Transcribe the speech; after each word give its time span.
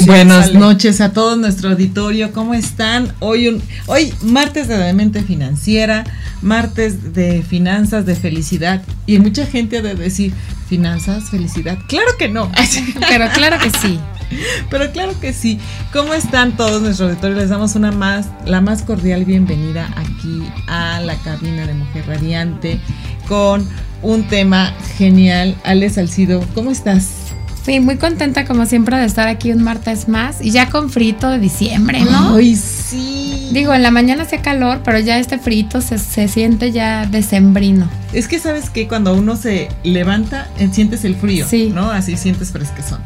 Buenas 0.00 0.54
noches 0.54 1.00
a 1.00 1.12
todo 1.12 1.36
nuestro 1.36 1.70
auditorio, 1.70 2.32
¿cómo 2.32 2.54
están? 2.54 3.12
Hoy, 3.20 3.48
un, 3.48 3.62
hoy 3.86 4.12
martes 4.22 4.66
de 4.66 4.78
Demente 4.78 5.22
Financiera, 5.22 6.04
martes 6.40 7.12
de 7.12 7.42
finanzas, 7.42 8.06
de 8.06 8.16
felicidad. 8.16 8.82
Y 9.06 9.18
mucha 9.18 9.46
gente 9.46 9.78
ha 9.78 9.82
de 9.82 9.94
decir, 9.94 10.32
finanzas, 10.68 11.30
felicidad. 11.30 11.78
Claro 11.88 12.10
que 12.18 12.28
no. 12.28 12.50
Pero 13.08 13.28
claro 13.34 13.58
que 13.58 13.70
sí. 13.70 13.98
Pero 14.70 14.90
claro 14.92 15.18
que 15.20 15.32
sí. 15.32 15.58
¿Cómo 15.92 16.14
están 16.14 16.56
todos 16.56 16.82
nuestro 16.82 17.06
auditorio? 17.06 17.36
Les 17.36 17.50
damos 17.50 17.74
una 17.74 17.92
más, 17.92 18.28
la 18.46 18.60
más 18.60 18.82
cordial 18.82 19.24
bienvenida 19.24 19.92
aquí 19.96 20.42
a 20.68 21.00
la 21.00 21.16
cabina 21.16 21.66
de 21.66 21.74
Mujer 21.74 22.06
Radiante 22.06 22.80
con 23.28 23.68
un 24.02 24.26
tema 24.28 24.74
genial. 24.96 25.56
Ale 25.64 25.90
Salcido, 25.90 26.44
¿cómo 26.54 26.70
estás? 26.70 27.21
Sí, 27.64 27.78
muy 27.78 27.96
contenta 27.96 28.44
como 28.44 28.66
siempre 28.66 28.96
de 28.96 29.04
estar 29.04 29.28
aquí 29.28 29.52
un 29.52 29.62
martes 29.62 30.08
más 30.08 30.40
y 30.40 30.50
ya 30.50 30.68
con 30.68 30.90
frito 30.90 31.28
de 31.30 31.38
diciembre, 31.38 32.00
¿no? 32.04 32.34
Ay, 32.34 32.56
sí. 32.56 33.50
Digo, 33.52 33.72
en 33.72 33.82
la 33.84 33.92
mañana 33.92 34.24
hace 34.24 34.38
calor, 34.40 34.80
pero 34.84 34.98
ya 34.98 35.18
este 35.18 35.38
frito 35.38 35.80
se, 35.80 35.98
se 35.98 36.26
siente 36.26 36.72
ya 36.72 37.06
decembrino. 37.06 37.88
Es 38.12 38.26
que 38.26 38.40
sabes 38.40 38.68
que 38.68 38.88
cuando 38.88 39.14
uno 39.14 39.36
se 39.36 39.68
levanta, 39.84 40.48
eh, 40.58 40.68
sientes 40.72 41.04
el 41.04 41.14
frío, 41.14 41.46
Sí. 41.48 41.70
¿no? 41.72 41.90
Así 41.92 42.16
sientes 42.16 42.50
fresquezón. 42.50 42.98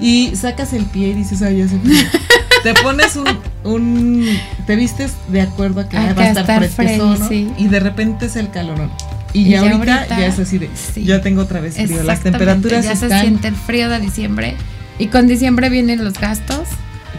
Y 0.00 0.34
sacas 0.34 0.72
el 0.72 0.86
pie 0.86 1.08
y 1.10 1.12
dices, 1.14 1.40
ay, 1.42 1.58
ya 1.58 1.66
hace 1.66 1.78
frío. 1.78 1.96
te 2.64 2.74
pones 2.74 3.14
un, 3.14 3.26
un, 3.62 4.26
te 4.66 4.74
vistes 4.74 5.12
de 5.28 5.40
acuerdo 5.42 5.82
a 5.82 5.88
que 5.88 5.96
va 5.96 6.02
a 6.02 6.08
estar 6.10 6.38
estar 6.38 6.64
fresquezón, 6.64 7.20
¿no? 7.20 7.28
sí. 7.28 7.48
Y 7.58 7.68
de 7.68 7.78
repente 7.78 8.26
es 8.26 8.34
el 8.34 8.50
calorón. 8.50 8.90
Y, 9.34 9.40
Y 9.42 9.50
ya, 9.50 9.60
ahorita, 9.60 9.96
ahorita, 9.96 10.18
ya 10.18 10.26
es 10.26 10.38
así 10.38 10.58
de, 10.58 10.70
sí. 10.94 11.04
ya 11.04 11.20
tengo 11.20 11.42
otra 11.42 11.60
vez 11.60 11.74
frío. 11.74 12.02
Las 12.04 12.22
temperaturas 12.22 12.84
ya 12.84 12.94
se 12.96 13.06
están, 13.06 13.20
siente 13.22 13.48
el 13.48 13.56
frío 13.56 13.88
de 13.90 13.98
diciembre 14.00 14.54
y 14.98 15.08
con 15.08 15.26
diciembre 15.26 15.68
vienen 15.70 16.04
los 16.04 16.14
gastos, 16.14 16.68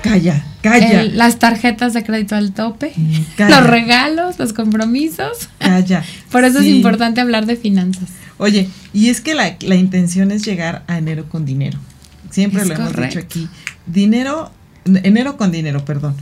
calla, 0.02 0.44
calla, 0.62 1.02
el- 1.02 1.18
las 1.18 1.40
tarjetas 1.40 1.94
de 1.94 2.04
crédito 2.04 2.36
al 2.36 2.54
tope, 2.54 2.94
calla, 3.38 3.60
los 3.60 3.70
regalos, 3.70 4.40
los 4.40 4.54
compromisos. 4.54 5.50
calla. 5.60 6.04
Por 6.32 6.46
eso 6.46 6.60
Sí. 6.62 6.70
es 6.70 6.76
importante 6.78 7.20
hablar 7.22 7.46
de 7.46 7.58
finanzas. 7.58 8.10
Oye, 8.38 8.70
y 8.94 9.10
es 9.10 9.22
que 9.22 9.34
la, 9.36 9.56
la 9.62 9.76
intención 9.76 10.32
es 10.32 10.44
llegar 10.46 10.84
a 10.88 10.98
enero 10.98 11.28
con 11.30 11.46
dinero. 11.46 11.78
Siempre 12.32 12.62
Es 12.64 12.68
lo 12.68 12.76
hemos 12.76 12.88
correcto. 12.88 13.20
dicho 13.20 13.26
aquí. 13.26 13.48
Dinero, 13.86 14.52
enero 14.86 15.38
con 15.38 15.52
dinero, 15.52 15.84
perdón. 15.86 16.16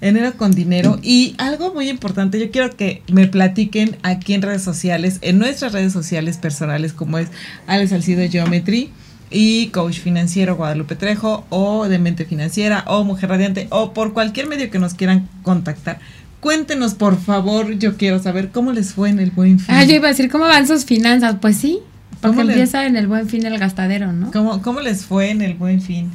Enero 0.00 0.32
con 0.36 0.52
dinero. 0.52 0.98
Y 1.02 1.34
algo 1.38 1.74
muy 1.74 1.88
importante, 1.88 2.38
yo 2.38 2.50
quiero 2.50 2.76
que 2.76 3.02
me 3.10 3.26
platiquen 3.26 3.96
aquí 4.02 4.34
en 4.34 4.42
redes 4.42 4.62
sociales, 4.62 5.18
en 5.22 5.38
nuestras 5.38 5.72
redes 5.72 5.92
sociales 5.92 6.36
personales, 6.36 6.92
como 6.92 7.18
es 7.18 7.28
Alex 7.66 7.90
Salcido 7.90 8.22
Geometry 8.30 8.90
y 9.30 9.66
Coach 9.68 9.98
Financiero 9.98 10.56
Guadalupe 10.56 10.94
Trejo, 10.94 11.44
o 11.50 11.88
de 11.88 11.98
Mente 11.98 12.24
Financiera, 12.26 12.84
o 12.86 13.02
Mujer 13.04 13.28
Radiante, 13.30 13.66
o 13.70 13.92
por 13.92 14.12
cualquier 14.12 14.46
medio 14.46 14.70
que 14.70 14.78
nos 14.78 14.94
quieran 14.94 15.28
contactar. 15.42 15.98
Cuéntenos, 16.40 16.94
por 16.94 17.20
favor, 17.20 17.72
yo 17.78 17.96
quiero 17.96 18.22
saber 18.22 18.50
cómo 18.50 18.72
les 18.72 18.92
fue 18.94 19.10
en 19.10 19.18
el 19.18 19.32
buen 19.32 19.58
fin. 19.58 19.74
Ah, 19.74 19.82
yo 19.82 19.96
iba 19.96 20.06
a 20.06 20.10
decir, 20.12 20.30
¿cómo 20.30 20.44
van 20.44 20.68
sus 20.68 20.84
finanzas? 20.84 21.36
Pues 21.40 21.56
sí, 21.56 21.80
porque 22.20 22.36
¿Cómo 22.36 22.42
le- 22.44 22.52
empieza 22.52 22.86
en 22.86 22.96
el 22.96 23.08
buen 23.08 23.28
fin 23.28 23.44
el 23.44 23.58
gastadero, 23.58 24.12
¿no? 24.12 24.30
¿Cómo, 24.30 24.62
¿Cómo 24.62 24.80
les 24.80 25.04
fue 25.04 25.30
en 25.30 25.42
el 25.42 25.54
buen 25.54 25.82
fin? 25.82 26.12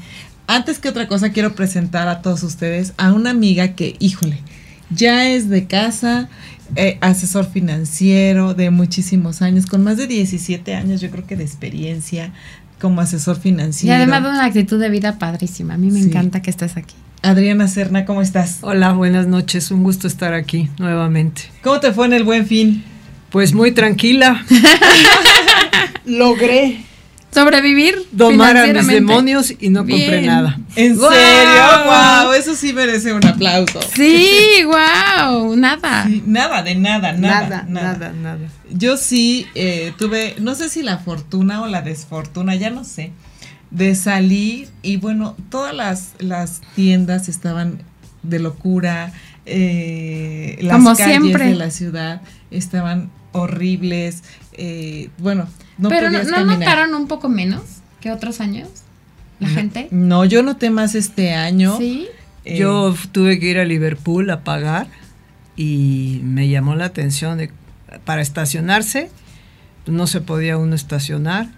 Antes 0.48 0.80
que 0.80 0.90
otra 0.90 1.08
cosa, 1.08 1.32
quiero 1.32 1.56
presentar 1.56 2.08
a 2.08 2.22
todos 2.22 2.44
ustedes 2.44 2.94
a 2.98 3.14
una 3.14 3.30
amiga 3.32 3.70
que, 3.70 3.96
híjole, 4.00 4.40
ya 4.90 5.30
es 5.30 5.50
de 5.50 5.66
casa, 5.68 6.30
eh, 6.76 6.98
asesor 7.02 7.50
financiero 7.50 8.54
de 8.54 8.70
muchísimos 8.70 9.42
años, 9.42 9.66
con 9.66 9.84
más 9.84 9.98
de 9.98 10.08
17 10.08 10.76
años, 10.76 11.02
yo 11.02 11.10
creo 11.10 11.26
que 11.26 11.36
de 11.38 11.44
experiencia 11.44 12.32
como 12.80 13.00
asesor 13.00 13.38
Y 13.40 13.42
financiero. 13.42 13.96
además 13.96 14.24
de 14.24 14.30
una 14.30 14.44
actitud 14.46 14.80
de 14.80 14.90
vida 14.90 15.18
padrísima. 15.18 15.76
A 15.76 15.78
mí 15.78 15.90
me 15.90 16.00
Sí. 16.02 16.06
encanta 16.08 16.42
que 16.42 16.50
estés 16.50 16.76
aquí. 16.76 16.96
Adriana 17.22 17.70
Serna, 17.70 18.04
¿cómo 18.04 18.22
estás? 18.22 18.58
Hola, 18.62 18.92
buenas 18.92 19.28
noches. 19.28 19.72
Un 19.72 19.84
gusto 19.84 20.08
estar 20.08 20.34
aquí 20.34 20.70
nuevamente. 20.78 21.44
¿Cómo 21.64 21.80
te 21.80 21.94
fue 21.94 22.06
en 22.08 22.14
el 22.14 22.26
buen 22.26 22.46
fin? 22.46 22.84
Pues 23.30 23.54
muy 23.54 23.72
tranquila. 23.72 24.46
Logré 26.06 26.84
Sobrevivir. 27.34 27.96
domar 28.12 28.56
a 28.58 28.68
mis 28.68 28.88
demonios 28.88 29.54
y 29.60 29.70
no 29.70 29.82
compré 29.82 30.20
Bien. 30.20 30.26
nada. 30.28 30.60
¿En 30.76 30.96
serio? 30.98 31.84
¡Wow! 31.86 32.34
Eso 32.34 32.56
sí 32.56 32.74
merece 32.74 33.14
un 33.14 33.26
aplauso. 33.26 33.80
Sí, 33.96 34.64
wow, 34.66 35.56
nada. 35.56 36.06
Sí, 36.06 36.24
nada, 36.26 36.64
de 36.64 36.76
nada, 36.76 37.14
nada, 37.14 37.42
Nada, 37.50 37.66
nada, 37.68 38.14
nada. 38.14 38.40
Yo 38.72 38.98
sí 38.98 39.48
eh, 39.56 39.94
tuve, 39.98 40.36
no 40.40 40.56
sé 40.56 40.70
si 40.70 40.84
la 40.84 40.98
fortuna 40.98 41.62
o 41.62 41.68
la 41.68 41.82
desfortuna, 41.82 42.56
ya 42.56 42.70
no 42.70 42.84
sé, 42.84 43.12
de 43.72 43.96
salir 43.96 44.70
y 44.82 44.98
bueno, 44.98 45.36
todas 45.50 45.74
las, 45.76 46.12
las 46.20 46.62
tiendas 46.76 47.28
estaban 47.30 47.82
de 48.22 48.40
locura, 48.40 49.12
eh, 49.46 50.58
las 50.62 50.78
Como 50.78 50.96
calles 50.96 51.22
siempre. 51.22 51.46
de 51.48 51.56
la 51.56 51.72
ciudad 51.72 52.22
estaban 52.52 53.10
horribles, 53.34 54.24
eh, 54.54 55.10
bueno, 55.18 55.48
no 55.78 55.90
Pero 55.90 56.08
no, 56.10 56.18
podías 56.18 56.28
¿no 56.28 56.36
caminar. 56.38 56.60
notaron 56.60 56.94
un 56.96 57.08
poco 57.08 57.28
menos 57.30 57.62
que 58.00 58.12
otros 58.12 58.40
años 58.40 58.70
la 59.40 59.50
gente. 59.50 59.88
No, 59.92 60.24
yo 60.26 60.42
noté 60.44 60.70
más 60.70 60.96
este 60.96 61.34
año. 61.34 61.78
Sí. 61.78 62.08
eh, 62.46 62.58
Yo 62.58 62.96
tuve 63.12 63.40
que 63.40 63.48
ir 63.48 63.60
a 63.60 63.66
Liverpool 63.66 64.30
a 64.30 64.44
pagar 64.44 64.88
y 65.58 66.22
me 66.24 66.48
llamó 66.48 66.76
la 66.76 66.86
atención 66.86 67.38
de 67.38 67.52
para 68.06 68.22
estacionarse 68.22 69.10
no 69.86 70.08
se 70.08 70.22
podía 70.22 70.58
uno 70.58 70.76
estacionar 70.76 71.50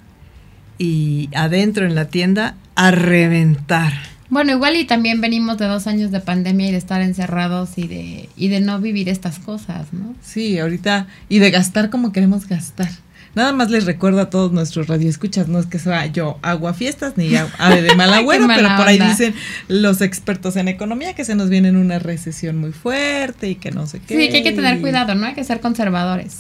y 0.78 1.30
adentro 1.36 1.86
en 1.86 1.94
la 1.96 2.06
tienda 2.10 2.56
a 2.76 2.92
reventar. 2.92 3.94
Bueno, 4.30 4.52
igual 4.54 4.76
y 4.76 4.86
también 4.86 5.22
venimos 5.22 5.58
de 5.58 5.66
dos 5.68 5.86
años 5.88 6.12
de 6.12 6.20
pandemia 6.20 6.70
y 6.70 6.72
de 6.72 6.78
estar 6.78 7.02
encerrados 7.02 7.78
y 7.78 7.88
de, 7.88 8.30
y 8.36 8.48
de 8.48 8.60
no 8.60 8.80
vivir 8.80 9.08
estas 9.08 9.38
cosas, 9.40 9.94
¿no? 9.94 10.16
Sí, 10.24 10.58
ahorita, 10.58 11.08
y 11.30 11.40
de 11.40 11.52
gastar 11.52 11.90
como 11.92 12.12
queremos 12.12 12.48
gastar. 12.48 12.90
Nada 13.36 13.52
más 13.52 13.70
les 13.70 13.86
recuerdo 13.86 14.22
a 14.22 14.30
todos 14.30 14.52
nuestros 14.54 14.88
radioescuchas, 14.88 15.48
no 15.50 15.60
es 15.60 15.66
que 15.66 15.78
sea 15.78 16.06
yo 16.08 16.40
agua 16.42 16.74
fiestas 16.74 17.18
ni 17.18 17.36
a- 17.36 17.48
ave 17.60 17.82
de 17.82 17.94
mal 17.98 18.12
agüero, 18.14 18.48
pero 18.48 18.70
por 18.78 18.88
ahí 18.88 18.96
onda. 18.96 19.10
dicen 19.10 19.36
los 19.68 20.02
expertos 20.02 20.56
en 20.56 20.70
economía 20.70 21.14
que 21.14 21.26
se 21.26 21.36
nos 21.36 21.50
viene 21.50 21.68
en 21.68 21.76
una 21.76 22.00
recesión 22.00 22.58
muy 22.58 22.72
fuerte 22.72 23.50
y 23.50 23.56
que 23.56 23.72
no 23.72 23.86
sé 23.88 24.00
qué. 24.00 24.18
Sí, 24.18 24.30
que 24.30 24.38
hay 24.38 24.44
que 24.44 24.54
tener 24.54 24.80
cuidado, 24.80 25.14
¿no? 25.16 25.28
Hay 25.28 25.34
que 25.34 25.44
ser 25.44 25.60
conservadores. 25.60 26.38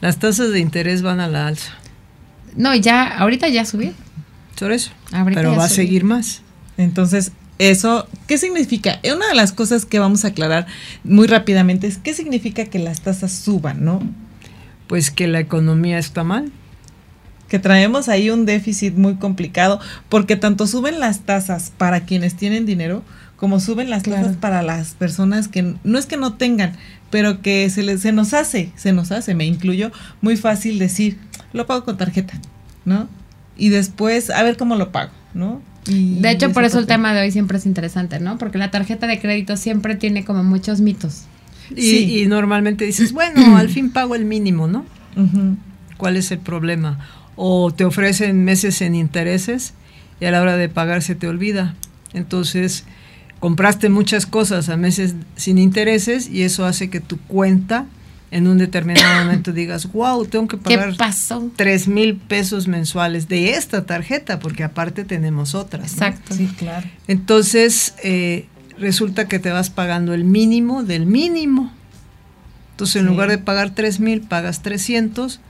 Las 0.00 0.18
tasas 0.18 0.50
de 0.50 0.58
interés 0.60 1.02
van 1.02 1.20
a 1.20 1.28
la 1.28 1.46
alza. 1.48 1.72
No, 2.56 2.74
ya, 2.74 3.06
ahorita 3.18 3.48
ya 3.48 3.64
subí. 3.66 3.92
Por 4.58 4.72
eso. 4.72 4.90
Ahorita 5.12 5.40
Pero 5.40 5.52
ya 5.52 5.58
va 5.58 5.64
a 5.66 5.68
seguir 5.68 6.04
más. 6.04 6.42
Entonces, 6.78 7.32
eso, 7.58 8.08
¿qué 8.26 8.38
significa? 8.38 8.98
Eh, 9.02 9.12
Una 9.12 9.28
de 9.28 9.34
las 9.34 9.52
cosas 9.52 9.84
que 9.84 9.98
vamos 9.98 10.24
a 10.24 10.28
aclarar 10.28 10.66
muy 11.04 11.26
rápidamente 11.26 11.86
es 11.86 11.98
qué 11.98 12.14
significa 12.14 12.64
que 12.64 12.78
las 12.78 13.02
tasas 13.02 13.32
suban, 13.32 13.84
¿no? 13.84 14.00
Pues 14.86 15.10
que 15.10 15.26
la 15.28 15.40
economía 15.40 15.98
está 15.98 16.24
mal. 16.24 16.50
que 17.48 17.58
traemos 17.58 18.10
ahí 18.10 18.28
un 18.28 18.44
déficit 18.44 18.94
muy 18.96 19.14
complicado 19.16 19.80
porque 20.10 20.36
tanto 20.36 20.66
suben 20.66 21.00
las 21.00 21.20
tasas 21.20 21.72
para 21.78 22.00
quienes 22.04 22.34
tienen 22.36 22.66
dinero 22.66 23.02
como 23.36 23.58
suben 23.58 23.88
las 23.88 24.02
tasas 24.02 24.20
Claro. 24.22 24.40
para 24.40 24.62
las 24.62 24.90
personas 24.92 25.48
que 25.48 25.74
no 25.82 25.98
es 25.98 26.04
que 26.04 26.18
no 26.18 26.34
tengan, 26.34 26.74
pero 27.10 27.40
que 27.40 27.70
se 27.70 27.82
les, 27.82 28.02
se 28.02 28.12
nos 28.12 28.34
hace, 28.34 28.70
se 28.76 28.92
nos 28.92 29.12
hace, 29.12 29.34
me 29.34 29.46
incluyo, 29.46 29.92
muy 30.20 30.36
fácil 30.36 30.78
decir, 30.78 31.16
lo 31.54 31.64
pago 31.66 31.84
con 31.84 31.96
tarjeta, 31.96 32.34
¿no? 32.84 33.08
Y 33.56 33.70
después 33.70 34.28
a 34.28 34.42
ver 34.42 34.58
cómo 34.58 34.76
lo 34.76 34.92
pago, 34.92 35.12
¿no? 35.34 35.60
Y 35.86 36.16
De 36.20 36.30
hecho, 36.30 36.52
por 36.52 36.64
eso 36.64 36.78
el 36.78 36.86
tema 36.86 37.14
de 37.14 37.22
hoy 37.22 37.30
siempre 37.30 37.58
es 37.58 37.64
interesante, 37.66 38.20
¿no? 38.20 38.36
Porque 38.38 38.58
la 38.58 38.70
tarjeta 38.70 39.06
de 39.06 39.18
crédito 39.20 39.56
siempre 39.56 39.94
tiene 39.94 40.24
como 40.24 40.44
muchos 40.44 40.80
mitos. 40.80 41.22
Y, 41.74 41.82
Sí. 41.82 42.20
y 42.22 42.26
normalmente 42.26 42.84
dices, 42.84 43.12
bueno, 43.12 43.56
al 43.56 43.68
fin 43.68 43.90
pago 43.90 44.14
el 44.14 44.24
mínimo, 44.24 44.66
¿no? 44.68 44.84
¿Cuál 45.96 46.16
es 46.16 46.30
el 46.30 46.38
problema? 46.38 46.98
O 47.36 47.72
te 47.72 47.84
ofrecen 47.84 48.44
meses 48.44 48.80
en 48.82 48.94
intereses 48.94 49.74
y 50.20 50.26
a 50.26 50.30
la 50.30 50.40
hora 50.42 50.56
de 50.56 50.68
pagar 50.68 51.02
se 51.02 51.14
te 51.14 51.26
olvida. 51.28 51.74
Entonces, 52.12 52.84
compraste 53.40 53.88
muchas 53.88 54.26
cosas 54.26 54.68
a 54.68 54.76
meses 54.76 55.14
sin 55.36 55.58
intereses 55.58 56.28
y 56.28 56.42
eso 56.42 56.64
hace 56.66 56.90
que 56.90 57.00
tu 57.00 57.18
cuenta 57.18 57.86
en 58.30 58.46
un 58.46 58.58
determinado 58.58 59.24
momento 59.24 59.52
digas, 59.52 59.90
wow, 59.92 60.24
tengo 60.26 60.48
que 60.48 60.58
¿Qué 60.58 60.76
pagar 60.76 60.96
tres 61.56 61.88
mil 61.88 62.16
pesos 62.16 62.68
mensuales 62.68 63.28
de 63.28 63.52
esta 63.52 63.86
tarjeta, 63.86 64.38
porque 64.38 64.64
aparte 64.64 65.04
tenemos 65.04 65.54
otras. 65.54 65.96
¿no? 65.96 66.06
Exacto. 66.06 66.34
Sí, 66.34 66.48
claro. 66.58 66.86
Entonces, 67.06 67.94
eh, 68.02 68.46
resulta 68.78 69.28
que 69.28 69.38
te 69.38 69.50
vas 69.50 69.70
pagando 69.70 70.12
el 70.14 70.24
mínimo 70.24 70.84
del 70.84 71.06
mínimo. 71.06 71.72
Entonces, 72.72 72.96
en 72.96 73.06
lugar 73.06 73.28
de 73.28 73.38
pagar 73.38 73.74
3 73.74 73.98
mil, 73.98 74.20
pagas 74.20 74.62
300, 74.62 75.40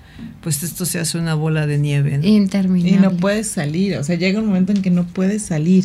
pues 0.41 0.63
esto 0.63 0.87
se 0.87 0.99
hace 0.99 1.19
una 1.19 1.35
bola 1.35 1.67
de 1.67 1.79
nieve. 1.79 2.21
Interminable. 2.23 2.97
Y 2.97 2.99
no 2.99 3.11
puedes 3.17 3.49
salir, 3.49 3.97
o 3.97 4.05
sea, 4.05 4.17
llega 4.17 4.39
un 4.39 4.47
momento 4.47 4.73
en 4.73 4.83
que 4.83 4.91
no 4.91 5.05
puedes 5.05 5.43
salir. 5.43 5.85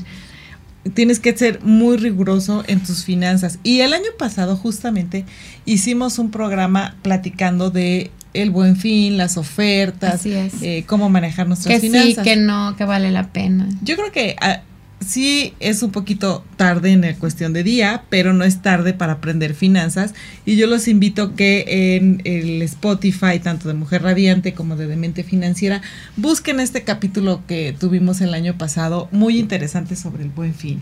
Tienes 0.94 1.20
que 1.20 1.36
ser 1.36 1.62
muy 1.64 1.98
riguroso 1.98 2.64
en 2.68 2.82
tus 2.84 3.06
finanzas. 3.06 3.60
Y 3.64 3.82
el 3.82 3.94
año 3.94 4.10
pasado 4.18 4.58
justamente 4.58 5.26
hicimos 5.66 6.20
un 6.20 6.30
programa 6.30 6.96
platicando 7.02 7.70
de 7.70 8.12
el 8.34 8.50
buen 8.50 8.76
fin, 8.76 9.16
las 9.18 9.38
ofertas, 9.38 10.26
eh, 10.26 10.84
cómo 10.88 11.10
manejar 11.10 11.48
nuestras 11.48 11.76
que 11.76 11.82
finanzas. 11.82 12.24
Sí, 12.26 12.30
que 12.30 12.36
no, 12.36 12.76
que 12.76 12.84
vale 12.86 13.12
la 13.12 13.32
pena. 13.32 13.70
Yo 13.82 13.96
creo 13.96 14.12
que 14.12 14.36
ah, 14.42 14.62
sí 15.04 15.54
es 15.60 15.84
un 15.84 15.92
poquito 15.92 16.44
tarde 16.58 16.92
en 16.92 17.02
la 17.02 17.16
cuestión 17.16 17.54
de 17.54 17.64
día, 17.64 18.04
pero 18.10 18.34
no 18.34 18.44
es 18.44 18.62
tarde 18.62 18.94
para 18.94 19.14
aprender 19.14 19.54
finanzas. 19.54 20.14
Y 20.46 20.56
yo 20.56 20.68
los 20.68 20.88
invito 20.88 21.36
que 21.36 21.96
en 21.96 22.22
el 22.26 22.62
Spotify, 22.64 23.40
tanto 23.42 23.68
de 23.68 23.74
Mujer 23.74 24.04
Radiante 24.04 24.54
como 24.54 24.76
de 24.76 24.88
Demente 24.88 25.24
Financiera, 25.24 25.82
busquen 26.18 26.60
este 26.60 26.84
capítulo 26.84 27.44
que 27.48 27.76
tuvimos 27.80 28.22
el 28.22 28.34
año 28.34 28.58
pasado, 28.58 29.10
muy 29.12 29.38
interesante 29.38 29.96
sobre 29.96 30.24
el 30.24 30.30
buen 30.30 30.54
fin. 30.54 30.80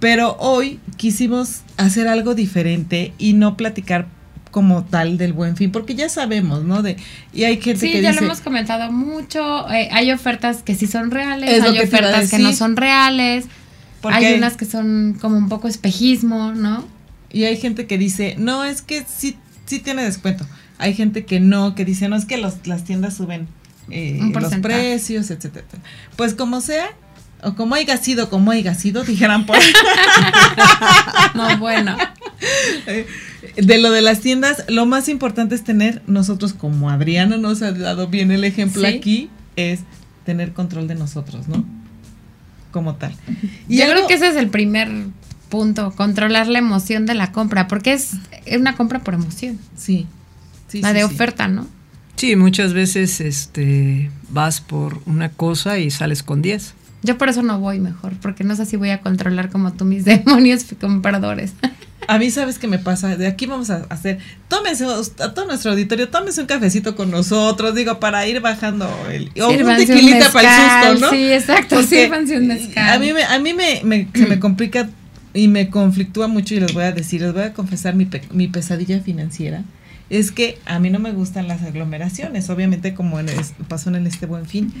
Pero 0.00 0.36
hoy 0.38 0.78
quisimos 0.96 1.62
hacer 1.76 2.08
algo 2.08 2.34
diferente 2.34 3.12
y 3.18 3.32
no 3.32 3.56
platicar 3.56 4.08
como 4.56 4.84
tal 4.86 5.18
del 5.18 5.34
buen 5.34 5.54
fin, 5.54 5.70
porque 5.70 5.94
ya 5.94 6.08
sabemos, 6.08 6.64
¿no? 6.64 6.80
De, 6.80 6.96
y 7.34 7.44
hay 7.44 7.60
gente 7.60 7.78
sí, 7.78 7.92
que 7.92 8.00
ya 8.00 8.08
dice, 8.08 8.22
lo 8.22 8.28
hemos 8.28 8.40
comentado 8.40 8.90
mucho, 8.90 9.70
eh, 9.70 9.90
hay 9.92 10.10
ofertas 10.12 10.62
que 10.62 10.74
sí 10.74 10.86
son 10.86 11.10
reales, 11.10 11.62
hay 11.62 11.78
ofertas 11.78 12.30
que 12.30 12.38
no 12.38 12.54
son 12.54 12.74
reales, 12.74 13.44
hay 14.02 14.32
unas 14.32 14.56
que 14.56 14.64
son 14.64 15.18
como 15.20 15.36
un 15.36 15.50
poco 15.50 15.68
espejismo, 15.68 16.54
¿no? 16.54 16.88
Y 17.30 17.44
hay 17.44 17.58
gente 17.58 17.86
que 17.86 17.98
dice, 17.98 18.34
no, 18.38 18.64
es 18.64 18.80
que 18.80 19.04
sí, 19.06 19.36
sí 19.66 19.78
tiene 19.78 20.04
descuento. 20.04 20.46
Hay 20.78 20.94
gente 20.94 21.26
que 21.26 21.38
no, 21.38 21.74
que 21.74 21.84
dice, 21.84 22.08
no, 22.08 22.16
es 22.16 22.24
que 22.24 22.38
los, 22.38 22.66
las 22.66 22.84
tiendas 22.84 23.14
suben 23.14 23.48
eh, 23.90 24.18
los 24.32 24.54
precios, 24.54 25.30
etcétera. 25.30 25.66
Pues 26.16 26.32
como 26.32 26.62
sea, 26.62 26.88
o 27.42 27.54
como 27.56 27.74
haya 27.74 27.98
sido, 27.98 28.30
como 28.30 28.52
haya 28.52 28.74
sido, 28.74 29.04
dijeran 29.04 29.44
por 29.44 29.58
No, 31.34 31.58
bueno. 31.58 31.98
De 33.56 33.78
lo 33.78 33.90
de 33.90 34.02
las 34.02 34.20
tiendas, 34.20 34.64
lo 34.68 34.86
más 34.86 35.08
importante 35.08 35.54
es 35.54 35.64
tener, 35.64 36.02
nosotros 36.06 36.52
como 36.52 36.90
Adriana 36.90 37.36
nos 37.38 37.62
ha 37.62 37.72
dado 37.72 38.08
bien 38.08 38.30
el 38.30 38.44
ejemplo 38.44 38.86
aquí, 38.86 39.30
es 39.56 39.80
tener 40.24 40.52
control 40.52 40.88
de 40.88 40.94
nosotros, 40.94 41.48
¿no? 41.48 41.64
Como 42.70 42.96
tal. 42.96 43.14
Y 43.68 43.78
Yo 43.78 43.84
creo 43.90 44.06
que 44.06 44.14
ese 44.14 44.28
es 44.28 44.36
el 44.36 44.48
primer 44.48 44.90
punto, 45.48 45.92
controlar 45.96 46.48
la 46.48 46.58
emoción 46.58 47.06
de 47.06 47.14
la 47.14 47.32
compra, 47.32 47.68
porque 47.68 47.92
es, 47.94 48.12
una 48.58 48.76
compra 48.76 49.00
por 49.00 49.14
emoción. 49.14 49.58
Sí. 49.76 50.06
la 50.72 50.92
de 50.92 51.04
oferta, 51.04 51.48
¿no? 51.48 51.66
Sí, 52.16 52.34
muchas 52.34 52.72
veces 52.72 53.20
este 53.20 54.10
vas 54.30 54.60
por 54.60 55.00
una 55.06 55.28
cosa 55.30 55.78
y 55.78 55.90
sales 55.90 56.22
con 56.22 56.42
10. 56.42 56.74
Yo 57.06 57.16
por 57.16 57.28
eso 57.28 57.42
no 57.42 57.60
voy 57.60 57.78
mejor, 57.78 58.14
porque 58.20 58.42
no 58.42 58.56
sé 58.56 58.66
si 58.66 58.76
voy 58.76 58.90
a 58.90 59.00
controlar 59.00 59.48
como 59.48 59.72
tú 59.72 59.84
mis 59.84 60.04
demonios 60.04 60.66
compradores. 60.80 61.52
A 62.08 62.18
mí, 62.18 62.30
¿sabes 62.30 62.58
qué 62.58 62.68
me 62.68 62.78
pasa? 62.78 63.16
De 63.16 63.26
aquí 63.26 63.46
vamos 63.46 63.70
a 63.70 63.86
hacer, 63.88 64.18
tómese, 64.48 64.84
a 64.84 65.34
todo 65.34 65.46
nuestro 65.46 65.72
auditorio, 65.72 66.08
tómese 66.08 66.40
un 66.40 66.46
cafecito 66.46 66.94
con 66.94 67.10
nosotros, 67.10 67.74
digo, 67.74 67.98
para 67.98 68.26
ir 68.26 68.40
bajando 68.40 68.88
el... 69.10 69.30
O 69.40 69.48
un 69.48 69.76
tequilita 69.76 70.30
para 70.30 70.82
el 70.82 70.92
susto, 70.92 71.06
¿no? 71.06 71.10
Sí, 71.10 71.32
exacto, 71.32 71.82
sírvanse 71.82 72.36
un 72.36 72.48
mezcal. 72.48 72.90
A 72.90 72.98
mí, 72.98 73.12
me, 73.12 73.24
a 73.24 73.38
mí 73.38 73.54
me, 73.54 73.80
me, 73.82 74.08
se 74.14 74.26
me 74.26 74.38
complica 74.38 74.88
y 75.34 75.48
me 75.48 75.68
conflictúa 75.68 76.28
mucho 76.28 76.54
y 76.54 76.60
les 76.60 76.72
voy 76.74 76.84
a 76.84 76.92
decir, 76.92 77.22
les 77.22 77.32
voy 77.32 77.42
a 77.42 77.52
confesar 77.52 77.94
mi, 77.94 78.08
mi 78.32 78.48
pesadilla 78.48 79.00
financiera 79.00 79.64
es 80.10 80.30
que 80.30 80.58
a 80.66 80.78
mí 80.78 80.90
no 80.90 80.98
me 80.98 81.12
gustan 81.12 81.48
las 81.48 81.62
aglomeraciones, 81.62 82.48
obviamente 82.50 82.94
como 82.94 83.18
en 83.18 83.26
pasó 83.68 83.90
en 83.94 84.06
este 84.06 84.26
buen 84.26 84.46
fin, 84.46 84.72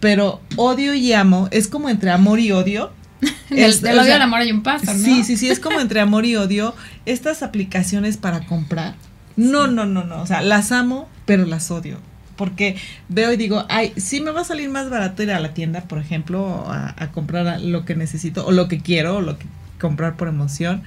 pero 0.00 0.40
odio 0.56 0.94
y 0.94 1.12
amo, 1.12 1.48
es 1.50 1.68
como 1.68 1.88
entre 1.88 2.10
amor 2.10 2.38
y 2.40 2.52
odio, 2.52 2.92
del, 3.50 3.98
odio 3.98 4.14
al 4.14 4.22
amor 4.22 4.40
hay 4.40 4.52
un 4.52 4.62
paso, 4.62 4.86
¿no? 4.86 4.98
Sí, 4.98 5.24
sí, 5.24 5.36
sí, 5.36 5.48
es 5.48 5.60
como 5.60 5.80
entre 5.80 6.00
amor 6.00 6.26
y 6.26 6.36
odio. 6.36 6.74
Estas 7.06 7.42
aplicaciones 7.42 8.16
para 8.16 8.46
comprar, 8.46 8.94
no, 9.36 9.66
no, 9.66 9.86
no, 9.86 10.04
no. 10.04 10.22
O 10.22 10.26
sea, 10.26 10.42
las 10.42 10.72
amo, 10.72 11.08
pero 11.26 11.46
las 11.46 11.70
odio. 11.70 11.98
Porque 12.36 12.76
veo 13.08 13.32
y 13.32 13.36
digo, 13.36 13.64
ay, 13.68 13.92
sí 13.96 14.20
me 14.20 14.32
va 14.32 14.40
a 14.40 14.44
salir 14.44 14.68
más 14.68 14.90
barato 14.90 15.22
ir 15.22 15.30
a 15.30 15.38
la 15.38 15.54
tienda, 15.54 15.82
por 15.82 15.98
ejemplo, 15.98 16.66
a, 16.68 17.10
comprar 17.12 17.60
lo 17.60 17.84
que 17.84 17.94
necesito, 17.94 18.44
o 18.44 18.52
lo 18.52 18.66
que 18.66 18.80
quiero, 18.80 19.16
o 19.16 19.20
lo 19.20 19.38
que 19.38 19.46
comprar 19.80 20.16
por 20.16 20.28
emoción. 20.28 20.82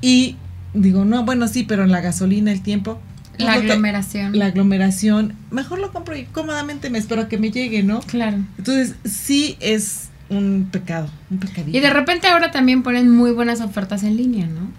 Y 0.00 0.36
digo, 0.76 1.04
no, 1.04 1.24
bueno, 1.24 1.48
sí, 1.48 1.64
pero 1.64 1.84
en 1.84 1.90
la 1.90 2.00
gasolina, 2.00 2.52
el 2.52 2.62
tiempo. 2.62 3.00
La 3.38 3.54
aglomeración. 3.54 4.38
la 4.38 4.46
aglomeración. 4.46 5.34
Mejor 5.50 5.78
lo 5.78 5.92
compro 5.92 6.16
y 6.16 6.24
cómodamente 6.24 6.88
me 6.88 6.98
espero 6.98 7.22
a 7.22 7.28
que 7.28 7.36
me 7.36 7.50
llegue, 7.50 7.82
¿no? 7.82 8.00
Claro. 8.00 8.38
Entonces, 8.56 8.94
sí 9.04 9.56
es 9.60 10.08
un 10.28 10.68
pecado, 10.70 11.10
un 11.30 11.38
pecadito. 11.38 11.76
Y 11.76 11.80
de 11.80 11.90
repente 11.90 12.28
ahora 12.28 12.50
también 12.50 12.82
ponen 12.82 13.10
muy 13.10 13.32
buenas 13.32 13.60
ofertas 13.60 14.02
en 14.04 14.16
línea, 14.16 14.46
¿no? 14.46 14.70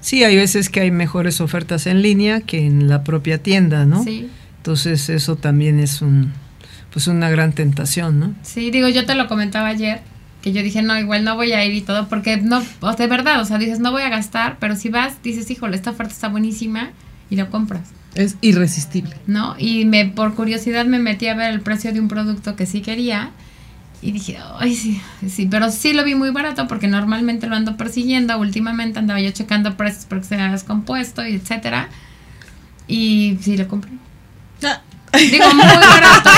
Sí, 0.00 0.24
hay 0.24 0.36
veces 0.36 0.68
que 0.68 0.80
hay 0.80 0.90
mejores 0.90 1.40
ofertas 1.40 1.86
en 1.86 2.02
línea 2.02 2.40
que 2.40 2.66
en 2.66 2.88
la 2.88 3.04
propia 3.04 3.42
tienda, 3.42 3.86
¿no? 3.86 4.02
Sí. 4.02 4.28
Entonces 4.58 5.08
eso 5.08 5.36
también 5.36 5.78
es 5.78 6.02
un, 6.02 6.32
pues 6.92 7.06
una 7.06 7.30
gran 7.30 7.52
tentación, 7.52 8.18
¿no? 8.18 8.34
Sí, 8.42 8.70
digo, 8.70 8.88
yo 8.88 9.06
te 9.06 9.14
lo 9.14 9.26
comentaba 9.28 9.68
ayer, 9.68 10.02
que 10.42 10.52
yo 10.52 10.62
dije, 10.62 10.82
no, 10.82 10.98
igual 10.98 11.24
no 11.24 11.36
voy 11.36 11.52
a 11.52 11.64
ir 11.64 11.72
y 11.72 11.80
todo, 11.80 12.08
porque 12.08 12.36
no, 12.36 12.62
o 12.80 12.92
de 12.92 13.06
verdad, 13.06 13.40
o 13.40 13.44
sea, 13.44 13.58
dices, 13.58 13.78
no 13.78 13.92
voy 13.92 14.02
a 14.02 14.08
gastar, 14.08 14.56
pero 14.58 14.76
si 14.76 14.88
vas, 14.88 15.22
dices, 15.22 15.50
híjole, 15.50 15.76
esta 15.76 15.90
oferta 15.90 16.12
está 16.12 16.28
buenísima 16.28 16.90
y 17.30 17.36
lo 17.36 17.48
compras. 17.48 17.90
Es 18.14 18.36
irresistible. 18.42 19.16
¿No? 19.26 19.54
Y 19.58 19.84
me, 19.86 20.04
por 20.06 20.34
curiosidad 20.34 20.84
me 20.84 20.98
metí 20.98 21.28
a 21.28 21.34
ver 21.34 21.52
el 21.52 21.60
precio 21.60 21.92
de 21.92 22.00
un 22.00 22.08
producto 22.08 22.56
que 22.56 22.66
sí 22.66 22.82
quería 22.82 23.30
y 24.02 24.10
dije, 24.10 24.36
ay, 24.58 24.74
sí, 24.74 25.00
sí, 25.28 25.46
pero 25.48 25.70
sí 25.70 25.92
lo 25.92 26.02
vi 26.04 26.16
muy 26.16 26.30
barato 26.30 26.66
porque 26.66 26.88
normalmente 26.88 27.46
lo 27.46 27.54
ando 27.54 27.76
persiguiendo. 27.76 28.36
Últimamente 28.36 28.98
andaba 28.98 29.20
yo 29.20 29.30
checando 29.30 29.76
precios 29.76 30.06
porque 30.06 30.24
se 30.24 30.34
había 30.34 30.50
descompuesto 30.50 31.24
y 31.24 31.36
etcétera. 31.36 31.88
Y 32.88 33.38
sí 33.40 33.56
lo 33.56 33.68
compré. 33.68 33.92
Ah. 34.64 34.82
Digo, 35.12 35.54
muy 35.54 35.64
barato. 35.64 36.30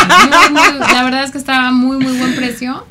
la 0.93 1.05
verdad 1.05 1.25
es 1.25 1.31
que 1.31 1.39
estaba 1.39 1.73
muy, 1.73 1.97
muy 1.97 2.19
buen 2.19 2.37
precio. 2.37 2.87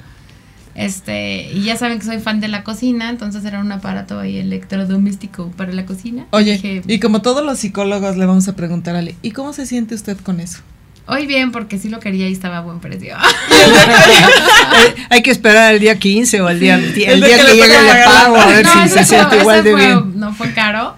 Este, 0.76 1.52
y 1.54 1.64
ya 1.64 1.78
saben 1.78 2.00
que 2.00 2.06
soy 2.06 2.20
fan 2.20 2.40
de 2.40 2.48
la 2.48 2.64
cocina, 2.64 3.10
entonces 3.10 3.46
era 3.46 3.60
un 3.60 3.72
aparato 3.72 4.20
ahí 4.20 4.38
electrodoméstico 4.38 5.52
para 5.52 5.72
la 5.72 5.86
cocina. 5.86 6.26
Oye, 6.32 6.82
y 6.88 7.00
como 7.00 7.22
todos 7.22 7.46
los 7.46 7.60
psicólogos 7.60 8.18
le 8.18 8.26
vamos 8.26 8.48
a 8.48 8.56
preguntar 8.56 8.96
a 8.96 9.00
Ale, 9.00 9.16
¿y 9.22 9.32
cómo 9.32 9.54
se 9.54 9.68
siente 9.68 9.94
usted 9.94 10.18
con 10.18 10.40
eso? 10.40 10.62
Hoy 11.06 11.28
bien, 11.28 11.52
porque 11.52 11.78
sí 11.78 11.90
lo 11.90 12.00
quería 12.00 12.30
y 12.30 12.34
estaba 12.34 12.60
a 12.60 12.62
buen 12.62 12.80
precio. 12.80 13.16
Hay 15.10 15.22
que 15.22 15.32
esperar 15.32 15.74
el 15.74 15.82
día 15.82 16.00
15 16.00 16.42
o 16.42 16.50
el 16.50 16.60
día, 16.62 16.76
el, 16.76 16.94
día 16.94 17.12
que, 17.14 17.54
llegue 17.54 17.66
el 17.66 18.04
pago 18.06 18.38
a 18.38 18.46
ver 18.48 18.66
si 18.66 18.90
se 18.90 19.04
siente 19.04 19.38
igual 19.38 19.64
de 19.64 19.76
bien. 19.76 20.18
No 20.18 20.34
fue 20.34 20.54
caro, 20.54 20.96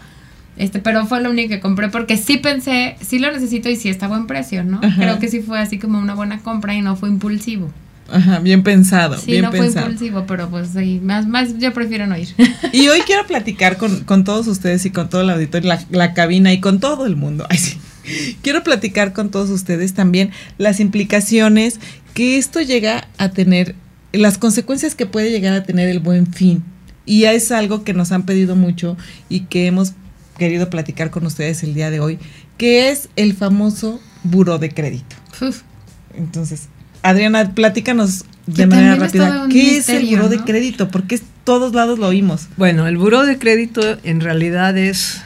este, 0.57 0.79
pero 0.79 1.05
fue 1.07 1.21
lo 1.21 1.31
único 1.31 1.49
que 1.49 1.59
compré 1.59 1.89
porque 1.89 2.17
sí 2.17 2.37
pensé, 2.37 2.97
sí 3.01 3.17
lo 3.17 3.31
necesito 3.31 3.67
y 3.67 3.75
sí 3.75 3.89
está 3.89 4.05
a 4.05 4.09
buen 4.09 4.27
precio, 4.27 4.63
¿no? 4.63 4.79
Creo 4.79 5.19
que 5.19 5.27
sí 5.27 5.41
fue 5.41 5.59
así 5.59 5.79
como 5.79 5.97
una 5.97 6.13
buena 6.13 6.39
compra 6.39 6.75
y 6.75 6.81
no 6.81 6.95
fue 6.95 7.09
impulsivo. 7.09 7.71
Ajá, 8.11 8.39
bien 8.39 8.61
pensado. 8.61 9.17
Sí, 9.17 9.41
no 9.41 9.51
fue 9.51 9.67
impulsivo, 9.67 10.25
pero 10.27 10.49
pues 10.49 10.69
sí, 10.69 10.99
más, 11.01 11.27
más 11.27 11.57
yo 11.57 11.73
prefiero 11.73 12.05
no 12.05 12.17
ir. 12.17 12.29
Y 12.71 12.87
hoy 12.89 13.01
quiero 13.01 13.25
platicar 13.25 13.77
con, 13.77 14.03
con 14.03 14.23
todos 14.23 14.47
ustedes 14.47 14.85
y 14.85 14.91
con 14.91 15.09
todo 15.09 15.21
el 15.21 15.29
auditorio, 15.29 15.69
la, 15.69 15.83
la 15.89 16.13
cabina 16.13 16.53
y 16.53 16.59
con 16.59 16.79
todo 16.79 17.05
el 17.05 17.15
mundo. 17.15 17.45
Ay, 17.49 17.57
sí 17.57 17.79
quiero 18.41 18.63
platicar 18.63 19.13
con 19.13 19.29
todos 19.29 19.49
ustedes 19.49 19.93
también 19.93 20.31
las 20.57 20.79
implicaciones 20.79 21.79
que 22.13 22.37
esto 22.37 22.61
llega 22.61 23.07
a 23.17 23.29
tener, 23.29 23.75
las 24.13 24.37
consecuencias 24.37 24.95
que 24.95 25.05
puede 25.05 25.31
llegar 25.31 25.53
a 25.53 25.63
tener 25.63 25.89
el 25.89 25.99
buen 25.99 26.31
fin. 26.31 26.63
Y 27.05 27.25
es 27.25 27.51
algo 27.51 27.83
que 27.83 27.93
nos 27.93 28.11
han 28.11 28.25
pedido 28.25 28.55
mucho 28.55 28.97
y 29.29 29.41
que 29.41 29.67
hemos 29.67 29.93
querido 30.37 30.69
platicar 30.69 31.11
con 31.11 31.25
ustedes 31.25 31.63
el 31.63 31.73
día 31.73 31.91
de 31.91 31.99
hoy, 31.99 32.19
que 32.57 32.89
es 32.89 33.09
el 33.15 33.33
famoso 33.33 33.99
buro 34.23 34.57
de 34.57 34.69
crédito. 34.69 35.15
Entonces, 36.17 36.69
Adriana, 37.05 37.53
platícanos 37.53 38.25
de 38.47 38.65
manera 38.65 38.95
rápida, 38.95 39.47
¿qué 39.49 39.77
es 39.77 39.89
el 39.89 40.07
buro 40.07 40.27
de 40.27 40.39
crédito? 40.39 40.89
Porque 40.89 41.19
todos 41.43 41.73
lados 41.73 41.99
lo 41.99 42.07
oímos. 42.07 42.47
Bueno, 42.57 42.87
el 42.87 42.97
buro 42.97 43.25
de 43.25 43.37
crédito 43.37 43.81
en 44.03 44.21
realidad 44.21 44.75
es 44.75 45.21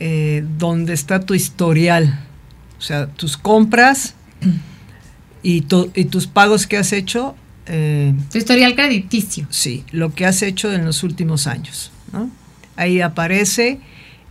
eh, 0.00 0.44
donde 0.58 0.92
está 0.92 1.20
tu 1.20 1.34
historial, 1.34 2.18
o 2.78 2.82
sea, 2.82 3.06
tus 3.06 3.36
compras 3.36 4.14
y, 5.42 5.64
y 5.94 6.04
tus 6.06 6.26
pagos 6.26 6.66
que 6.66 6.76
has 6.76 6.92
hecho. 6.92 7.36
Eh, 7.66 8.12
tu 8.32 8.38
historial 8.38 8.74
crediticio. 8.74 9.46
Sí, 9.50 9.84
lo 9.92 10.12
que 10.12 10.26
has 10.26 10.42
hecho 10.42 10.72
en 10.72 10.84
los 10.84 11.04
últimos 11.04 11.46
años. 11.46 11.92
Ahí 12.74 13.00
aparece 13.00 13.78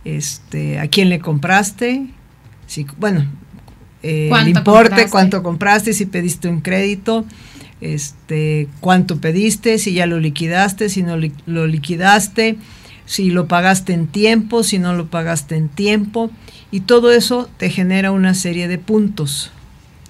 este, 0.04 0.78
a 0.78 0.88
quién 0.88 1.08
le 1.08 1.18
compraste, 1.18 2.08
si, 2.66 2.86
bueno, 2.98 3.26
eh, 4.02 4.30
el 4.30 4.48
importe, 4.48 5.08
cuánto 5.10 5.42
compraste, 5.42 5.92
si 5.92 6.06
pediste 6.06 6.48
un 6.48 6.60
crédito, 6.60 7.24
este, 7.80 8.68
cuánto 8.80 9.20
pediste, 9.20 9.78
si 9.78 9.92
ya 9.92 10.06
lo 10.06 10.20
liquidaste, 10.20 10.88
si 10.88 11.02
no 11.02 11.16
lo 11.46 11.66
liquidaste, 11.66 12.56
si 13.06 13.30
lo 13.30 13.48
pagaste 13.48 13.92
en 13.92 14.06
tiempo, 14.06 14.62
si 14.62 14.78
no 14.78 14.94
lo 14.94 15.08
pagaste 15.08 15.56
en 15.56 15.68
tiempo, 15.68 16.30
y 16.70 16.80
todo 16.80 17.12
eso 17.12 17.50
te 17.56 17.70
genera 17.70 18.12
una 18.12 18.34
serie 18.34 18.68
de 18.68 18.78
puntos, 18.78 19.50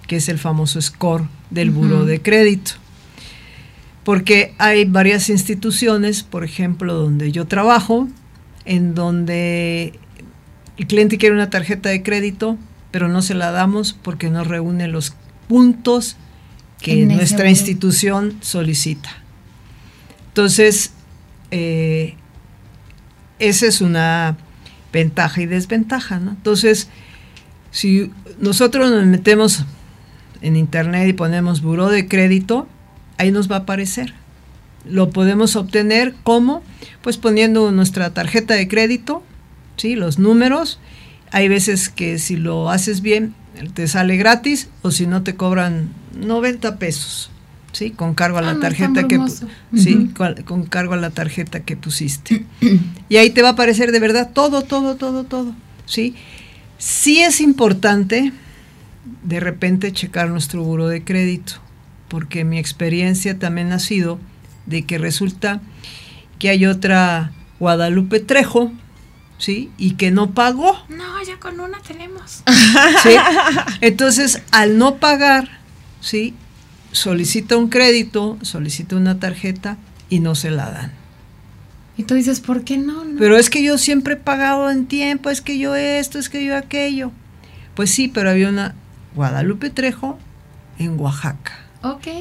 que 0.06 0.16
es 0.16 0.28
el 0.28 0.38
famoso 0.38 0.80
score 0.80 1.24
del 1.50 1.70
buro 1.70 2.04
de 2.04 2.20
crédito. 2.20 2.72
Porque 4.04 4.54
hay 4.58 4.84
varias 4.84 5.28
instituciones, 5.30 6.22
por 6.22 6.44
ejemplo, 6.44 6.94
donde 6.94 7.32
yo 7.32 7.46
trabajo, 7.46 8.08
en 8.64 8.94
donde 8.94 9.98
el 10.76 10.86
cliente 10.86 11.18
quiere 11.18 11.34
una 11.34 11.50
tarjeta 11.50 11.88
de 11.88 12.02
crédito, 12.02 12.58
pero 12.90 13.08
no 13.08 13.22
se 13.22 13.34
la 13.34 13.50
damos 13.50 13.92
porque 13.92 14.30
no 14.30 14.44
reúne 14.44 14.88
los 14.88 15.14
puntos 15.48 16.16
que 16.80 17.06
nuestra 17.06 17.48
institución 17.48 18.36
solicita. 18.40 19.10
Entonces, 20.28 20.92
eh, 21.50 22.14
esa 23.38 23.66
es 23.66 23.80
una 23.80 24.36
ventaja 24.92 25.42
y 25.42 25.46
desventaja, 25.46 26.18
¿no? 26.18 26.30
Entonces, 26.30 26.88
si 27.70 28.10
nosotros 28.40 28.90
nos 28.90 29.06
metemos 29.06 29.64
en 30.42 30.56
internet 30.56 31.08
y 31.08 31.12
ponemos 31.12 31.62
buró 31.62 31.88
de 31.88 32.08
crédito, 32.08 32.66
ahí 33.18 33.30
nos 33.30 33.50
va 33.50 33.56
a 33.56 33.60
aparecer. 33.60 34.14
Lo 34.84 35.10
podemos 35.10 35.56
obtener 35.56 36.14
como, 36.22 36.62
pues 37.02 37.18
poniendo 37.18 37.70
nuestra 37.70 38.14
tarjeta 38.14 38.54
de 38.54 38.66
crédito, 38.66 39.22
¿sí? 39.76 39.94
Los 39.94 40.18
números. 40.18 40.80
Hay 41.32 41.48
veces 41.48 41.88
que 41.88 42.18
si 42.18 42.36
lo 42.36 42.70
haces 42.70 43.00
bien, 43.02 43.34
te 43.74 43.88
sale 43.88 44.16
gratis 44.16 44.68
o 44.82 44.90
si 44.90 45.06
no 45.06 45.22
te 45.22 45.36
cobran 45.36 45.90
90 46.18 46.78
pesos. 46.78 47.30
¿sí? 47.72 47.90
Con 47.90 48.14
cargo 48.14 48.38
a 48.38 48.42
la 48.42 48.52
ah, 48.52 48.60
tarjeta 48.60 49.06
que 49.06 49.20
sí, 49.76 50.10
con, 50.44 50.64
cargo 50.64 50.94
a 50.94 50.96
la 50.96 51.10
tarjeta 51.10 51.60
que 51.60 51.76
pusiste. 51.76 52.44
y 53.08 53.16
ahí 53.16 53.30
te 53.30 53.42
va 53.42 53.48
a 53.48 53.52
aparecer 53.52 53.92
de 53.92 54.00
verdad 54.00 54.30
todo, 54.32 54.62
todo, 54.62 54.96
todo, 54.96 55.24
todo, 55.24 55.54
¿sí? 55.86 56.14
Sí 56.78 57.20
es 57.20 57.40
importante 57.40 58.32
de 59.22 59.40
repente 59.40 59.92
checar 59.92 60.30
nuestro 60.30 60.62
buro 60.62 60.88
de 60.88 61.04
crédito, 61.04 61.54
porque 62.08 62.44
mi 62.44 62.58
experiencia 62.58 63.38
también 63.38 63.72
ha 63.72 63.78
sido 63.78 64.18
de 64.66 64.82
que 64.82 64.98
resulta 64.98 65.60
que 66.38 66.48
hay 66.48 66.66
otra 66.66 67.32
Guadalupe 67.58 68.20
Trejo, 68.20 68.72
¿sí? 69.40 69.72
Y 69.76 69.94
que 69.94 70.12
no 70.12 70.30
pagó. 70.30 70.78
No, 70.88 71.20
ya 71.24 71.40
con 71.40 71.58
una 71.58 71.80
tenemos. 71.80 72.44
¿Sí? 73.02 73.16
Entonces, 73.80 74.42
al 74.52 74.78
no 74.78 74.98
pagar, 74.98 75.58
¿sí? 76.00 76.34
solicita 76.92 77.56
un 77.56 77.68
crédito, 77.68 78.38
solicita 78.42 78.96
una 78.96 79.18
tarjeta 79.18 79.76
y 80.08 80.20
no 80.20 80.34
se 80.34 80.50
la 80.50 80.70
dan. 80.70 80.92
Y 81.96 82.04
tú 82.04 82.14
dices, 82.14 82.40
¿por 82.40 82.64
qué 82.64 82.78
no, 82.78 83.04
Pero 83.18 83.36
es 83.36 83.50
que 83.50 83.62
yo 83.62 83.76
siempre 83.76 84.14
he 84.14 84.16
pagado 84.16 84.70
en 84.70 84.86
tiempo, 84.86 85.28
es 85.28 85.40
que 85.40 85.58
yo 85.58 85.74
esto, 85.74 86.18
es 86.18 86.28
que 86.28 86.44
yo 86.44 86.56
aquello. 86.56 87.12
Pues 87.74 87.90
sí, 87.90 88.08
pero 88.08 88.30
había 88.30 88.48
una 88.48 88.74
Guadalupe 89.14 89.70
Trejo 89.70 90.18
en 90.78 90.98
Oaxaca. 90.98 91.66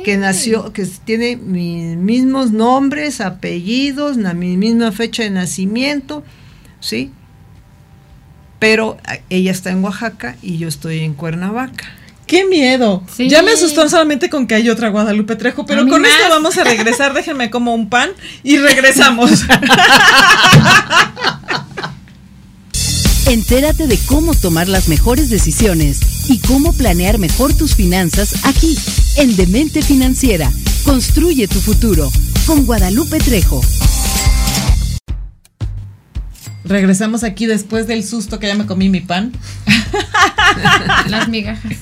Que 0.06 0.16
nació, 0.16 0.72
que 0.72 0.86
tiene 0.86 1.36
mis 1.36 1.98
mismos 1.98 2.52
nombres, 2.52 3.20
apellidos, 3.20 4.16
la, 4.16 4.34
mi 4.34 4.56
misma 4.56 4.94
fecha 4.94 5.24
de 5.24 5.32
nacimiento, 5.32 6.24
¿sí? 6.79 7.12
Pero 8.59 8.98
ella 9.29 9.51
está 9.51 9.71
en 9.71 9.83
Oaxaca 9.83 10.36
y 10.41 10.57
yo 10.57 10.67
estoy 10.67 11.00
en 11.00 11.13
Cuernavaca. 11.13 11.86
¡Qué 12.29 12.45
miedo! 12.45 13.03
Ya 13.17 13.41
me 13.41 13.53
asustó 13.53 13.89
solamente 13.89 14.29
con 14.29 14.45
que 14.45 14.53
hay 14.53 14.69
otra 14.69 14.89
Guadalupe 14.89 15.36
Trejo, 15.36 15.65
pero 15.65 15.88
con 15.88 16.05
esto 16.05 16.29
vamos 16.29 16.59
a 16.59 16.63
regresar. 16.63 17.13
Déjenme 17.15 17.50
como 17.50 17.74
un 17.74 17.89
pan 17.89 18.12
y 18.43 18.57
regresamos. 18.57 19.31
Entérate 23.25 23.88
de 23.88 23.98
cómo 24.05 24.36
tomar 24.36 24.67
las 24.67 24.89
mejores 24.89 25.31
decisiones 25.31 26.29
y 26.29 26.38
cómo 26.39 26.74
planear 26.74 27.17
mejor 27.17 27.53
tus 27.55 27.74
finanzas 27.75 28.45
aquí, 28.45 28.77
en 29.17 29.36
Demente 29.36 29.81
Financiera. 29.81 30.51
Construye 30.83 31.48
tu 31.48 31.59
futuro 31.59 32.12
con 32.45 32.65
Guadalupe 32.65 33.17
Trejo. 33.17 33.62
Regresamos 36.70 37.24
aquí 37.24 37.48
después 37.48 37.88
del 37.88 38.04
susto 38.04 38.40
que 38.40 38.48
ya 38.48 38.56
me 38.56 38.66
comí 38.66 38.90
mi 38.90 39.02
pan. 39.02 39.32
Las 41.10 41.28
migajas. 41.28 41.76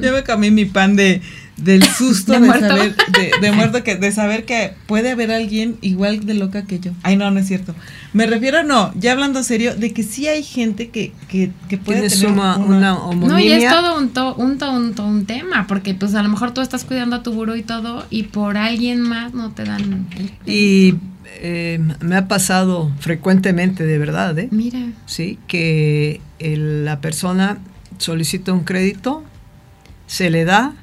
Ya 0.00 0.10
me 0.10 0.24
comí 0.24 0.50
mi 0.50 0.64
pan 0.64 0.96
de 0.96 1.22
del 1.56 1.84
susto 1.84 2.32
de, 2.40 2.46
saber 2.46 2.96
de, 3.40 3.52
muerto 3.52 3.84
que 3.84 3.96
de 3.96 4.10
saber 4.10 4.44
que 4.44 4.74
puede 4.86 5.10
haber 5.10 5.30
alguien 5.30 5.76
igual 5.80 6.24
de 6.24 6.34
loca 6.34 6.64
que 6.64 6.80
yo. 6.80 6.92
Ay, 7.02 7.16
no, 7.16 7.30
no 7.30 7.40
es 7.40 7.46
cierto. 7.46 7.74
Me 8.12 8.26
refiero 8.26 8.62
no, 8.62 8.92
ya 8.98 9.12
hablando 9.12 9.42
serio 9.42 9.74
de 9.74 9.92
que 9.92 10.02
sí 10.02 10.28
hay 10.28 10.42
gente 10.42 10.88
que 10.88 11.12
que, 11.28 11.50
que 11.68 11.78
puede 11.78 12.08
tener 12.08 12.26
una, 12.28 12.56
una, 12.56 12.94
No, 13.14 13.38
y 13.38 13.52
es 13.52 13.68
todo 13.68 13.98
un, 13.98 14.12
un, 14.38 15.00
un, 15.00 15.26
tema, 15.26 15.66
porque 15.66 15.94
pues 15.94 16.14
a 16.14 16.22
lo 16.22 16.28
mejor 16.28 16.52
tú 16.52 16.60
estás 16.60 16.84
cuidando 16.84 17.16
a 17.16 17.22
tu 17.22 17.32
buró 17.32 17.54
y 17.56 17.62
todo 17.62 18.06
y 18.10 18.24
por 18.24 18.56
alguien 18.56 19.00
más 19.00 19.34
no 19.34 19.52
te 19.52 19.64
dan 19.64 20.08
Y 20.46 20.94
eh, 21.26 21.78
me 22.00 22.16
ha 22.16 22.28
pasado 22.28 22.90
frecuentemente, 22.98 23.84
de 23.84 23.98
verdad, 23.98 24.38
¿eh? 24.38 24.48
Mira. 24.50 24.80
Sí, 25.06 25.38
que 25.46 26.20
la 26.38 27.00
persona 27.00 27.58
solicita 27.98 28.52
un 28.52 28.64
crédito, 28.64 29.22
se 30.06 30.30
le 30.30 30.44
da, 30.44 30.74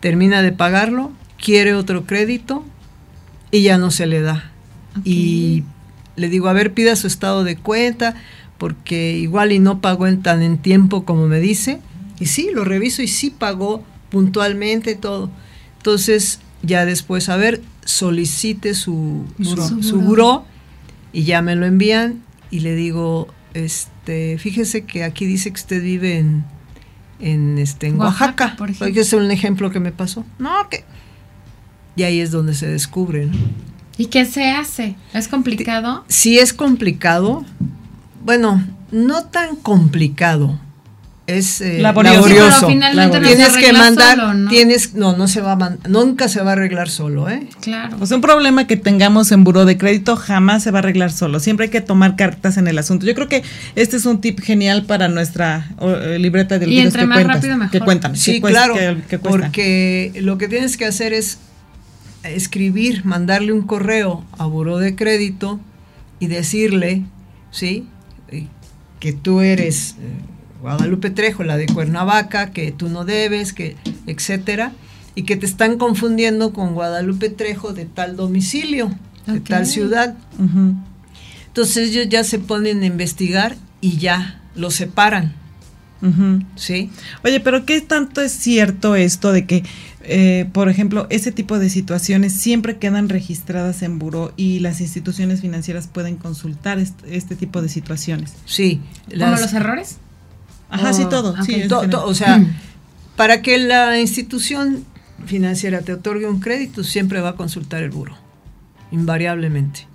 termina 0.00 0.42
de 0.42 0.52
pagarlo, 0.52 1.12
quiere 1.42 1.74
otro 1.74 2.06
crédito 2.06 2.64
y 3.50 3.62
ya 3.62 3.78
no 3.78 3.90
se 3.90 4.06
le 4.06 4.20
da. 4.20 4.50
Y 5.04 5.64
le 6.16 6.28
digo, 6.28 6.48
a 6.48 6.52
ver, 6.52 6.72
pida 6.72 6.96
su 6.96 7.06
estado 7.06 7.44
de 7.44 7.56
cuenta, 7.56 8.14
porque 8.58 9.12
igual 9.18 9.52
y 9.52 9.58
no 9.58 9.80
pagó 9.80 10.06
en 10.06 10.22
tan 10.22 10.42
en 10.42 10.58
tiempo 10.58 11.04
como 11.04 11.26
me 11.26 11.40
dice. 11.40 11.80
Y 12.18 12.26
sí, 12.26 12.50
lo 12.52 12.64
reviso 12.64 13.02
y 13.02 13.08
sí 13.08 13.30
pagó 13.30 13.84
puntualmente 14.10 14.94
todo. 14.94 15.30
Entonces, 15.76 16.40
ya 16.62 16.86
después, 16.86 17.28
a 17.28 17.36
ver, 17.36 17.60
solicite 17.86 18.74
su, 18.74 19.24
su, 19.40 20.42
y 21.12 21.24
ya 21.24 21.40
me 21.40 21.56
lo 21.56 21.64
envían 21.64 22.22
y 22.50 22.60
le 22.60 22.74
digo, 22.74 23.28
este, 23.54 24.36
fíjese 24.38 24.84
que 24.84 25.04
aquí 25.04 25.24
dice 25.24 25.50
que 25.50 25.56
usted 25.56 25.82
vive 25.82 26.18
en, 26.18 26.44
en, 27.20 27.58
este, 27.58 27.86
en 27.86 27.98
Oaxaca. 27.98 28.56
Oaxaca 28.60 29.00
es 29.00 29.12
un 29.14 29.30
ejemplo 29.30 29.70
que 29.70 29.80
me 29.80 29.92
pasó. 29.92 30.26
No, 30.38 30.68
que... 30.68 30.84
Y 31.96 32.02
ahí 32.02 32.20
es 32.20 32.30
donde 32.30 32.54
se 32.54 32.66
descubre, 32.66 33.30
¿Y 33.98 34.06
qué 34.06 34.26
se 34.26 34.50
hace? 34.50 34.94
¿Es 35.14 35.26
complicado? 35.26 36.04
Sí 36.08 36.38
es 36.38 36.52
complicado. 36.52 37.46
Bueno, 38.22 38.62
no 38.90 39.24
tan 39.24 39.56
complicado 39.56 40.60
es 41.26 41.60
eh, 41.60 41.78
laborioso. 41.80 42.68
tienes 42.68 43.56
que 43.56 43.72
mandar, 43.72 44.34
¿no? 44.34 44.48
tienes, 44.48 44.94
no, 44.94 45.16
no 45.16 45.26
se 45.26 45.40
va 45.40 45.52
a 45.52 45.76
nunca 45.88 46.28
se 46.28 46.40
va 46.40 46.50
a 46.50 46.52
arreglar 46.52 46.88
solo, 46.88 47.28
¿eh? 47.28 47.46
Claro. 47.60 47.96
Pues 47.98 48.10
un 48.12 48.20
problema 48.20 48.66
que 48.66 48.76
tengamos 48.76 49.32
en 49.32 49.42
buró 49.42 49.64
de 49.64 49.76
crédito 49.76 50.16
jamás 50.16 50.62
se 50.62 50.70
va 50.70 50.78
a 50.78 50.82
arreglar 50.82 51.10
solo. 51.10 51.40
Siempre 51.40 51.64
hay 51.64 51.70
que 51.70 51.80
tomar 51.80 52.16
cartas 52.16 52.56
en 52.56 52.68
el 52.68 52.78
asunto. 52.78 53.06
Yo 53.06 53.14
creo 53.14 53.28
que 53.28 53.42
este 53.74 53.96
es 53.96 54.06
un 54.06 54.20
tip 54.20 54.40
genial 54.40 54.84
para 54.84 55.08
nuestra 55.08 55.68
eh, 55.80 56.18
libreta 56.20 56.58
de 56.58 56.66
libros 56.66 56.94
que, 56.94 57.06
cuentas, 57.06 57.70
que 57.70 57.80
cuentan. 57.80 58.16
Sí, 58.16 58.40
claro, 58.40 58.74
porque 59.22 60.12
lo 60.20 60.38
que 60.38 60.48
tienes 60.48 60.76
que 60.76 60.84
hacer 60.84 61.12
es 61.12 61.38
escribir, 62.22 63.04
mandarle 63.04 63.52
un 63.52 63.62
correo 63.62 64.24
a 64.38 64.46
buró 64.46 64.78
de 64.78 64.94
crédito 64.94 65.60
y 66.20 66.28
decirle, 66.28 67.02
sí, 67.50 67.86
eh, 68.28 68.46
que 69.00 69.12
tú 69.12 69.40
eres 69.40 69.96
Guadalupe 70.66 71.10
Trejo, 71.10 71.44
la 71.44 71.56
de 71.56 71.66
Cuernavaca, 71.66 72.50
que 72.50 72.72
tú 72.72 72.88
no 72.88 73.04
debes, 73.04 73.52
que 73.52 73.76
etcétera, 74.08 74.72
y 75.14 75.22
que 75.22 75.36
te 75.36 75.46
están 75.46 75.78
confundiendo 75.78 76.52
con 76.52 76.74
Guadalupe 76.74 77.28
Trejo 77.30 77.72
de 77.72 77.84
tal 77.84 78.16
domicilio, 78.16 78.90
de 79.28 79.38
tal 79.38 79.64
ciudad. 79.64 80.16
Entonces 81.46 81.90
ellos 81.90 82.08
ya 82.08 82.24
se 82.24 82.40
ponen 82.40 82.82
a 82.82 82.86
investigar 82.86 83.56
y 83.80 83.98
ya 83.98 84.42
lo 84.56 84.72
separan. 84.72 85.34
¿Sí? 86.56 86.90
Oye, 87.22 87.38
pero 87.38 87.64
¿qué 87.64 87.80
tanto 87.80 88.20
es 88.20 88.32
cierto 88.32 88.96
esto 88.96 89.32
de 89.32 89.46
que, 89.46 89.62
eh, 90.02 90.48
por 90.52 90.68
ejemplo, 90.68 91.06
ese 91.10 91.30
tipo 91.30 91.60
de 91.60 91.70
situaciones 91.70 92.32
siempre 92.32 92.78
quedan 92.78 93.08
registradas 93.08 93.82
en 93.82 94.00
buró 94.00 94.32
y 94.36 94.58
las 94.58 94.80
instituciones 94.80 95.42
financieras 95.42 95.86
pueden 95.86 96.16
consultar 96.16 96.80
este, 96.80 97.36
tipo 97.36 97.62
de 97.62 97.68
situaciones? 97.68 98.34
Sí. 98.46 98.80
¿Como 99.16 99.36
los 99.36 99.52
errores? 99.52 99.98
Ajá, 100.68 100.92
sí, 100.92 101.04
todo. 101.08 101.34
o 102.04 102.14
sea, 102.14 102.44
para 103.16 103.42
que 103.42 103.58
la 103.58 104.00
institución 104.00 104.84
financiera 105.24 105.82
te 105.82 105.92
otorgue 105.92 106.26
un 106.26 106.40
crédito, 106.40 106.84
siempre 106.84 107.20
va 107.20 107.30
a 107.30 107.36
consultar 107.36 107.82
el 107.82 107.90
buro, 107.90 108.16
invariablemente. 108.90 109.86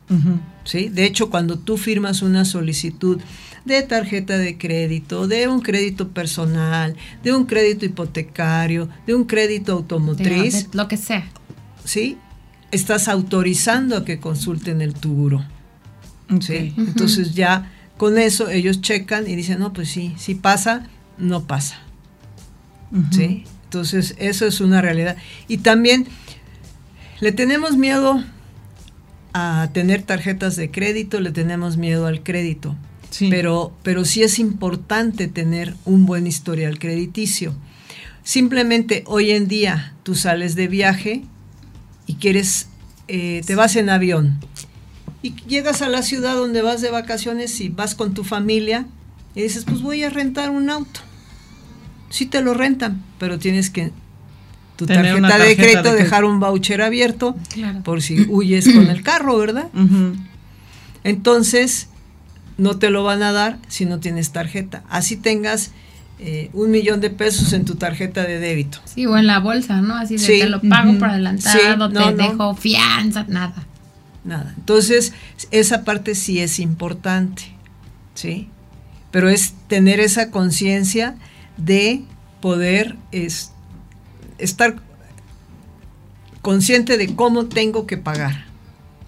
¿sí? 0.65 0.89
De 0.89 1.05
hecho, 1.05 1.29
cuando 1.29 1.57
tú 1.57 1.77
firmas 1.77 2.21
una 2.21 2.43
solicitud 2.43 3.19
de 3.65 3.81
tarjeta 3.83 4.37
de 4.37 4.57
crédito, 4.57 5.27
de 5.27 5.47
un 5.47 5.61
crédito 5.61 6.09
personal, 6.09 6.95
de 7.23 7.33
un 7.33 7.45
crédito 7.45 7.85
hipotecario, 7.85 8.89
de 9.05 9.15
un 9.15 9.25
crédito 9.25 9.73
automotriz, 9.73 10.69
lo 10.73 10.87
que 10.87 10.97
sea. 10.97 11.29
¿sí? 11.83 12.17
Estás 12.71 13.07
autorizando 13.07 13.97
a 13.97 14.05
que 14.05 14.19
consulten 14.19 14.81
el 14.81 14.93
tu 14.93 15.13
buro. 15.13 15.45
¿sí? 16.39 16.73
Entonces 16.77 17.33
ya 17.35 17.71
con 18.01 18.17
eso 18.17 18.49
ellos 18.49 18.81
checan 18.81 19.29
y 19.29 19.35
dicen, 19.35 19.59
no, 19.59 19.73
pues 19.73 19.89
sí, 19.89 20.15
si 20.17 20.33
pasa, 20.33 20.87
no 21.19 21.45
pasa. 21.45 21.77
¿Sí? 23.11 23.43
Entonces, 23.65 24.15
eso 24.17 24.47
es 24.47 24.59
una 24.59 24.81
realidad. 24.81 25.17
Y 25.47 25.59
también 25.59 26.07
le 27.19 27.31
tenemos 27.31 27.77
miedo 27.77 28.23
a 29.33 29.69
tener 29.71 30.01
tarjetas 30.01 30.55
de 30.55 30.71
crédito, 30.71 31.21
le 31.21 31.29
tenemos 31.29 31.77
miedo 31.77 32.07
al 32.07 32.23
crédito. 32.23 32.75
Pero, 33.29 33.71
pero 33.83 34.03
sí 34.03 34.23
es 34.23 34.39
importante 34.39 35.27
tener 35.27 35.75
un 35.85 36.07
buen 36.07 36.25
historial 36.25 36.79
crediticio. 36.79 37.53
Simplemente 38.23 39.03
hoy 39.05 39.29
en 39.29 39.47
día 39.47 39.93
tú 40.01 40.15
sales 40.15 40.55
de 40.55 40.67
viaje 40.67 41.21
y 42.07 42.15
quieres, 42.15 42.67
eh, 43.07 43.43
te 43.45 43.53
vas 43.53 43.75
en 43.75 43.91
avión 43.91 44.39
y 45.21 45.35
llegas 45.47 45.81
a 45.81 45.89
la 45.89 46.01
ciudad 46.01 46.35
donde 46.35 46.61
vas 46.61 46.81
de 46.81 46.89
vacaciones 46.89 47.59
y 47.61 47.69
vas 47.69 47.95
con 47.95 48.13
tu 48.13 48.23
familia 48.23 48.85
y 49.35 49.41
dices, 49.43 49.65
pues 49.65 49.81
voy 49.81 50.03
a 50.03 50.09
rentar 50.09 50.49
un 50.49 50.69
auto. 50.69 50.99
Sí 52.09 52.25
te 52.25 52.41
lo 52.41 52.53
rentan, 52.53 53.01
pero 53.19 53.39
tienes 53.39 53.69
que 53.69 53.91
tu 54.75 54.85
tarjeta, 54.85 55.37
de 55.37 55.55
crédito 55.55 55.93
dejar 55.93 56.25
un 56.25 56.39
voucher 56.39 56.81
abierto 56.81 57.35
por 57.83 58.01
si 58.01 58.25
huyes 58.27 58.65
con 58.73 58.87
el 58.87 59.03
carro, 59.03 59.37
¿verdad? 59.37 59.67
Entonces, 61.03 61.87
no 62.57 62.77
te 62.77 62.89
lo 62.89 63.03
van 63.03 63.23
a 63.23 63.31
dar 63.31 63.57
si 63.67 63.85
no 63.85 63.99
tienes 63.99 64.31
tarjeta. 64.31 64.83
Así 64.89 65.17
tengas 65.17 65.71
eh, 66.19 66.49
un 66.53 66.71
millón 66.71 66.99
de 66.99 67.09
pesos 67.09 67.53
en 67.53 67.65
tu 67.65 67.75
tarjeta 67.75 68.23
de 68.23 68.39
débito. 68.39 68.79
Sí, 68.85 69.05
o 69.05 69.17
en 69.17 69.27
la 69.27 69.39
bolsa, 69.39 69.81
¿no? 69.81 69.95
Así 69.95 70.17
de 70.17 70.25
te 70.25 70.49
lo 70.49 70.61
pago 70.61 70.97
por 70.97 71.09
adelantado, 71.09 71.89
te 71.89 72.23
dejo 72.23 72.55
fianza, 72.55 73.25
nada. 73.27 73.67
Nada. 74.23 74.53
Entonces, 74.57 75.13
esa 75.49 75.83
parte 75.83 76.15
sí 76.15 76.39
es 76.39 76.59
importante, 76.59 77.43
¿sí? 78.13 78.49
Pero 79.09 79.29
es 79.29 79.53
tener 79.67 79.99
esa 79.99 80.29
conciencia 80.29 81.15
de 81.57 82.03
poder 82.39 82.97
estar 84.37 84.75
consciente 86.41 86.97
de 86.97 87.15
cómo 87.15 87.45
tengo 87.47 87.87
que 87.87 87.97
pagar, 87.97 88.45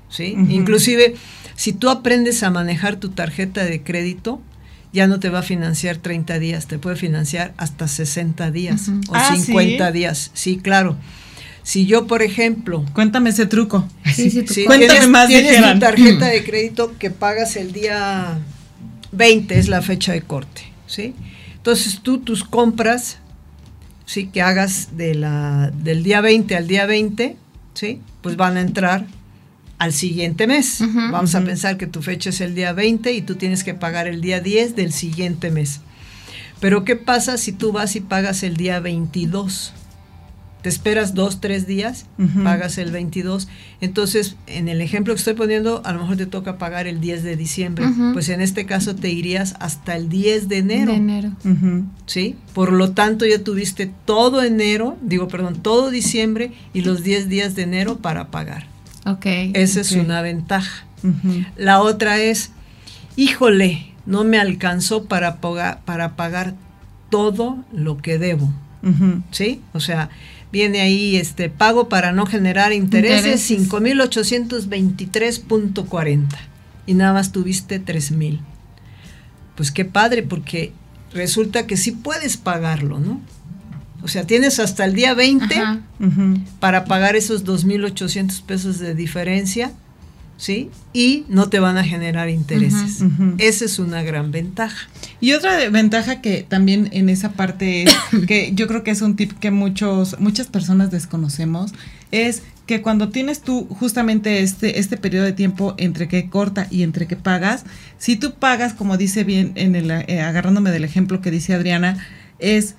¿sí? 0.10 0.36
Inclusive, 0.50 1.16
si 1.56 1.74
tú 1.74 1.90
aprendes 1.90 2.44
a 2.44 2.50
manejar 2.50 2.98
tu 2.98 3.10
tarjeta 3.10 3.64
de 3.64 3.82
crédito, 3.82 4.42
ya 4.94 5.08
no 5.08 5.20
te 5.20 5.30
va 5.30 5.40
a 5.40 5.44
financiar 5.44 5.98
30 5.98 6.38
días, 6.40 6.68
te 6.68 6.78
puede 6.78 6.96
financiar 6.96 7.54
hasta 7.58 7.88
60 7.88 8.52
días 8.52 8.90
o 9.10 9.16
50 9.36 9.86
ah, 9.86 9.92
días. 9.92 10.32
Sí, 10.34 10.58
claro. 10.58 10.98
Si 11.64 11.86
yo, 11.86 12.08
por 12.08 12.22
ejemplo... 12.22 12.86
Cuéntame 12.94 13.30
ese 13.30 13.46
truco. 13.46 13.88
Sí, 14.14 14.46
Cuéntame 14.66 15.08
más. 15.08 15.28
Tienes 15.28 15.74
tu 15.74 15.80
tarjeta 15.80 16.28
de 16.28 16.44
crédito 16.44 16.94
que 17.00 17.10
pagas 17.10 17.56
el 17.56 17.72
día 17.72 18.38
20, 19.14 19.58
es 19.58 19.70
la 19.70 19.82
fecha 19.82 20.12
de 20.12 20.22
corte, 20.22 20.62
¿sí? 20.88 21.14
Entonces 21.56 22.02
tú 22.02 22.18
tus 22.18 22.44
compras, 22.44 23.20
¿sí? 24.06 24.28
Que 24.28 24.42
hagas 24.42 24.98
de 24.98 25.16
la, 25.16 25.72
del 25.74 26.04
día 26.04 26.20
20 26.22 26.56
al 26.56 26.68
día 26.68 26.86
20, 26.86 27.38
¿sí? 27.74 28.02
Pues 28.22 28.36
van 28.36 28.58
a 28.58 28.62
entrar 28.62 29.06
al 29.78 29.94
siguiente 29.94 30.48
mes. 30.48 30.80
Vamos 31.12 31.36
a 31.36 31.42
pensar 31.42 31.78
que 31.78 31.88
tu 31.88 32.02
fecha 32.02 32.30
es 32.30 32.42
el 32.42 32.56
día 32.56 32.74
20 32.74 33.12
y 33.14 33.22
tú 33.22 33.36
tienes 33.36 33.64
que 33.64 33.74
pagar 33.74 34.08
el 34.08 34.22
día 34.22 34.40
10 34.40 34.76
del 34.76 34.92
siguiente 34.92 35.52
mes. 35.52 35.80
Pero 36.60 36.86
¿qué 36.86 36.96
pasa 36.96 37.38
si 37.38 37.52
tú 37.52 37.72
vas 37.72 37.96
y 37.96 38.02
pagas 38.02 38.44
el 38.44 38.56
día 38.56 38.80
22? 38.80 39.74
Te 40.64 40.70
esperas 40.70 41.14
dos, 41.14 41.42
tres 41.42 41.68
días, 41.68 42.06
pagas 42.42 42.78
el 42.78 42.90
22. 42.90 43.50
Entonces, 43.82 44.38
en 44.48 44.70
el 44.70 44.80
ejemplo 44.80 45.14
que 45.14 45.18
estoy 45.18 45.34
poniendo, 45.34 45.82
a 45.84 45.92
lo 45.92 46.00
mejor 46.00 46.16
te 46.16 46.26
toca 46.26 46.58
pagar 46.58 46.88
el 46.88 47.02
10 47.02 47.22
de 47.24 47.36
diciembre. 47.36 47.86
Pues 48.14 48.30
en 48.30 48.40
este 48.40 48.66
caso 48.66 48.96
te 48.96 49.10
irías 49.10 49.56
hasta 49.60 49.98
el 49.98 50.08
10 50.08 50.48
de 50.48 50.58
enero. 50.60 50.92
De 50.92 50.98
enero. 50.98 51.32
¿Sí? 52.06 52.38
Por 52.54 52.72
lo 52.72 52.92
tanto, 52.92 53.26
ya 53.26 53.44
tuviste 53.44 53.92
todo 54.06 54.42
enero, 54.42 54.98
digo, 55.02 55.28
perdón, 55.28 55.56
todo 55.62 55.90
diciembre 55.90 56.54
y 56.74 56.82
los 56.82 57.04
10 57.04 57.28
días 57.28 57.56
de 57.56 57.64
enero 57.64 57.98
para 57.98 58.32
pagar. 58.32 58.68
Ok. 59.06 59.26
Esa 59.26 59.82
es 59.82 59.92
una 59.92 60.22
ventaja. 60.22 60.86
La 61.58 61.82
otra 61.82 62.20
es, 62.20 62.52
híjole, 63.18 63.88
no 64.06 64.24
me 64.24 64.40
alcanzó 64.40 65.04
para, 65.08 65.42
para 65.42 66.16
pagar 66.16 66.54
todo 67.10 67.66
lo 67.74 67.98
que 67.98 68.18
debo. 68.18 68.50
¿Sí? 69.32 69.62
O 69.74 69.82
sea, 69.82 70.10
viene 70.54 70.80
ahí 70.82 71.18
este 71.18 71.50
pago 71.50 71.90
para 71.90 72.12
no 72.12 72.28
generar 72.28 72.74
intereses, 72.74 73.50
intereses. 73.50 73.72
5.823.40 73.72 76.28
y 76.86 76.94
nada 76.94 77.14
más 77.14 77.32
tuviste 77.32 77.84
3.000. 77.84 78.40
Pues 79.56 79.72
qué 79.72 79.84
padre, 79.84 80.22
porque 80.22 80.72
resulta 81.12 81.66
que 81.66 81.76
sí 81.76 81.92
puedes 81.92 82.38
pagarlo, 82.38 83.00
¿no? 83.00 83.20
O 84.04 84.08
sea, 84.08 84.28
tienes 84.28 84.60
hasta 84.60 84.86
el 84.86 84.94
día 84.94 85.16
20 85.16 85.56
para 86.60 86.86
pagar 86.86 87.16
esos 87.16 87.46
2.800 87.46 88.44
pesos 88.44 88.78
de 88.78 88.94
diferencia 88.94 89.72
¿sí? 90.38 90.70
Y 90.94 91.26
no 91.30 91.50
te 91.50 91.60
van 91.60 91.78
a 91.78 91.84
generar 91.84 92.30
intereses. 92.30 93.04
Esa 93.38 93.66
es 93.66 93.80
una 93.80 94.04
gran 94.04 94.32
ventaja. 94.32 94.88
Y 95.22 95.34
otra 95.34 95.70
ventaja 95.70 96.22
que 96.22 96.46
también 96.48 96.90
en 96.92 97.10
esa 97.10 97.34
parte 97.34 97.84
es, 97.84 97.96
que 98.28 98.52
yo 98.54 98.68
creo 98.68 98.84
que 98.84 98.92
es 98.92 99.02
un 99.02 99.16
tip 99.16 99.32
que 99.40 99.52
muchos, 99.52 100.20
muchas 100.20 100.48
personas 100.48 100.92
desconocemos, 100.92 101.74
es 102.12 102.44
que 102.66 102.82
cuando 102.82 103.10
tienes 103.10 103.42
tú 103.42 103.68
justamente 103.80 104.42
este, 104.42 104.80
este 104.80 104.98
periodo 104.98 105.26
de 105.26 105.34
tiempo 105.34 105.76
entre 105.78 106.08
que 106.08 106.30
corta 106.30 106.68
y 106.70 106.84
entre 106.84 107.08
que 107.08 107.16
pagas, 107.16 107.66
si 107.98 108.16
tú 108.16 108.36
pagas, 108.36 108.74
como 108.74 108.98
dice 108.98 109.24
bien, 109.24 109.52
en 109.56 109.76
el, 109.76 109.92
eh, 109.92 110.22
agarrándome 110.22 110.72
del 110.72 110.84
ejemplo 110.84 111.22
que 111.22 111.32
dice 111.32 111.54
Adriana, 111.54 111.98
es 112.40 112.76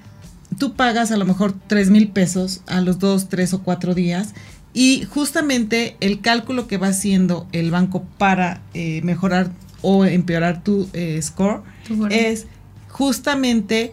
tú 0.59 0.75
pagas 0.75 1.11
a 1.11 1.17
lo 1.17 1.25
mejor 1.25 1.55
tres 1.67 1.91
mil 1.91 2.09
pesos 2.09 2.63
a 2.67 2.81
los 2.81 2.99
dos, 2.99 3.29
tres 3.29 3.53
o 3.53 3.63
cuatro 3.63 3.95
días 3.95 4.35
y 4.75 5.05
justamente 5.09 5.97
el 6.01 6.21
cálculo 6.21 6.67
que 6.67 6.79
va 6.79 6.89
haciendo 6.89 7.47
el 7.53 7.71
banco 7.71 8.05
para 8.19 8.61
eh, 8.75 9.01
mejorar 9.03 9.53
o 9.83 10.05
empeorar 10.05 10.65
tu 10.65 10.89
eh, 10.93 11.21
score 11.23 11.63
es 12.11 12.47
justamente 12.89 13.93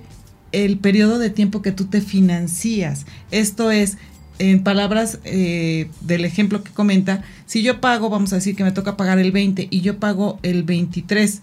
el 0.51 0.79
periodo 0.79 1.19
de 1.19 1.29
tiempo 1.29 1.61
que 1.61 1.71
tú 1.71 1.85
te 1.85 2.01
financias. 2.01 3.05
Esto 3.29 3.69
es, 3.69 3.97
en 4.39 4.63
palabras 4.63 5.19
eh, 5.23 5.89
del 6.01 6.25
ejemplo 6.25 6.63
que 6.63 6.71
comenta, 6.71 7.23
si 7.45 7.61
yo 7.61 7.79
pago, 7.79 8.09
vamos 8.09 8.33
a 8.33 8.37
decir 8.37 8.55
que 8.55 8.63
me 8.63 8.71
toca 8.71 8.97
pagar 8.97 9.19
el 9.19 9.31
20 9.31 9.67
y 9.69 9.81
yo 9.81 9.99
pago 9.99 10.39
el 10.41 10.63
23, 10.63 11.41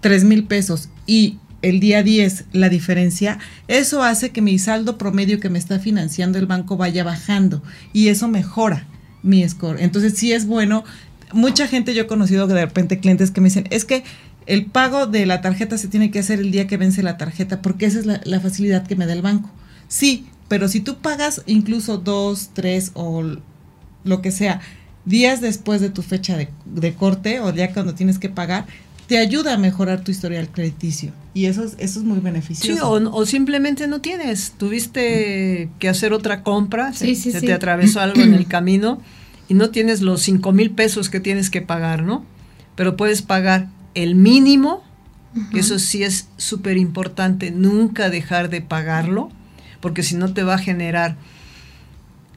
3 0.00 0.24
mil 0.24 0.44
pesos 0.44 0.90
y 1.06 1.38
el 1.68 1.80
día 1.80 2.02
10 2.02 2.44
la 2.52 2.68
diferencia, 2.68 3.38
eso 3.66 4.02
hace 4.04 4.30
que 4.30 4.40
mi 4.40 4.58
saldo 4.58 4.98
promedio 4.98 5.40
que 5.40 5.50
me 5.50 5.58
está 5.58 5.80
financiando 5.80 6.38
el 6.38 6.46
banco 6.46 6.76
vaya 6.76 7.02
bajando 7.02 7.62
y 7.92 8.08
eso 8.08 8.28
mejora 8.28 8.86
mi 9.24 9.46
score. 9.48 9.82
Entonces 9.82 10.14
sí 10.16 10.32
es 10.32 10.46
bueno. 10.46 10.84
Mucha 11.32 11.66
gente 11.66 11.92
yo 11.92 12.02
he 12.02 12.06
conocido 12.06 12.46
de 12.46 12.54
repente 12.54 13.00
clientes 13.00 13.32
que 13.32 13.40
me 13.40 13.48
dicen, 13.48 13.66
es 13.70 13.84
que 13.84 14.04
el 14.46 14.66
pago 14.66 15.06
de 15.06 15.26
la 15.26 15.40
tarjeta 15.40 15.76
se 15.76 15.88
tiene 15.88 16.12
que 16.12 16.20
hacer 16.20 16.38
el 16.38 16.52
día 16.52 16.68
que 16.68 16.76
vence 16.76 17.02
la 17.02 17.18
tarjeta 17.18 17.60
porque 17.62 17.86
esa 17.86 17.98
es 17.98 18.06
la, 18.06 18.40
facilidad 18.40 18.86
que 18.86 18.94
me 18.94 19.06
da 19.06 19.12
el 19.12 19.22
banco. 19.22 19.50
Sí, 19.88 20.26
pero 20.46 20.68
si 20.68 20.78
tú 20.78 20.98
pagas 20.98 21.42
incluso 21.46 21.98
dos, 21.98 22.50
tres 22.54 22.92
o 22.94 23.24
lo 24.04 24.22
que 24.22 24.30
sea, 24.30 24.60
días 25.04 25.40
después 25.40 25.80
de 25.80 25.90
tu 25.90 26.02
fecha 26.02 26.36
de, 26.36 26.48
de 26.64 26.94
corte 26.94 27.40
o 27.40 27.52
ya 27.52 27.72
cuando 27.72 27.94
tienes 27.94 28.20
que 28.20 28.28
pagar, 28.28 28.66
te 29.06 29.18
ayuda 29.18 29.54
a 29.54 29.58
mejorar 29.58 30.02
tu 30.02 30.10
historial 30.10 30.48
crediticio. 30.48 31.12
Y 31.32 31.46
eso 31.46 31.62
es, 31.64 31.76
eso 31.78 32.00
es 32.00 32.04
muy 32.04 32.18
beneficioso. 32.18 32.98
Sí, 32.98 33.06
o, 33.12 33.26
simplemente 33.26 33.86
no 33.86 34.00
tienes, 34.00 34.54
tuviste 34.56 35.68
que 35.78 35.88
hacer 35.88 36.12
otra 36.12 36.42
compra, 36.42 36.92
se, 36.92 37.14
te 37.40 37.52
atravesó 37.52 38.00
algo 38.00 38.22
en 38.22 38.34
el 38.34 38.46
camino 38.46 39.00
y 39.48 39.54
no 39.54 39.70
tienes 39.70 40.00
los 40.00 40.22
cinco 40.22 40.52
mil 40.52 40.70
pesos 40.70 41.08
que 41.10 41.20
tienes 41.20 41.50
que 41.50 41.62
pagar, 41.62 42.02
¿no? 42.02 42.24
Pero 42.74 42.96
puedes 42.96 43.22
pagar 43.22 43.68
el 43.94 44.14
mínimo, 44.14 44.82
que 45.52 45.60
eso 45.60 45.78
sí 45.78 46.02
es 46.02 46.28
súper 46.38 46.78
importante, 46.78 47.50
nunca 47.50 48.08
dejar 48.08 48.48
de 48.48 48.62
pagarlo, 48.62 49.30
porque 49.80 50.02
si 50.02 50.16
no 50.16 50.32
te 50.32 50.42
va 50.42 50.54
a 50.54 50.58
generar 50.58 51.16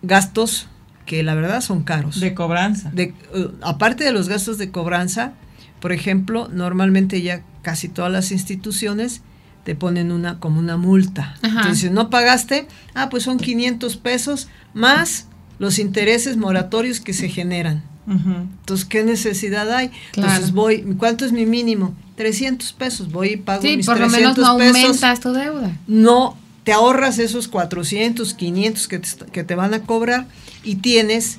gastos 0.01 0.67
que 1.05 1.23
la 1.23 1.33
verdad 1.33 1.61
son 1.61 1.83
caros. 1.83 2.19
De 2.19 2.33
cobranza. 2.33 2.91
De, 2.91 3.13
uh, 3.33 3.47
aparte 3.61 4.03
de 4.03 4.11
los 4.11 4.29
gastos 4.29 4.57
de 4.57 4.69
cobranza, 4.69 5.33
por 5.79 5.91
ejemplo, 5.91 6.49
normalmente 6.51 7.21
ya 7.21 7.43
casi 7.61 7.89
todas 7.89 8.11
las 8.11 8.31
instituciones 8.31 9.21
te 9.63 9.75
ponen 9.75 10.11
una 10.11 10.39
como 10.39 10.59
una 10.59 10.77
multa. 10.77 11.35
Entonces, 11.43 11.79
si 11.79 11.89
no 11.89 12.09
pagaste, 12.09 12.67
ah, 12.95 13.09
pues 13.09 13.23
son 13.23 13.37
500 13.37 13.97
pesos 13.97 14.47
más 14.73 15.27
los 15.59 15.79
intereses 15.79 16.37
moratorios 16.37 16.99
que 16.99 17.13
se 17.13 17.29
generan. 17.29 17.83
Entonces, 18.07 18.87
¿qué 18.87 19.03
necesidad 19.03 19.71
hay? 19.71 19.91
Entonces 20.15 20.51
voy, 20.51 20.81
¿cuánto 20.97 21.25
es 21.25 21.31
mi 21.31 21.45
mínimo? 21.45 21.93
300 22.15 22.73
pesos, 22.73 23.11
voy 23.11 23.33
y 23.33 23.37
pago 23.37 23.61
sí, 23.61 23.79
por 23.85 23.99
lo 23.99 24.09
menos 24.09 24.35
no 24.35 24.47
aumentas 24.47 25.19
tu 25.19 25.31
deuda. 25.31 25.77
No, 25.85 26.35
te 26.63 26.73
ahorras 26.73 27.19
esos 27.19 27.47
400, 27.47 28.33
500 28.33 28.87
que 28.87 28.99
te, 28.99 29.09
que 29.31 29.43
te 29.43 29.53
van 29.53 29.75
a 29.75 29.83
cobrar 29.83 30.27
y 30.63 30.77
tienes 30.77 31.37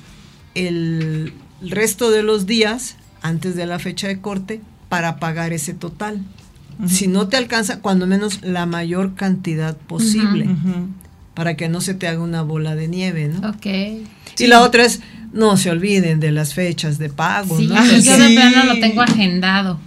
el 0.55 1.33
resto 1.61 2.09
de 2.09 2.23
los 2.23 2.45
días 2.45 2.95
antes 3.21 3.55
de 3.55 3.65
la 3.65 3.79
fecha 3.79 4.07
de 4.07 4.19
corte 4.19 4.61
para 4.89 5.17
pagar 5.19 5.53
ese 5.53 5.73
total. 5.73 6.21
Si 6.87 7.07
no 7.07 7.27
te 7.27 7.37
alcanza, 7.37 7.79
cuando 7.79 8.07
menos 8.07 8.41
la 8.41 8.65
mayor 8.65 9.13
cantidad 9.13 9.77
posible, 9.77 10.47
para 11.35 11.55
que 11.55 11.69
no 11.69 11.79
se 11.79 11.93
te 11.93 12.07
haga 12.07 12.21
una 12.21 12.41
bola 12.41 12.75
de 12.75 12.87
nieve, 12.87 13.27
¿no? 13.27 13.49
Ok. 13.49 13.65
Y 14.39 14.47
la 14.47 14.61
otra 14.61 14.85
es, 14.85 15.01
no 15.31 15.57
se 15.57 15.69
olviden 15.69 16.19
de 16.19 16.31
las 16.31 16.53
fechas 16.55 16.97
de 16.97 17.09
pago, 17.09 17.57
Sí, 17.57 17.67
¿no? 17.67 17.75
Ah, 17.77 17.85
yo 17.85 18.17
de 18.17 18.27
sí. 18.27 18.33
plano 18.35 18.63
lo 18.73 18.79
tengo 18.79 19.01
agendado. 19.01 19.79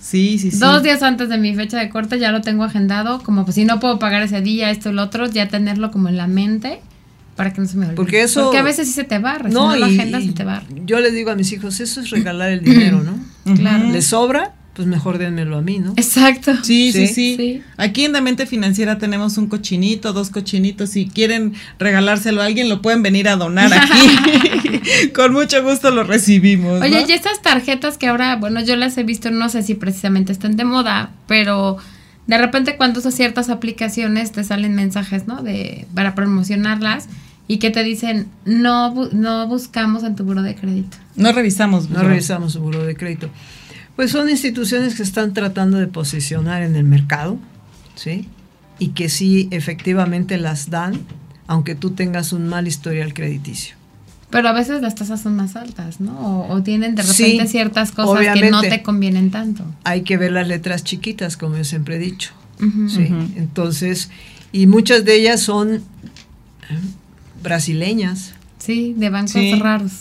Sí, 0.00 0.38
sí, 0.38 0.50
sí. 0.50 0.58
Dos 0.58 0.82
días 0.82 1.02
antes 1.02 1.28
de 1.30 1.38
mi 1.38 1.54
fecha 1.54 1.78
de 1.78 1.88
corte 1.88 2.18
ya 2.18 2.32
lo 2.32 2.42
tengo 2.42 2.64
agendado, 2.64 3.22
como 3.22 3.44
pues 3.44 3.54
si 3.54 3.64
no 3.64 3.80
puedo 3.80 3.98
pagar 3.98 4.22
ese 4.22 4.42
día, 4.42 4.70
esto 4.70 4.90
y 4.90 4.92
lo 4.92 5.04
otro, 5.04 5.26
ya 5.30 5.48
tenerlo 5.48 5.90
como 5.90 6.08
en 6.08 6.16
la 6.18 6.26
mente 6.26 6.80
para 7.36 7.52
que 7.52 7.60
no 7.60 7.66
se 7.66 7.76
me 7.76 7.84
olvide. 7.86 7.96
Porque 7.96 8.22
eso- 8.22 8.44
Porque 8.44 8.58
a 8.58 8.62
veces 8.62 8.86
sí 8.88 8.94
se 8.94 9.04
te 9.04 9.18
barra, 9.18 9.48
si 9.48 9.54
no 9.54 9.76
y- 9.76 9.82
agendas 9.82 10.22
y 10.22 10.26
se 10.28 10.32
te 10.32 10.44
barra. 10.44 10.66
yo 10.84 11.00
les 11.00 11.12
digo 11.14 11.30
a 11.30 11.34
mis 11.36 11.50
hijos, 11.52 11.80
eso 11.80 12.00
es 12.00 12.10
regalar 12.10 12.50
el 12.50 12.62
dinero, 12.62 13.02
¿no? 13.02 13.54
Claro. 13.56 13.88
¿Les 13.90 14.06
sobra? 14.06 14.52
Pues 14.74 14.88
mejor 14.88 15.18
denmelo 15.18 15.58
a 15.58 15.60
mí, 15.60 15.78
¿no? 15.80 15.92
Exacto. 15.96 16.52
Sí, 16.62 16.92
sí, 16.92 17.06
Sí. 17.06 17.14
sí, 17.14 17.36
Sí. 17.36 17.62
Aquí 17.76 18.06
en 18.06 18.12
la 18.12 18.22
mente 18.22 18.46
financiera 18.46 18.96
tenemos 18.96 19.36
un 19.36 19.46
cochinito, 19.46 20.14
dos 20.14 20.30
cochinitos. 20.30 20.88
Si 20.88 21.08
quieren 21.08 21.52
regalárselo 21.78 22.40
a 22.40 22.46
alguien, 22.46 22.70
lo 22.70 22.80
pueden 22.80 23.02
venir 23.02 23.28
a 23.28 23.36
donar 23.36 23.70
aquí. 23.74 25.10
Con 25.14 25.32
mucho 25.34 25.62
gusto 25.62 25.90
lo 25.90 26.04
recibimos. 26.04 26.80
¿no? 26.80 26.86
Oye, 26.86 27.04
y 27.06 27.12
estas 27.12 27.42
tarjetas 27.42 27.98
que 27.98 28.06
ahora, 28.06 28.36
bueno, 28.36 28.62
yo 28.64 28.76
las 28.76 28.96
he 28.96 29.02
visto, 29.02 29.30
no 29.30 29.50
sé 29.50 29.62
si 29.62 29.74
precisamente 29.74 30.32
están 30.32 30.56
de 30.56 30.64
moda, 30.64 31.10
pero 31.26 31.76
de 32.26 32.38
repente 32.38 32.76
cuando 32.76 33.00
usas 33.00 33.14
ciertas 33.14 33.48
aplicaciones 33.50 34.32
te 34.32 34.44
salen 34.44 34.74
mensajes, 34.74 35.26
¿no? 35.26 35.42
De 35.42 35.86
para 35.94 36.14
promocionarlas 36.14 37.08
y 37.48 37.58
que 37.58 37.70
te 37.70 37.82
dicen, 37.82 38.28
no, 38.44 38.94
bu- 38.94 39.10
no 39.12 39.46
buscamos 39.48 40.04
en 40.04 40.14
tu 40.16 40.24
buro 40.24 40.42
de 40.42 40.54
crédito. 40.54 40.96
No 41.16 41.32
revisamos. 41.32 41.90
No 41.90 42.02
revisamos 42.02 42.52
su 42.52 42.60
buro 42.60 42.84
de 42.84 42.94
crédito. 42.94 43.28
Pues 43.96 44.10
son 44.10 44.30
instituciones 44.30 44.94
que 44.94 45.02
están 45.02 45.34
tratando 45.34 45.76
de 45.78 45.86
posicionar 45.88 46.62
en 46.62 46.76
el 46.76 46.84
mercado, 46.84 47.38
¿sí? 47.94 48.28
Y 48.78 48.88
que 48.88 49.08
sí 49.10 49.48
efectivamente 49.50 50.38
las 50.38 50.70
dan, 50.70 51.00
aunque 51.46 51.74
tú 51.74 51.90
tengas 51.90 52.32
un 52.32 52.48
mal 52.48 52.66
historial 52.66 53.12
crediticio. 53.12 53.74
Pero 54.32 54.48
a 54.48 54.52
veces 54.52 54.80
las 54.82 54.94
tasas 54.96 55.20
son 55.20 55.36
más 55.36 55.54
altas, 55.54 56.00
¿no? 56.00 56.18
O, 56.18 56.52
o 56.54 56.62
tienen 56.62 56.94
de 56.96 57.02
Sí, 57.04 57.22
repente 57.22 57.46
ciertas 57.48 57.92
cosas 57.92 58.34
que 58.34 58.50
no 58.50 58.62
te 58.62 58.82
convienen 58.82 59.30
tanto. 59.30 59.64
Hay 59.84 60.02
que 60.02 60.16
ver 60.16 60.32
las 60.32 60.48
letras 60.48 60.82
chiquitas, 60.82 61.36
como 61.36 61.56
yo 61.56 61.62
siempre 61.64 61.96
he 61.96 61.98
dicho. 62.00 62.32
¿sí? 62.88 63.08
Entonces, 63.36 64.08
y 64.50 64.66
muchas 64.66 65.04
de 65.04 65.16
ellas 65.16 65.40
son 65.40 65.74
eh, 65.74 65.80
brasileñas. 67.42 68.32
Sí, 68.58 68.94
de 68.96 69.10
bancos 69.10 69.32
Sí. 69.32 69.54
raros. 69.54 69.92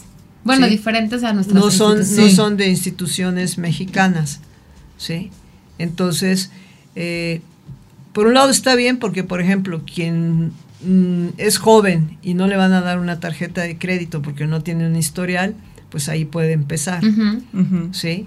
Bueno, 0.43 0.65
Sí. 0.67 0.71
diferentes 0.71 1.23
a 1.23 1.33
nuestras 1.33 1.61
no 1.61 1.69
son, 1.71 1.99
no 1.99 2.29
son 2.29 2.57
de 2.57 2.69
instituciones 2.69 3.57
mexicanas, 3.57 4.39
¿sí? 4.97 5.29
Entonces, 5.77 6.51
eh, 6.95 7.41
por 8.13 8.27
un 8.27 8.33
lado 8.33 8.49
está 8.49 8.75
bien 8.75 8.97
porque, 8.97 9.23
por 9.23 9.41
ejemplo, 9.41 9.81
quien 9.85 10.51
mm, 10.85 11.27
es 11.37 11.57
joven 11.57 12.17
y 12.21 12.33
no 12.33 12.47
le 12.47 12.55
van 12.57 12.73
a 12.73 12.81
dar 12.81 12.99
una 12.99 13.19
tarjeta 13.19 13.61
de 13.61 13.77
crédito 13.77 14.21
porque 14.21 14.47
no 14.47 14.61
tiene 14.61 14.87
un 14.87 14.95
historial, 14.95 15.55
pues 15.89 16.09
ahí 16.09 16.25
puede 16.25 16.53
empezar. 16.53 17.01
¿sí? 17.91 18.25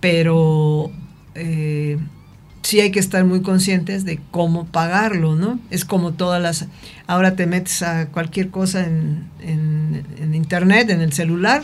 Pero 0.00 0.90
eh, 1.34 1.98
sí 2.62 2.80
hay 2.80 2.90
que 2.90 3.00
estar 3.00 3.24
muy 3.24 3.40
conscientes 3.42 4.04
de 4.04 4.20
cómo 4.30 4.66
pagarlo, 4.66 5.34
¿no? 5.36 5.58
Es 5.70 5.84
como 5.84 6.12
todas 6.12 6.40
las... 6.42 6.66
Ahora 7.06 7.36
te 7.36 7.46
metes 7.46 7.82
a 7.82 8.06
cualquier 8.08 8.50
cosa 8.50 8.84
en, 8.86 9.24
en- 9.42 10.04
en 10.20 10.34
internet, 10.34 10.90
en 10.90 11.00
el 11.00 11.12
celular, 11.12 11.62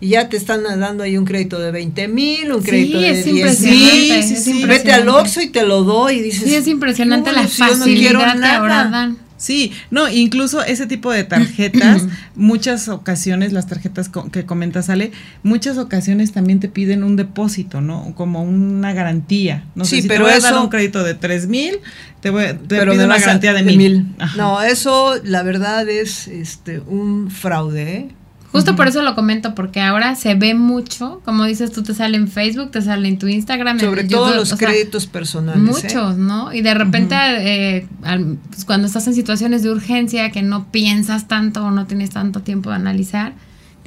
y 0.00 0.08
ya 0.08 0.28
te 0.28 0.36
están 0.36 0.62
dando 0.64 1.04
ahí 1.04 1.16
un 1.16 1.24
crédito 1.24 1.58
de 1.60 1.70
20 1.70 2.08
mil, 2.08 2.52
un 2.52 2.62
Sí, 2.62 2.68
crédito 2.68 2.98
de 3.00 3.10
es 3.10 3.24
10 3.24 3.36
impresionante. 3.36 3.94
mil. 3.96 4.12
es 4.12 4.28
sí, 4.28 4.36
sí. 4.36 4.64
Vete 4.64 4.92
al. 4.92 5.08
Oxxo 5.08 5.40
y 5.42 5.48
te 5.50 5.64
lo 5.64 5.84
doy 5.84 6.16
y 6.16 6.22
dices... 6.22 6.44
Sí, 6.48 6.54
es 6.54 6.66
impresionante 6.66 7.30
"No, 7.30 7.36
la 7.36 7.46
yo 7.46 7.64
no 7.76 7.84
quiero 7.84 8.20
facilidad 8.20 8.40
que 8.40 8.46
ahora 8.48 8.84
nada". 8.84 8.90
dan. 8.90 9.18
Sí, 9.36 9.72
no, 9.90 10.08
incluso 10.08 10.62
ese 10.62 10.86
tipo 10.86 11.10
de 11.10 11.24
tarjetas, 11.24 12.02
muchas 12.36 12.88
ocasiones, 12.88 13.52
las 13.52 13.66
tarjetas 13.66 14.08
co- 14.08 14.30
que 14.30 14.44
comentas, 14.46 14.88
Ale, 14.88 15.10
muchas 15.42 15.78
ocasiones 15.78 16.32
también 16.32 16.60
te 16.60 16.68
piden 16.68 17.02
un 17.02 17.16
depósito, 17.16 17.80
¿no? 17.80 18.14
Como 18.14 18.42
una 18.42 18.92
garantía. 18.92 19.64
No 19.74 19.84
sé 19.84 19.96
Sí, 19.96 20.02
si 20.02 20.08
pero 20.08 20.24
te 20.26 20.30
voy 20.30 20.38
a 20.38 20.40
dar 20.40 20.52
eso- 20.52 20.62
un 20.62 20.68
crédito 20.68 21.02
de 21.02 21.14
tres 21.14 21.48
mil, 21.48 21.76
te, 22.20 22.30
voy, 22.30 22.44
te 22.46 22.56
pero 22.68 22.92
pido 22.92 23.04
una 23.04 23.18
garantía 23.18 23.52
de 23.52 23.62
mil. 23.64 24.06
No, 24.36 24.62
eso 24.62 25.14
la 25.24 25.42
verdad 25.42 25.88
es 25.88 26.28
este 26.28 26.78
un 26.80 27.30
fraude, 27.30 27.92
¿eh? 27.96 28.08
Justo 28.52 28.76
por 28.76 28.86
eso 28.86 29.00
lo 29.02 29.14
comento, 29.14 29.54
porque 29.54 29.80
ahora 29.80 30.14
se 30.14 30.34
ve 30.34 30.52
mucho, 30.54 31.22
como 31.24 31.44
dices 31.44 31.72
tú, 31.72 31.82
te 31.82 31.94
sale 31.94 32.18
en 32.18 32.28
Facebook, 32.28 32.70
te 32.70 32.82
sale 32.82 33.08
en 33.08 33.18
tu 33.18 33.26
Instagram, 33.26 33.78
en 33.78 33.86
Sobre 33.86 34.02
YouTube, 34.02 34.16
todo 34.26 34.34
los 34.34 34.48
sea, 34.50 34.58
créditos 34.58 35.06
personales. 35.06 35.62
¿eh? 35.84 35.86
Muchos, 35.86 36.18
¿no? 36.18 36.52
Y 36.52 36.60
de 36.60 36.74
repente, 36.74 37.14
eh, 37.16 37.86
al- 38.02 38.36
pues, 38.50 38.66
cuando 38.66 38.86
estás 38.86 39.06
en 39.06 39.14
situaciones 39.14 39.62
de 39.62 39.70
urgencia 39.70 40.30
que 40.30 40.42
no 40.42 40.70
piensas 40.70 41.28
tanto 41.28 41.64
o 41.64 41.70
no 41.70 41.86
tienes 41.86 42.10
tanto 42.10 42.42
tiempo 42.42 42.68
de 42.68 42.76
analizar, 42.76 43.32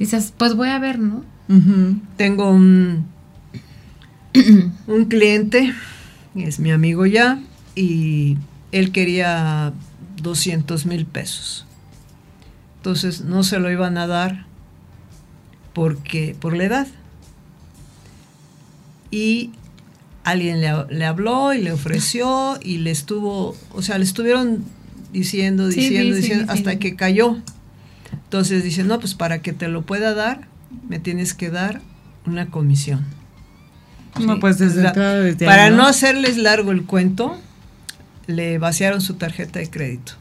dices, 0.00 0.32
pues 0.36 0.54
voy 0.54 0.68
a 0.70 0.80
ver, 0.80 0.98
¿no? 0.98 1.22
Tengo 2.16 2.50
un, 2.50 3.06
un 4.88 5.04
cliente, 5.04 5.72
es 6.34 6.58
mi 6.58 6.72
amigo 6.72 7.06
ya, 7.06 7.38
y 7.76 8.36
él 8.72 8.90
quería 8.90 9.72
200 10.22 10.86
mil 10.86 11.06
pesos. 11.06 11.66
Entonces 12.78 13.20
no 13.22 13.44
se 13.44 13.58
lo 13.60 13.70
iban 13.70 13.96
a 13.98 14.06
dar 14.08 14.45
porque 15.76 16.34
por 16.40 16.56
la 16.56 16.64
edad. 16.64 16.86
Y 19.10 19.50
alguien 20.24 20.62
le, 20.62 20.72
le 20.88 21.04
habló 21.04 21.52
y 21.52 21.60
le 21.60 21.70
ofreció 21.70 22.58
y 22.62 22.78
le 22.78 22.90
estuvo, 22.90 23.54
o 23.72 23.82
sea, 23.82 23.98
le 23.98 24.04
estuvieron 24.04 24.64
diciendo, 25.12 25.68
diciendo, 25.68 26.14
sí, 26.14 26.22
sí, 26.22 26.22
diciendo, 26.22 26.44
sí. 26.50 26.58
hasta 26.58 26.78
que 26.78 26.96
cayó. 26.96 27.36
Entonces 28.10 28.64
dice, 28.64 28.84
no, 28.84 28.98
pues 29.00 29.14
para 29.14 29.42
que 29.42 29.52
te 29.52 29.68
lo 29.68 29.82
pueda 29.82 30.14
dar, 30.14 30.48
me 30.88 30.98
tienes 30.98 31.34
que 31.34 31.50
dar 31.50 31.82
una 32.24 32.46
comisión. 32.46 33.04
No, 34.18 34.40
pues 34.40 34.56
desde 34.56 34.82
Para 35.44 35.66
ahí, 35.66 35.74
no 35.74 35.86
hacerles 35.86 36.38
largo 36.38 36.72
el 36.72 36.84
cuento, 36.84 37.38
le 38.26 38.56
vaciaron 38.56 39.02
su 39.02 39.16
tarjeta 39.16 39.58
de 39.58 39.68
crédito. 39.68 40.14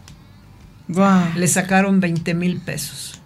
Le 1.37 1.47
sacaron 1.47 2.01
20 2.01 2.33
mil 2.33 2.59
pesos. 2.59 3.21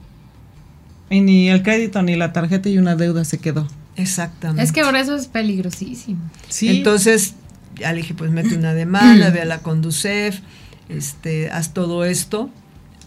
Y 1.09 1.21
ni 1.21 1.49
el 1.49 1.63
crédito 1.63 2.01
ni 2.03 2.15
la 2.15 2.33
tarjeta 2.33 2.69
y 2.69 2.77
una 2.77 2.95
deuda 2.95 3.25
se 3.25 3.39
quedó. 3.39 3.67
Exactamente. 3.95 4.63
Es 4.63 4.71
que 4.71 4.81
ahora 4.81 4.99
eso 5.01 5.15
es 5.15 5.27
peligrosísimo. 5.27 6.19
Sí. 6.47 6.69
Entonces, 6.69 7.33
ya 7.75 7.91
le 7.91 7.97
dije, 8.01 8.13
pues 8.13 8.31
mete 8.31 8.55
una 8.55 8.73
demanda, 8.73 9.29
ve 9.29 9.41
a 9.41 9.45
la 9.45 9.59
Conducef, 9.59 10.39
este, 10.87 11.49
haz 11.51 11.73
todo 11.73 12.05
esto, 12.05 12.49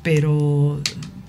pero 0.02 0.80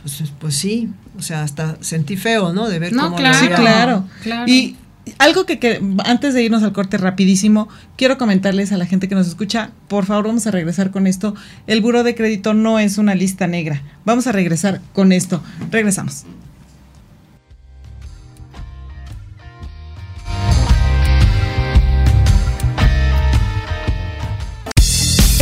pues, 0.01 0.23
pues 0.39 0.55
sí, 0.55 0.89
o 1.17 1.21
sea, 1.21 1.43
hasta 1.43 1.77
sentí 1.81 2.17
feo, 2.17 2.53
¿no? 2.53 2.67
De 2.69 2.79
ver 2.79 2.93
No, 2.93 3.03
cómo 3.03 3.17
lo 3.17 3.21
claro. 3.21 3.37
Sí, 3.39 3.45
había- 3.45 3.55
claro. 3.57 4.05
claro. 4.21 4.51
Y 4.51 4.75
algo 5.19 5.45
que, 5.45 5.59
que 5.59 5.81
antes 6.05 6.33
de 6.33 6.43
irnos 6.43 6.63
al 6.63 6.73
corte 6.73 6.97
rapidísimo, 6.97 7.67
quiero 7.97 8.17
comentarles 8.17 8.71
a 8.71 8.77
la 8.77 8.85
gente 8.85 9.07
que 9.07 9.15
nos 9.15 9.27
escucha, 9.27 9.71
por 9.87 10.05
favor 10.05 10.27
vamos 10.27 10.47
a 10.47 10.51
regresar 10.51 10.91
con 10.91 11.07
esto. 11.07 11.35
El 11.67 11.81
buro 11.81 12.03
de 12.03 12.15
crédito 12.15 12.53
no 12.53 12.79
es 12.79 12.97
una 12.97 13.13
lista 13.15 13.47
negra. 13.47 13.81
Vamos 14.05 14.27
a 14.27 14.31
regresar 14.31 14.81
con 14.93 15.11
esto. 15.11 15.43
Regresamos. 15.71 16.23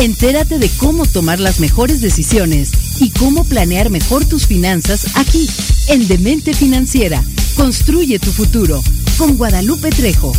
Entérate 0.01 0.57
de 0.57 0.67
cómo 0.79 1.05
tomar 1.05 1.39
las 1.39 1.59
mejores 1.59 2.01
decisiones 2.01 2.71
y 2.99 3.11
cómo 3.11 3.43
planear 3.43 3.91
mejor 3.91 4.25
tus 4.25 4.47
finanzas 4.47 5.15
aquí, 5.15 5.47
en 5.89 6.07
Demente 6.07 6.55
Financiera. 6.55 7.23
Construye 7.55 8.17
tu 8.17 8.31
futuro 8.31 8.81
con 9.19 9.37
Guadalupe 9.37 9.91
Trejo. 9.91 10.33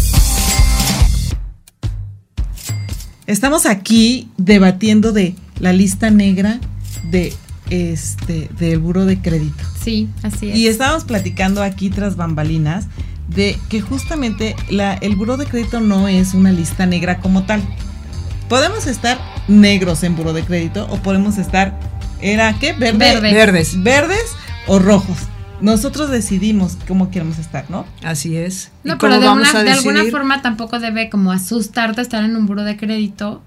Estamos 3.29 3.65
aquí 3.67 4.29
debatiendo 4.37 5.13
de 5.13 5.37
la 5.61 5.73
lista 5.73 6.11
negra 6.11 6.59
de 7.13 7.33
este 7.71 8.51
del 8.59 8.81
buro 8.81 9.07
de 9.07 9.23
crédito. 9.23 9.63
Sí, 9.81 10.09
así 10.25 10.51
es. 10.51 10.57
Y 10.57 10.67
estábamos 10.67 11.05
platicando 11.05 11.63
aquí 11.63 11.89
tras 11.89 12.17
bambalinas 12.17 12.87
de 13.29 13.57
que 13.69 13.81
justamente 13.81 14.57
la, 14.71 14.95
el 14.95 15.15
buro 15.15 15.37
de 15.37 15.47
crédito 15.47 15.79
no 15.79 16.09
es 16.09 16.35
una 16.35 16.51
lista 16.51 16.85
negra 16.85 17.21
como 17.21 17.45
tal. 17.45 17.63
Podemos 18.49 18.89
estar 18.89 19.32
negros 19.49 20.03
en 20.05 20.17
buro 20.17 20.33
de 20.33 20.43
crédito 20.45 20.87
o 20.91 20.97
podemos 20.99 21.39
estar, 21.39 21.79
¿era 22.21 22.55
qué? 22.59 22.73
Verde, 22.73 22.99
Verde. 22.99 23.33
Verdes. 23.33 23.83
Verdes 23.83 24.33
o 24.67 24.79
rojos. 24.79 25.17
Nosotros 25.61 26.11
decidimos 26.11 26.77
cómo 26.89 27.11
queremos 27.11 27.39
estar, 27.39 27.71
¿no? 27.71 27.87
Así 28.03 28.37
es. 28.37 28.73
¿Y 28.85 28.89
No, 28.89 28.99
pero 28.99 29.21
de, 29.21 29.29
una- 29.29 29.63
de 29.63 29.71
alguna 29.71 30.05
forma 30.11 30.43
tampoco 30.43 30.81
debe 30.81 31.09
como 31.09 31.31
asustarte 31.31 32.01
estar 32.01 32.25
en 32.25 32.35
un 32.37 32.47
buro 32.47 32.65
de 32.65 32.77
crédito, 32.77 33.43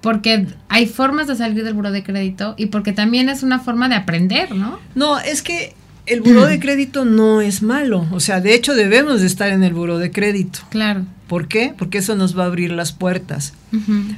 porque 0.00 0.46
hay 0.68 0.86
formas 0.86 1.26
de 1.26 1.36
salir 1.36 1.62
del 1.62 1.74
buro 1.74 1.90
de 1.90 2.02
crédito 2.02 2.54
y 2.56 2.66
porque 2.66 2.92
también 2.92 3.28
es 3.28 3.42
una 3.42 3.58
forma 3.60 3.88
de 3.90 3.96
aprender, 3.96 4.54
¿no? 4.54 4.78
No, 4.94 5.18
es 5.18 5.42
que 5.42 5.74
el 6.06 6.22
buró 6.22 6.46
de 6.46 6.58
crédito 6.60 7.04
no 7.04 7.40
es 7.42 7.62
malo. 7.62 8.06
O 8.12 8.20
sea, 8.20 8.40
de 8.40 8.54
hecho 8.54 8.74
debemos 8.74 9.20
de 9.20 9.26
estar 9.26 9.50
en 9.50 9.62
el 9.62 9.74
buró 9.74 9.98
de 9.98 10.10
crédito. 10.10 10.60
Claro. 10.70 11.04
¿Por 11.28 11.48
qué? 11.48 11.74
Porque 11.76 11.98
eso 11.98 12.14
nos 12.14 12.36
va 12.36 12.44
a 12.44 12.46
abrir 12.46 12.72
las 12.72 12.92
puertas. 12.92 13.52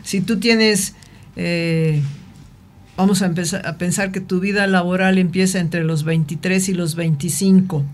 Si 0.05 0.20
tú 0.20 0.38
tienes, 0.40 0.94
eh, 1.37 2.01
vamos 2.97 3.23
a, 3.23 3.27
empezar, 3.27 3.66
a 3.66 3.77
pensar 3.79 4.12
que 4.12 4.20
tu 4.20 4.40
vida 4.40 4.66
laboral 4.66 5.18
empieza 5.18 5.59
entre 5.59 5.85
los 5.85 6.05
23 6.05 6.68
y 6.68 6.75
los 6.75 6.94
25 6.94 7.85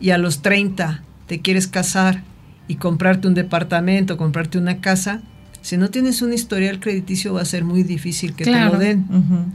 y 0.00 0.10
a 0.10 0.18
los 0.18 0.42
30 0.42 1.02
te 1.26 1.40
quieres 1.40 1.66
casar 1.66 2.22
y 2.68 2.76
comprarte 2.76 3.28
un 3.28 3.34
departamento, 3.34 4.16
comprarte 4.16 4.58
una 4.58 4.80
casa, 4.80 5.22
si 5.62 5.76
no 5.76 5.90
tienes 5.90 6.22
un 6.22 6.32
historial 6.32 6.80
crediticio 6.80 7.34
va 7.34 7.42
a 7.42 7.44
ser 7.44 7.64
muy 7.64 7.84
difícil 7.84 8.34
que 8.34 8.44
te 8.44 8.64
lo 8.64 8.78
den, 8.78 9.06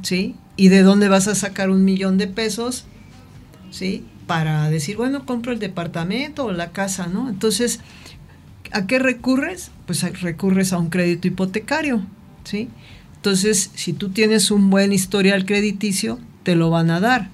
¿sí? 0.03 0.36
¿Y 0.56 0.69
de 0.69 0.82
dónde 0.82 1.10
vas 1.10 1.27
a 1.27 1.36
sacar 1.36 1.69
un 1.69 1.84
millón 1.84 2.17
de 2.17 2.27
pesos? 2.27 2.86
¿Sí? 3.71 4.06
Para 4.25 4.69
decir, 4.69 4.95
bueno, 4.95 5.25
compro 5.25 5.51
el 5.51 5.60
departamento 5.60 6.45
o 6.45 6.51
la 6.51 6.71
casa, 6.71 7.08
¿no? 7.08 7.30
Entonces, 7.30 7.82
¿a 8.71 8.88
qué 8.88 8.99
recurres? 8.99 9.71
Pues 9.86 10.01
recurres 10.21 10.71
a 10.71 10.77
un 10.77 10.89
crédito 10.89 11.27
hipotecario, 11.27 12.01
¿sí? 12.45 12.69
Entonces, 13.28 13.72
si 13.76 13.92
tú 13.92 14.08
tienes 14.08 14.52
un 14.52 14.70
buen 14.70 14.94
historial 14.94 15.46
crediticio, 15.46 16.18
te 16.44 16.56
lo 16.56 16.70
van 16.70 16.90
a 16.90 17.02
dar. 17.02 17.30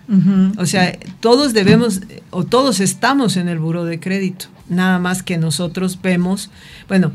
O 0.58 0.66
sea, 0.66 0.98
todos 1.20 1.54
debemos, 1.54 2.02
o 2.32 2.46
todos 2.46 2.80
estamos 2.80 3.38
en 3.38 3.48
el 3.48 3.60
buro 3.60 3.86
de 3.86 4.00
crédito, 4.00 4.48
nada 4.70 4.98
más 4.98 5.22
que 5.22 5.38
nosotros 5.38 6.00
vemos, 6.02 6.50
bueno, 6.88 7.12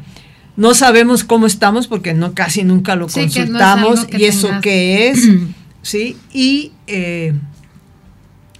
no 0.56 0.74
sabemos 0.74 1.24
cómo 1.24 1.48
estamos 1.48 1.88
porque 1.88 2.14
no 2.14 2.34
casi 2.34 2.62
nunca 2.62 2.94
lo 2.94 3.08
consultamos 3.08 4.06
y 4.16 4.26
eso 4.26 4.48
qué 4.62 5.08
es, 5.08 5.28
¿sí? 5.82 6.16
Y, 6.32 6.70
eh, 6.86 7.34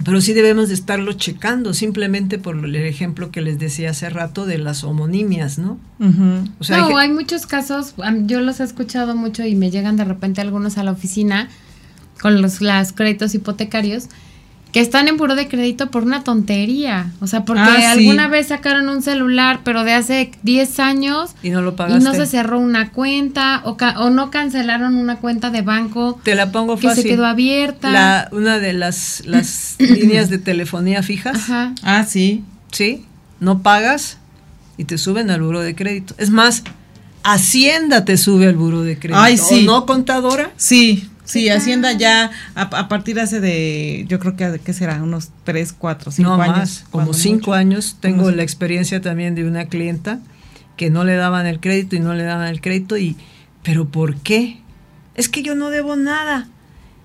pero 0.05 0.21
sí 0.21 0.33
debemos 0.33 0.69
de 0.69 0.75
estarlo 0.75 1.13
checando, 1.15 1.75
simplemente 1.75 2.39
por 2.39 2.57
el 2.57 2.77
ejemplo 2.77 3.31
que 3.31 3.41
les 3.41 3.59
decía 3.59 3.91
hace 3.91 4.09
rato 4.11 4.47
de 4.47 4.59
las 4.59 4.85
homonimias, 4.85 5.59
¿no? 5.59 5.79
o 6.61 6.65
sea, 6.65 6.79
no, 6.79 6.97
hay, 6.97 7.11
muchos 7.11 7.47
casos, 7.47 7.95
yo 8.23 8.41
los 8.41 8.61
he 8.61 8.65
escuchado 8.65 9.17
mucho 9.17 9.45
y 9.45 9.55
me 9.55 9.71
llegan 9.71 9.97
de 9.97 10.05
repente 10.05 10.41
algunos 10.41 10.79
a 10.79 10.85
la 10.85 10.93
oficina 10.93 11.49
con 12.21 12.41
los, 12.41 12.61
los 12.61 12.93
créditos 12.93 13.35
hipotecarios 13.35 14.09
que 14.79 14.83
están 14.83 15.09
en 15.09 15.17
puro 15.17 15.35
de 15.35 15.49
crédito 15.49 15.91
por 15.91 16.05
una 16.05 16.23
tontería. 16.23 17.11
O 17.19 17.27
sea, 17.27 17.45
porque 17.45 17.63
ah, 17.63 17.91
alguna 17.91 18.29
vez 18.29 18.47
sacaron 18.47 18.89
un 18.89 19.03
celular, 19.03 19.63
pero 19.65 19.83
de 19.83 19.93
hace 19.93 20.31
10 20.45 20.79
años. 20.79 21.31
Y 21.43 21.51
no 21.51 21.63
lo 21.63 21.75
pagaste. 21.75 22.01
Y 22.01 22.05
no 22.05 22.15
se 22.15 22.27
cerró 22.27 22.61
una 22.61 22.93
cuenta, 22.93 23.63
o, 23.65 23.77
o 23.97 24.11
no 24.11 24.31
cancelaron 24.31 24.95
una 24.95 25.17
cuenta 25.17 25.51
de 25.51 25.63
banco. 25.63 26.21
Te 26.23 26.37
la 26.37 26.53
pongo 26.53 26.77
fácil. 26.77 26.91
Que 26.91 27.03
se 27.03 27.09
quedó 27.09 27.27
abierta. 27.27 27.91
La, 27.91 28.29
una 28.31 28.61
de 28.61 28.73
las, 28.73 29.25
las 29.27 29.75
líneas 29.81 30.31
de 30.31 30.39
telefonía 30.39 31.03
fijas. 31.03 31.37
Ajá. 31.37 31.75
Ah, 31.83 32.05
sí. 32.05 32.45
Sí. 32.71 33.05
No 33.41 33.65
pagas 33.65 34.19
y 34.77 34.85
te 34.85 34.97
suben 34.97 35.29
al 35.33 35.43
buro 35.43 35.59
de 35.61 35.75
crédito. 35.75 36.15
Es 36.19 36.31
más, 36.31 36.63
Hacienda 37.25 38.05
te 38.05 38.17
sube 38.17 38.47
al 38.47 38.55
buro 38.55 38.83
de 38.83 38.97
crédito. 38.97 39.21
Ay, 39.21 39.39
sí. 39.39 39.67
no, 39.67 39.87
contadora? 39.87 40.53
Sí. 40.57 41.08
Sí, 41.29 41.51
Hacienda 41.51 41.93
ya 41.93 42.31
a, 42.55 42.89
partir 42.89 43.21
hace 43.21 43.39
de, 43.41 44.07
yo 44.09 44.19
creo 44.19 44.35
que, 44.35 44.61
¿qué 44.65 44.73
será? 44.73 45.03
Unos 45.03 45.29
3, 45.45 45.75
4, 45.75 46.11
5 46.11 46.33
años. 46.33 46.57
Más, 46.57 46.85
como 46.91 47.13
5 47.13 47.53
años. 47.53 47.99
Tengo 48.01 48.31
la 48.31 48.43
experiencia 48.43 49.03
también 49.03 49.35
de 49.35 49.45
una 49.45 49.67
clienta 49.67 50.21
que 50.79 50.89
no 50.89 51.05
le 51.05 51.17
daban 51.17 51.45
el 51.45 51.61
crédito 51.61 51.97
y 51.97 52.01
no 52.01 52.15
le 52.15 52.23
daban 52.23 52.49
el 52.49 52.63
crédito 52.63 52.97
y, 52.97 53.15
¿pero 53.63 53.91
por 53.91 54.17
qué? 54.17 54.63
Es 55.17 55.29
que 55.29 55.43
yo 55.43 55.55
no 55.55 55.69
debo 55.69 55.97
nada. 55.97 56.49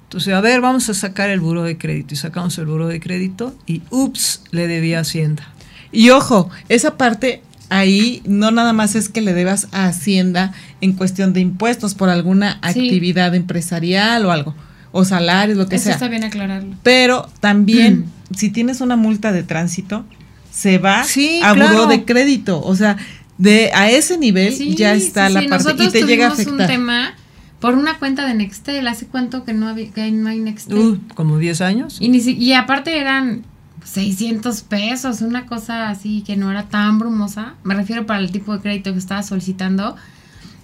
Entonces, 0.03 0.33
a 0.33 0.39
ver, 0.39 0.61
vamos 0.61 0.87
a 0.87 0.93
sacar 0.93 1.29
el 1.29 1.41
buro 1.41 1.63
de 1.63 1.77
crédito 1.77 2.13
y 2.13 2.17
sacamos 2.17 2.57
el 2.57 2.67
buro 2.67 2.87
de 2.87 3.01
crédito 3.01 3.53
y, 3.67 3.81
ups, 3.89 4.43
le 4.51 4.69
debía 4.69 5.01
Hacienda. 5.01 5.51
Y 5.91 6.11
ojo, 6.11 6.49
esa 6.69 6.95
parte 6.95 7.43
ahí 7.67 8.21
no 8.25 8.51
nada 8.51 8.71
más 8.71 8.95
es 8.95 9.09
que 9.09 9.19
le 9.19 9.33
debas 9.33 9.67
a 9.73 9.87
Hacienda 9.87 10.53
en 10.83 10.93
cuestión 10.93 11.31
de 11.31 11.39
impuestos 11.39 11.95
por 11.95 12.09
alguna 12.09 12.59
actividad 12.61 13.33
empresarial 13.35 14.25
o 14.25 14.31
algo, 14.31 14.53
o 14.91 15.05
salarios, 15.05 15.57
lo 15.57 15.67
que 15.67 15.79
sea. 15.79 15.93
Eso 15.93 16.05
está 16.05 16.07
bien 16.09 16.25
aclararlo. 16.25 16.75
Pero 16.83 17.29
también, 17.39 18.05
si 18.35 18.49
tienes 18.49 18.81
una 18.81 18.97
multa 18.97 19.31
de 19.31 19.43
tránsito, 19.43 20.05
se 20.51 20.79
va 20.79 21.01
a 21.01 21.53
claro. 21.53 21.87
de 21.87 22.03
crédito. 22.03 22.61
O 22.61 22.75
sea, 22.75 22.97
de 23.37 23.71
a 23.73 23.89
ese 23.89 24.17
nivel 24.17 24.53
ya 24.75 24.93
está 24.93 25.29
la 25.29 25.47
parte 25.47 25.85
y 25.85 25.89
te 25.89 26.03
llega 26.03 26.27
a 26.27 26.31
afectar. 26.31 26.53
un 26.53 26.67
tema 26.67 27.13
por 27.61 27.75
una 27.75 27.97
cuenta 27.97 28.27
de 28.27 28.33
Nextel. 28.33 28.85
¿Hace 28.85 29.07
cuánto 29.07 29.45
que 29.45 29.53
no, 29.53 29.69
había, 29.69 29.89
que 29.89 30.11
no 30.11 30.27
hay 30.27 30.39
Nextel? 30.39 30.77
Uh, 30.77 30.99
como 31.15 31.37
10 31.37 31.61
años. 31.61 31.97
Y, 32.01 32.11
y 32.29 32.53
aparte 32.53 32.99
eran 32.99 33.43
600 33.85 34.61
pesos, 34.63 35.21
una 35.21 35.45
cosa 35.45 35.89
así 35.89 36.23
que 36.27 36.35
no 36.35 36.51
era 36.51 36.63
tan 36.63 36.99
brumosa. 36.99 37.55
Me 37.63 37.73
refiero 37.73 38.05
para 38.05 38.19
el 38.19 38.31
tipo 38.31 38.53
de 38.53 38.59
crédito 38.59 38.91
que 38.91 38.99
estaba 38.99 39.23
solicitando. 39.23 39.95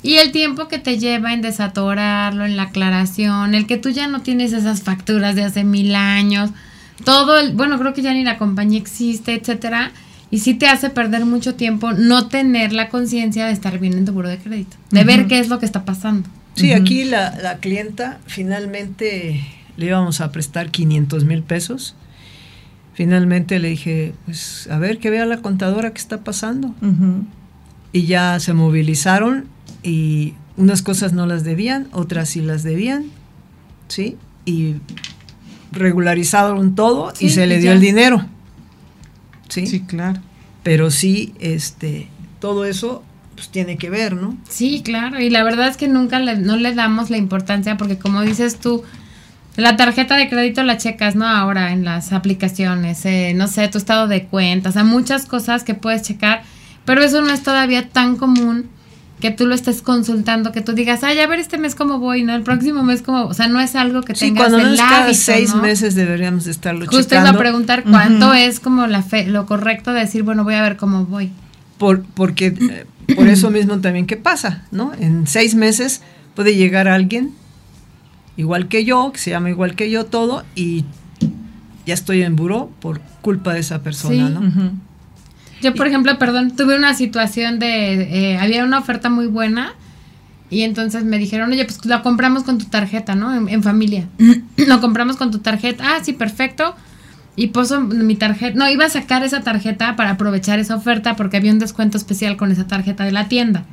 Y 0.02 0.16
el 0.16 0.32
tiempo 0.32 0.68
que 0.68 0.80
te 0.80 0.98
lleva 0.98 1.34
en 1.34 1.42
desatorarlo, 1.42 2.46
en 2.46 2.56
la 2.56 2.64
aclaración, 2.64 3.54
el 3.54 3.68
que 3.68 3.78
tú 3.78 3.90
ya 3.90 4.08
no 4.08 4.22
tienes 4.22 4.54
esas 4.54 4.82
facturas 4.82 5.36
de 5.36 5.44
hace 5.44 5.64
mil 5.64 5.94
años, 5.96 6.52
todo 7.04 7.40
el, 7.40 7.54
bueno, 7.54 7.78
creo 7.80 7.94
que 7.94 8.02
ya 8.02 8.14
ni 8.14 8.24
la 8.24 8.38
compañía 8.38 8.80
existe, 8.80 9.34
etcétera. 9.34 9.92
Y 10.32 10.40
sí 10.40 10.54
te 10.54 10.68
hace 10.68 10.90
perder 10.90 11.26
mucho 11.26 11.56
tiempo 11.56 11.92
no 11.92 12.28
tener 12.28 12.72
la 12.72 12.90
conciencia 12.90 13.48
de 13.48 13.52
estar 13.52 13.80
bien 13.80 13.94
en 13.94 14.06
tu 14.06 14.14
buro 14.14 14.30
de 14.30 14.38
crédito, 14.38 14.78
de 14.92 15.04
ver 15.04 15.28
qué 15.28 15.40
es 15.40 15.50
lo 15.50 15.60
que 15.60 15.66
está 15.66 15.86
pasando. 15.86 16.30
Sí, 16.54 16.72
aquí 16.72 17.04
la, 17.04 17.36
la 17.42 17.58
clienta 17.58 18.20
finalmente 18.28 19.44
le 19.76 19.86
íbamos 19.86 20.22
a 20.22 20.32
prestar 20.32 20.70
500 20.70 21.26
mil 21.26 21.42
pesos 21.42 21.96
finalmente 23.00 23.60
le 23.60 23.70
dije, 23.70 24.14
pues 24.26 24.68
a 24.70 24.78
ver 24.78 24.98
que 24.98 25.10
vea 25.10 25.26
la 25.26 25.38
contadora 25.38 25.92
qué 25.92 26.00
está 26.00 26.22
pasando. 26.26 26.76
Y 27.94 28.08
ya 28.08 28.42
se 28.42 28.52
movilizaron 28.52 29.46
y 29.84 30.34
unas 30.58 30.82
cosas 30.82 31.13
no 31.13 31.26
las 31.26 31.44
debían, 31.44 31.88
otras 31.92 32.30
sí 32.30 32.42
las 32.42 32.63
debían, 32.63 33.06
¿sí? 33.88 34.18
Y 34.46 34.76
regularizaron 35.72 36.76
todo 36.76 37.13
y 37.20 37.30
se 37.30 37.48
le 37.48 37.60
dio 37.60 37.72
el 37.72 37.80
dinero. 37.80 38.26
¿Sí? 39.48 39.68
Sí, 39.68 39.82
claro. 39.82 40.20
Pero 40.63 40.92
sí, 40.92 41.34
este, 41.39 42.08
todo 42.39 42.65
eso 42.65 43.04
pues 43.36 43.50
tiene 43.50 43.78
que 43.78 43.89
ver, 43.89 44.15
¿no? 44.15 44.38
Sí, 44.50 44.82
claro, 44.84 45.22
y 45.22 45.30
la 45.30 45.44
verdad 45.44 45.70
es 45.70 45.78
que 45.78 45.88
nunca 45.88 46.20
le, 46.20 46.38
no 46.38 46.58
le 46.58 46.76
damos 46.76 47.10
la 47.10 47.18
importancia 47.18 47.78
porque 47.78 47.98
como 47.98 48.22
dices 48.22 48.60
tú, 48.60 48.84
la 49.56 49.78
tarjeta 49.78 50.18
de 50.18 50.30
crédito 50.30 50.62
la 50.63 50.78
checas, 50.78 51.15
¿no? 51.15 51.26
Ahora 51.26 51.72
en 51.72 51.86
las 51.86 52.12
aplicaciones, 52.12 53.06
eh, 53.06 53.34
no 53.36 53.48
sé, 53.48 53.68
tu 53.70 53.78
estado 53.78 54.08
de 54.08 54.26
cuentas, 54.26 54.72
o 54.72 54.74
sea, 54.74 54.84
muchas 54.84 55.26
cosas 55.26 55.63
que 55.63 55.74
puedes 55.74 56.02
checar, 56.02 56.44
pero 56.84 57.02
eso 57.02 57.22
no 57.22 57.32
es 57.32 57.42
todavía 57.42 57.88
tan 57.88 58.18
común 58.18 58.70
que 59.19 59.32
tú 59.32 59.45
lo 59.45 59.55
estés 59.55 59.82
consultando, 59.82 60.51
que 60.51 60.62
tú 60.62 60.73
digas, 60.73 61.03
ay, 61.03 61.19
a 61.19 61.27
ver 61.27 61.39
este 61.39 61.58
mes 61.58 61.75
cómo 61.75 61.99
voy, 61.99 62.23
¿no? 62.23 62.34
El 62.36 62.43
próximo 62.43 62.84
mes 62.84 63.01
cómo, 63.01 63.25
o 63.25 63.34
sea, 63.34 63.47
no 63.47 63.60
es 63.60 63.75
algo 63.75 64.01
que 64.01 64.15
sí, 64.15 64.27
tengas 64.27 64.49
cuando 64.49 64.67
no 64.67 64.73
es 64.73 64.79
cada 64.79 65.13
seis 65.13 65.53
meses 65.55 65.95
deberíamos 65.95 66.47
estarlo 66.47 66.82
checando. 66.82 66.97
Justo 66.97 67.15
iba 67.15 67.29
a 67.29 67.38
preguntar 67.38 67.84
cuánto 67.84 68.34
es 68.34 68.60
como 68.60 68.88
la 68.88 69.03
fe, 69.03 69.27
lo 69.27 69.45
correcto 69.45 69.91
de 69.91 70.01
decir, 70.01 70.23
bueno, 70.23 70.43
voy 70.43 70.55
a 70.55 70.62
ver 70.62 70.77
cómo 70.77 71.05
voy. 71.05 71.32
Por, 71.77 72.03
porque, 72.03 72.47
eh, 72.47 72.86
por 73.15 73.27
eso 73.27 73.51
mismo 73.51 73.79
también, 73.79 74.05
¿qué 74.05 74.17
pasa? 74.17 74.63
¿No? 74.71 74.93
En 74.99 75.27
seis 75.27 75.55
meses 75.55 76.01
puede 76.34 76.55
llegar 76.55 76.88
alguien 76.88 77.34
igual 78.38 78.69
que 78.69 78.86
yo, 78.86 79.12
que 79.12 79.19
se 79.19 79.32
llama 79.32 79.49
igual 79.49 79.75
que 79.75 79.91
yo 79.91 80.05
todo, 80.05 80.45
y 80.55 80.86
ya 81.86 81.93
estoy 81.93 82.23
en 82.23 82.38
buró 82.38 82.71
por 82.79 83.01
culpa 83.21 83.53
de 83.53 83.60
esa 83.60 83.84
persona, 83.84 84.29
¿no? 84.29 84.79
Yo, 85.62 85.74
por 85.74 85.88
ejemplo, 85.88 86.17
perdón, 86.17 86.56
tuve 86.56 86.78
una 86.78 86.93
situación 86.93 87.60
de, 87.60 88.34
eh, 88.34 88.38
había 88.38 88.63
una 88.63 88.80
oferta 88.80 89.10
muy 89.10 89.28
buena 89.28 89.74
y 90.50 90.62
entonces 90.62 91.04
me 91.04 91.17
dijeron, 91.17 91.52
oye, 91.52 91.65
pues 91.65 91.86
la 91.86 92.02
compramos 92.02 92.43
con 92.43 92.58
tu 92.58 92.65
tarjeta, 92.65 93.15
¿no? 93.15 93.34
En, 93.48 93.63
familia. 93.63 94.08
lo 94.58 94.82
compramos 94.82 95.17
con 95.17 95.32
tu 95.32 95.39
tarjeta. 95.39 95.95
Ah, 95.95 96.00
sí, 96.04 96.13
perfecto. 96.13 96.76
Y 97.36 97.48
puso 97.48 97.82
mi 97.82 98.15
tarjeta, 98.15 98.58
no, 98.58 98.69
iba 98.69 98.86
a 98.86 98.89
sacar 98.89 99.24
esa 99.24 99.41
tarjeta 99.41 99.95
para 99.95 100.12
aprovechar 100.12 100.60
esa 100.60 100.76
oferta 100.76 101.15
porque 101.15 101.38
había 101.38 101.54
un 101.54 101.60
descuento 101.60 101.98
especial 101.98 102.36
con 102.36 102.52
esa 102.52 102.67
tarjeta 102.67 103.06
de 103.06 103.12
la 103.12 103.28
tienda. 103.30 103.65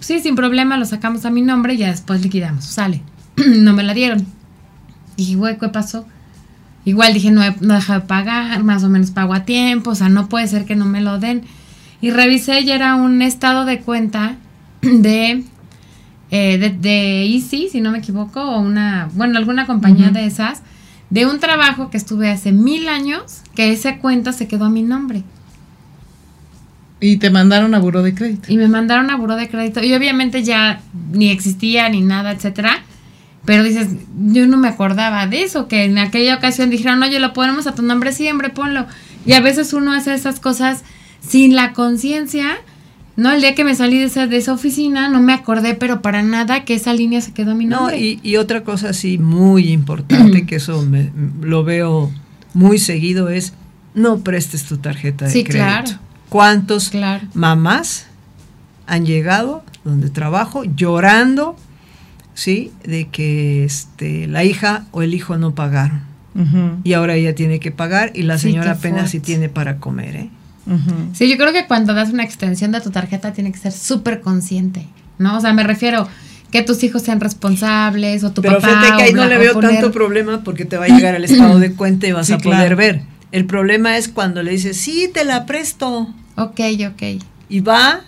sí, 0.00 0.20
sin 0.20 0.34
problema, 0.34 0.76
lo 0.76 0.84
sacamos 0.84 1.24
a 1.24 1.30
mi 1.30 1.42
nombre 1.42 1.74
y 1.74 1.78
ya 1.78 1.90
después 1.90 2.22
liquidamos, 2.22 2.64
sale. 2.64 3.02
no 3.36 3.72
me 3.72 3.82
la 3.82 3.94
dieron. 3.94 4.26
Dije, 5.16 5.36
güey, 5.36 5.58
¿qué 5.58 5.68
pasó? 5.68 6.06
Igual 6.88 7.12
dije, 7.12 7.30
no 7.30 7.42
he, 7.42 7.54
no 7.60 7.78
de 7.78 8.00
pagar, 8.00 8.64
más 8.64 8.82
o 8.82 8.88
menos 8.88 9.10
pago 9.10 9.34
a 9.34 9.44
tiempo, 9.44 9.90
o 9.90 9.94
sea, 9.94 10.08
no 10.08 10.30
puede 10.30 10.48
ser 10.48 10.64
que 10.64 10.74
no 10.74 10.86
me 10.86 11.02
lo 11.02 11.18
den. 11.18 11.42
Y 12.00 12.12
revisé 12.12 12.62
y 12.62 12.70
era 12.70 12.94
un 12.94 13.20
estado 13.20 13.66
de 13.66 13.80
cuenta 13.80 14.36
de, 14.80 15.44
eh, 16.30 16.76
de, 16.80 17.26
Easy, 17.26 17.68
si 17.70 17.82
no 17.82 17.90
me 17.90 17.98
equivoco, 17.98 18.40
o 18.40 18.60
una, 18.60 19.10
bueno, 19.12 19.36
alguna 19.36 19.66
compañía 19.66 20.08
de 20.08 20.24
esas, 20.24 20.62
de 21.10 21.26
un 21.26 21.40
trabajo 21.40 21.90
que 21.90 21.98
estuve 21.98 22.30
hace 22.30 22.52
mil 22.52 22.88
años, 22.88 23.42
que 23.54 23.70
esa 23.70 23.98
cuenta 23.98 24.32
se 24.32 24.48
quedó 24.48 24.64
a 24.64 24.70
mi 24.70 24.82
nombre. 24.82 25.24
Y 27.02 27.18
te 27.18 27.28
mandaron 27.28 27.74
a 27.74 27.80
buró 27.80 28.02
de 28.02 28.14
crédito. 28.14 28.50
Y 28.50 28.56
me 28.56 28.66
mandaron 28.66 29.10
a 29.10 29.16
buró 29.16 29.36
de 29.36 29.50
crédito. 29.50 29.84
Y 29.84 29.92
obviamente 29.92 30.42
ya 30.42 30.80
ni 31.12 31.28
existía 31.28 31.90
ni 31.90 32.00
nada, 32.00 32.32
etcétera 32.32 32.82
Pero 33.48 33.64
dices, 33.64 33.88
yo 34.26 34.46
no 34.46 34.58
me 34.58 34.68
acordaba 34.68 35.26
de 35.26 35.42
eso, 35.42 35.68
que 35.68 35.84
en 35.84 35.96
aquella 35.96 36.36
ocasión 36.36 36.68
dijeron, 36.68 37.02
oye, 37.02 37.18
lo 37.18 37.32
ponemos 37.32 37.66
a 37.66 37.74
tu 37.74 37.80
nombre 37.80 38.12
siempre, 38.12 38.50
ponlo. 38.50 38.84
Y 39.24 39.32
a 39.32 39.40
veces 39.40 39.72
uno 39.72 39.94
hace 39.94 40.12
esas 40.12 40.38
cosas 40.38 40.84
sin 41.26 41.56
la 41.56 41.72
conciencia. 41.72 42.58
No, 43.16 43.32
el 43.32 43.40
día 43.40 43.54
que 43.54 43.64
me 43.64 43.74
salí 43.74 43.96
de 43.98 44.04
esa, 44.04 44.26
de 44.26 44.36
esa 44.36 44.52
oficina 44.52 45.08
no 45.08 45.22
me 45.22 45.32
acordé, 45.32 45.72
pero 45.74 46.02
para 46.02 46.22
nada 46.22 46.66
que 46.66 46.74
esa 46.74 46.92
línea 46.92 47.22
se 47.22 47.32
quedó 47.32 47.52
a 47.52 47.54
mi 47.54 47.64
No, 47.64 47.90
y, 47.94 48.20
y 48.22 48.36
otra 48.36 48.64
cosa 48.64 48.92
sí 48.92 49.16
muy 49.16 49.70
importante, 49.72 50.44
que 50.46 50.56
eso 50.56 50.82
me- 50.82 51.10
lo 51.40 51.64
veo 51.64 52.12
muy 52.52 52.76
seguido, 52.78 53.30
es 53.30 53.54
no 53.94 54.18
prestes 54.18 54.64
tu 54.66 54.76
tarjeta 54.76 55.24
de 55.24 55.30
Sí, 55.30 55.42
crédito. 55.42 55.64
claro. 55.64 55.90
¿Cuántos 56.28 56.90
Claro. 56.90 57.26
mamás 57.32 58.08
han 58.86 59.06
llegado 59.06 59.64
donde 59.84 60.10
trabajo 60.10 60.64
llorando, 60.64 61.56
sí, 62.38 62.72
de 62.84 63.08
que 63.08 63.64
este, 63.64 64.26
la 64.28 64.44
hija 64.44 64.84
o 64.92 65.02
el 65.02 65.12
hijo 65.14 65.36
no 65.36 65.54
pagaron? 65.54 66.02
Y 66.84 66.92
ahora 66.92 67.16
ella 67.16 67.34
tiene 67.34 67.58
que 67.58 67.72
pagar 67.72 68.12
y 68.14 68.22
la 68.22 68.38
Sí, 68.38 68.50
señora 68.50 68.72
apenas 68.72 69.10
si 69.10 69.18
fuerte. 69.18 69.26
tiene 69.26 69.48
para 69.48 69.78
comer, 69.78 70.14
¿eh? 70.14 70.30
Sí, 71.12 71.28
yo 71.28 71.36
creo 71.36 71.52
que 71.52 71.66
cuando 71.66 71.94
das 71.94 72.10
una 72.10 72.22
extensión 72.22 72.70
de 72.70 72.80
tu 72.80 72.90
tarjeta 72.90 73.32
tiene 73.32 73.50
que 73.50 73.58
ser 73.58 73.72
súper 73.72 74.20
consciente, 74.20 74.86
¿no? 75.18 75.36
O 75.36 75.40
sea, 75.40 75.52
me 75.52 75.64
refiero 75.64 76.06
que 76.52 76.62
tus 76.62 76.84
hijos 76.84 77.02
sean 77.02 77.18
responsables 77.20 78.22
o 78.22 78.30
tu 78.30 78.40
Pero 78.42 78.60
papá. 78.60 78.68
fíjate 78.68 78.96
que 78.96 79.02
ahí 79.08 79.12
no 79.14 79.26
le 79.26 79.36
veo 79.36 79.52
poner- 79.54 79.72
tanto 79.72 79.90
problema 79.90 80.44
porque 80.44 80.64
te 80.64 80.76
va 80.76 80.84
a 80.84 80.88
llegar 80.88 81.14
el 81.16 81.24
estado 81.30 81.58
de 81.58 81.72
cuenta 81.72 82.06
y 82.06 82.12
vas 82.12 82.28
Sí, 82.28 82.34
a 82.34 82.38
poder 82.38 82.58
claro. 82.58 82.76
ver. 82.76 83.02
El 83.32 83.44
problema 83.46 83.96
es 83.98 84.06
cuando 84.08 84.42
le 84.44 84.52
dices, 84.52 84.76
sí, 84.76 85.10
te 85.12 85.24
la 85.24 85.44
presto. 85.44 86.14
Ok, 86.36 86.60
ok. 86.88 87.02
Y 87.48 87.60
va, 87.60 88.02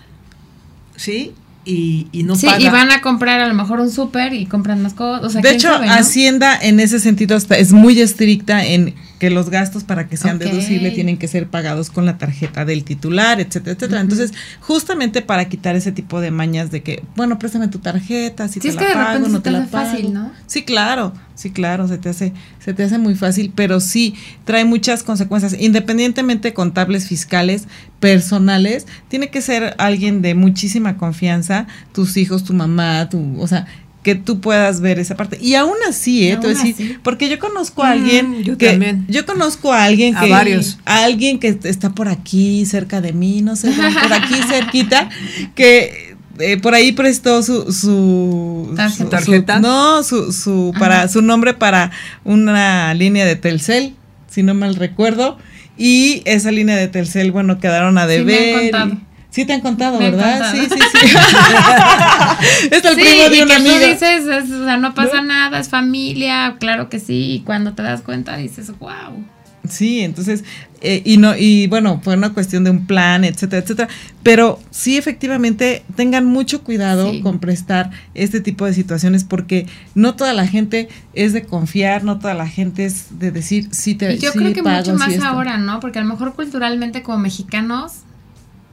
¿sí? 0.97 1.33
Y, 1.65 2.09
y 2.13 2.23
no 2.23 2.37
sí, 2.37 2.47
paga. 2.47 2.61
y 2.61 2.69
van 2.71 2.91
a 2.91 3.03
comprar 3.03 3.41
a 3.41 3.47
lo 3.47 3.55
mejor 3.55 3.81
un 3.81 3.91
súper 3.91 4.33
y 4.33 4.47
compran 4.47 4.83
más 4.83 4.95
cosas. 4.95 5.25
O 5.25 5.31
sea, 5.31 5.43
de 5.43 5.49
¿quién 5.49 5.61
hecho, 5.61 5.69
sabe, 5.69 5.87
no? 5.87 5.93
Hacienda 5.93 6.59
en 6.61 6.81
ese 6.81 7.01
sentido 7.01 7.37
es 7.37 7.73
muy 7.73 8.01
estricta 8.01 8.65
en 8.65 8.95
que 9.21 9.29
los 9.29 9.51
gastos 9.51 9.85
para 9.85 10.09
que 10.09 10.17
sean 10.17 10.39
deducibles 10.39 10.95
tienen 10.95 11.19
que 11.19 11.29
ser 11.29 11.47
pagados 11.47 11.91
con 11.91 12.07
la 12.07 12.17
tarjeta 12.17 12.65
del 12.65 12.85
titular, 12.85 13.39
etcétera, 13.39 13.77
etcétera. 13.77 14.01
Entonces, 14.01 14.33
justamente 14.61 15.21
para 15.21 15.45
quitar 15.45 15.77
ese 15.77 15.93
tipo 15.93 16.23
de 16.23 16.31
mañas 16.31 16.71
de 16.71 16.83
que, 16.83 17.03
bueno, 17.17 17.39
préstame 17.39 17.69
tu 17.69 17.81
tarjeta, 17.81 18.49
si 18.49 18.55
Sí, 18.55 18.61
te 18.61 18.69
es 18.69 18.75
la 18.77 18.81
que 18.81 18.89
de 18.89 18.95
pago, 18.95 19.29
no 19.29 19.37
se 19.37 19.43
te 19.43 19.51
la 19.51 19.59
hace 19.59 19.69
fácil, 19.69 20.03
pago. 20.07 20.15
¿no? 20.15 20.33
Sí, 20.47 20.63
claro, 20.63 21.13
sí, 21.35 21.51
claro, 21.51 21.87
se 21.87 21.99
te 21.99 22.09
hace, 22.09 22.33
se 22.65 22.73
te 22.73 22.83
hace 22.83 22.97
muy 22.97 23.15
fácil, 23.15 23.53
pero 23.55 23.79
sí 23.81 24.15
trae 24.47 24.65
muchas 24.65 25.03
consecuencias, 25.03 25.55
independientemente 25.61 26.55
contables, 26.55 27.07
fiscales, 27.07 27.69
personales, 28.01 28.87
tiene 29.09 29.29
que 29.29 29.43
ser 29.43 29.75
alguien 29.77 30.23
de 30.23 30.35
muchísima 30.35 30.97
confianza, 30.97 31.67
tus 31.93 32.17
hijos, 32.17 32.43
tu 32.43 32.55
mamá, 32.55 33.11
tu, 33.11 33.39
o 33.39 33.47
sea, 33.47 33.67
que 34.03 34.15
tú 34.15 34.41
puedas 34.41 34.81
ver 34.81 34.99
esa 34.99 35.15
parte. 35.17 35.39
Y 35.43 35.55
aún 35.57 35.75
así, 35.89 36.29
eh, 36.29 36.33
Aún 36.43 36.57
a 36.57 37.01
porque 37.03 37.29
yo 37.29 37.39
conozco 37.39 37.83
a 37.83 37.89
Mm, 37.89 37.93
alguien 37.93 38.43
yo 38.45 38.57
que 38.57 38.69
también. 38.71 39.05
yo 39.09 39.27
conozco 39.27 39.73
a 39.73 39.85
alguien 39.85 40.17
A 40.17 40.21
que 40.25 40.31
varios. 40.31 40.79
a 40.87 41.05
alguien 41.05 41.39
que 41.39 41.59
está 41.65 41.91
por 41.91 42.09
aquí 42.09 42.65
cerca 42.67 43.01
de 43.01 43.13
mí, 43.13 43.43
no 43.43 43.57
sé, 43.57 43.71
por 43.73 44.13
aquí 44.13 44.35
cerquita, 44.49 45.09
que 45.55 46.17
eh, 46.39 46.57
por 46.57 46.75
ahí 46.75 46.93
prestó 46.93 47.43
su 47.43 47.71
su, 47.73 48.73
Tarjeta. 49.11 49.61
no, 49.61 50.03
su 50.03 50.33
su 50.33 50.73
para 50.79 51.07
su 51.09 51.21
nombre 51.21 51.53
para 51.53 51.91
una 52.25 52.95
línea 52.95 53.27
de 53.27 53.37
Telcel, 53.37 53.95
si 54.31 54.43
no 54.43 54.55
mal 54.55 54.77
recuerdo, 54.77 55.37
y 55.77 56.23
esa 56.25 56.51
línea 56.51 56.77
de 56.77 56.89
Telcel, 56.89 57.33
bueno, 57.33 57.59
quedaron 57.59 57.99
a 57.99 58.03
Sí, 58.09 58.09
me 58.09 58.13
han 58.15 58.27
deber. 58.27 58.65
y- 58.65 58.71
contado. 58.71 59.01
Sí 59.31 59.45
te 59.45 59.53
han 59.53 59.61
contado, 59.61 59.99
Me 59.99 60.07
han 60.07 60.13
¿verdad? 60.13 60.39
contado. 60.53 60.57
Sí, 60.57 60.69
sí, 60.71 60.81
sí. 60.93 61.07
es 62.71 62.85
el 62.85 62.95
sí, 62.97 63.01
primo 63.01 63.29
de 63.29 63.37
y 63.37 63.41
una 63.43 63.57
que 63.57 63.61
amiga. 63.61 63.75
tú 63.81 63.87
dices, 63.87 64.27
es- 64.27 64.51
o 64.51 64.65
sea, 64.65 64.77
no 64.77 64.95
pasa 64.95 65.17
¿No? 65.21 65.25
nada, 65.29 65.59
es 65.61 65.69
familia, 65.69 66.57
claro 66.59 66.89
que 66.89 66.99
sí, 67.01 67.33
y 67.35 67.41
cuando 67.41 67.75
te 67.75 67.83
das 67.83 68.03
cuenta 68.03 68.37
dices, 68.37 68.73
wow. 68.79 69.25
Sí, 69.69 70.01
entonces, 70.01 70.43
eh, 70.81 71.03
y 71.05 71.19
no, 71.19 71.37
y 71.37 71.67
bueno, 71.69 72.01
fue 72.03 72.15
una 72.17 72.31
cuestión 72.33 72.65
de 72.65 72.71
un 72.71 72.87
plan, 72.87 73.23
etcétera, 73.25 73.63
etcétera. 73.63 73.89
Pero 74.25 74.59
sí, 74.71 74.97
efectivamente, 74.97 75.85
tengan 75.95 76.25
mucho 76.25 76.65
cuidado 76.65 77.13
Sí. 77.13 77.21
con 77.21 77.39
prestar 77.39 77.91
este 78.15 78.41
tipo 78.41 78.65
de 78.65 78.73
situaciones, 78.75 79.23
porque 79.23 79.67
no 79.95 80.17
toda 80.17 80.33
la 80.33 80.47
gente 80.49 80.89
es 81.13 81.35
de 81.35 81.45
confiar, 81.45 82.03
no 82.03 82.19
toda 82.19 82.35
la 82.35 82.49
gente 82.49 82.85
es 82.87 83.19
de 83.21 83.31
decir 83.31 83.69
sí 83.71 83.95
te 83.95 84.15
Y 84.15 84.19
yo 84.19 84.33
sí 84.33 84.39
creo 84.39 84.53
que 84.55 84.63
pago, 84.63 84.79
mucho 84.79 84.95
más 84.97 85.19
ahora, 85.21 85.57
¿no? 85.59 85.79
Porque 85.79 85.99
a 86.01 86.03
lo 86.03 86.09
mejor 86.09 86.35
culturalmente 86.35 87.03
como 87.03 87.19
mexicanos 87.19 87.93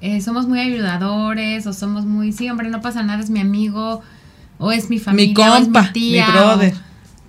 eh, 0.01 0.21
somos 0.21 0.47
muy 0.47 0.59
ayudadores 0.59 1.65
o 1.67 1.73
somos 1.73 2.05
muy, 2.05 2.31
sí, 2.31 2.49
hombre, 2.49 2.69
no 2.69 2.81
pasa 2.81 3.03
nada, 3.03 3.21
es 3.23 3.29
mi 3.29 3.39
amigo 3.39 4.01
o 4.59 4.71
es 4.71 4.89
mi 4.89 4.99
familia. 4.99 5.33
Mi 5.35 5.41
o 5.41 5.55
es 5.55 5.63
compa, 5.63 5.81
mi 5.83 5.89
tía, 5.93 6.27
brother. 6.31 6.73
o- 6.73 6.77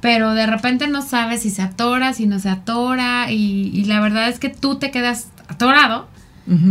pero 0.01 0.35
de 0.35 0.47
repente 0.47 0.87
no 0.89 1.03
sabes 1.03 1.43
si 1.43 1.51
se 1.51 1.63
atora, 1.63 2.13
si 2.15 2.27
no 2.27 2.39
se 2.39 2.49
atora 2.49 3.31
y, 3.33 3.71
y 3.75 3.85
la 3.85 4.01
verdad 4.01 4.29
es 4.29 4.39
que 4.39 4.49
tú 4.49 4.77
te 4.77 4.91
quedas 4.91 5.29
atorado 5.49 6.07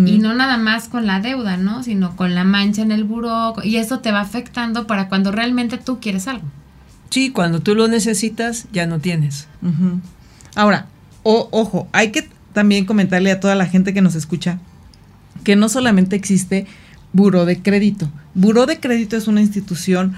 y 0.08 0.18
no 0.18 0.34
nada 0.34 0.58
más 0.58 0.88
con 0.88 1.06
la 1.06 1.20
deuda, 1.20 1.56
¿no? 1.58 1.84
Sino 1.84 2.16
con 2.16 2.34
la 2.34 2.44
mancha 2.44 2.82
en 2.82 2.92
el 2.92 3.04
buró 3.04 3.54
y 3.64 3.76
eso 3.76 4.00
te 4.00 4.12
va 4.12 4.22
afectando 4.22 4.88
para 4.88 5.08
cuando 5.08 5.32
realmente 5.32 5.78
tú 5.78 6.00
quieres 6.00 6.28
algo. 6.28 6.46
Sí, 7.12 7.30
cuando 7.30 7.60
tú 7.60 7.76
lo 7.76 7.88
necesitas, 7.88 8.66
ya 8.72 8.88
no 8.88 8.98
tienes. 9.00 9.48
Ahora, 10.56 10.88
o- 11.24 11.48
ojo, 11.52 11.88
hay 11.92 12.12
que 12.12 12.28
también 12.54 12.86
comentarle 12.86 13.32
a 13.32 13.40
toda 13.40 13.54
la 13.56 13.68
gente 13.68 13.94
que 13.94 14.02
nos 14.02 14.16
escucha 14.16 14.58
que 15.48 15.56
no 15.56 15.70
solamente 15.70 16.18
existe 16.18 16.66
buró 17.14 17.46
de 17.46 17.62
crédito. 17.62 18.12
Buró 18.34 18.66
de 18.66 18.82
crédito 18.82 19.16
es 19.16 19.30
una 19.30 19.40
institución 19.40 20.14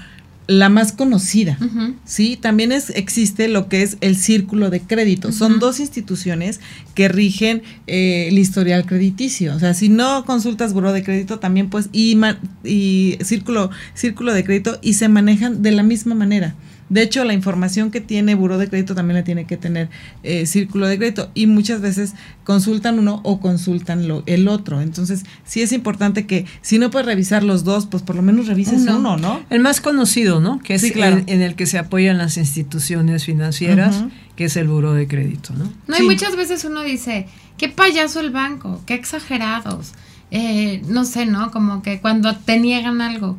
la 0.48 0.68
más 0.68 0.90
conocida. 0.90 1.56
Sí, 2.04 2.36
también 2.36 2.72
es, 2.72 2.90
existe 2.90 3.46
lo 3.46 3.68
que 3.68 3.82
es 3.82 3.96
el 4.00 4.16
círculo 4.16 4.70
de 4.70 4.80
crédito. 4.80 5.30
Son 5.30 5.60
dos 5.60 5.78
instituciones 5.78 6.58
que 6.96 7.08
rigen 7.08 7.62
eh, 7.86 8.26
el 8.26 8.40
historial 8.40 8.86
crediticio. 8.86 9.54
O 9.54 9.60
sea, 9.60 9.72
si 9.72 9.88
no 9.88 10.24
consultas 10.24 10.72
buró 10.72 10.92
de 10.92 11.04
crédito, 11.04 11.38
también 11.38 11.70
pues, 11.70 11.90
y, 11.92 12.18
y 12.64 13.16
círculo, 13.20 13.70
círculo 13.94 14.34
de 14.34 14.42
crédito, 14.42 14.80
y 14.82 14.94
se 14.94 15.08
manejan 15.08 15.62
de 15.62 15.70
la 15.70 15.84
misma 15.84 16.16
manera. 16.16 16.56
De 16.90 17.02
hecho, 17.02 17.24
la 17.24 17.32
información 17.32 17.90
que 17.90 18.00
tiene 18.00 18.34
buró 18.34 18.58
de 18.58 18.68
crédito 18.68 18.94
también 18.94 19.16
la 19.16 19.24
tiene 19.24 19.46
que 19.46 19.56
tener 19.56 19.88
eh, 20.24 20.44
círculo 20.44 20.86
de 20.88 20.98
crédito. 20.98 21.30
Y 21.34 21.46
muchas 21.46 21.80
veces 21.80 22.14
consultan 22.44 22.98
uno 22.98 23.20
o 23.22 23.40
consultan 23.40 24.08
lo, 24.08 24.22
el 24.26 24.48
otro. 24.48 24.80
Entonces, 24.80 25.24
sí 25.44 25.62
es 25.62 25.72
importante 25.72 26.26
que 26.26 26.46
si 26.62 26.78
no 26.78 26.90
puedes 26.90 27.06
revisar 27.06 27.42
los 27.44 27.64
dos, 27.64 27.86
pues 27.86 28.02
por 28.02 28.16
lo 28.16 28.22
menos 28.22 28.48
revises 28.48 28.82
Uno. 28.82 28.98
uno, 28.98 29.16
¿no? 29.16 29.40
El 29.50 29.60
más 29.60 29.80
conocido, 29.80 30.40
¿no? 30.40 30.58
Que 30.58 30.74
es 30.74 30.82
Sí, 30.82 30.90
claro. 30.90 31.18
el- 31.18 31.24
en 31.28 31.40
el 31.42 31.54
que 31.54 31.66
se 31.66 31.78
apoyan 31.78 32.18
las 32.18 32.36
instituciones 32.36 33.24
financieras, 33.24 34.04
que 34.36 34.46
es 34.46 34.56
el 34.56 34.66
buro 34.68 34.92
de 34.92 35.06
crédito, 35.06 35.54
¿no? 35.54 35.72
No, 35.86 35.96
Sí. 35.96 36.02
y 36.02 36.06
muchas 36.06 36.34
veces 36.36 36.64
uno 36.64 36.82
dice, 36.82 37.26
qué 37.56 37.68
payaso 37.68 38.18
el 38.20 38.30
banco, 38.30 38.82
qué 38.86 38.94
exagerados. 38.94 39.92
Eh, 40.32 40.82
no 40.88 41.04
sé, 41.04 41.26
¿no? 41.26 41.50
Como 41.52 41.82
que 41.82 42.00
cuando 42.00 42.34
te 42.36 42.58
niegan 42.58 43.00
algo. 43.00 43.38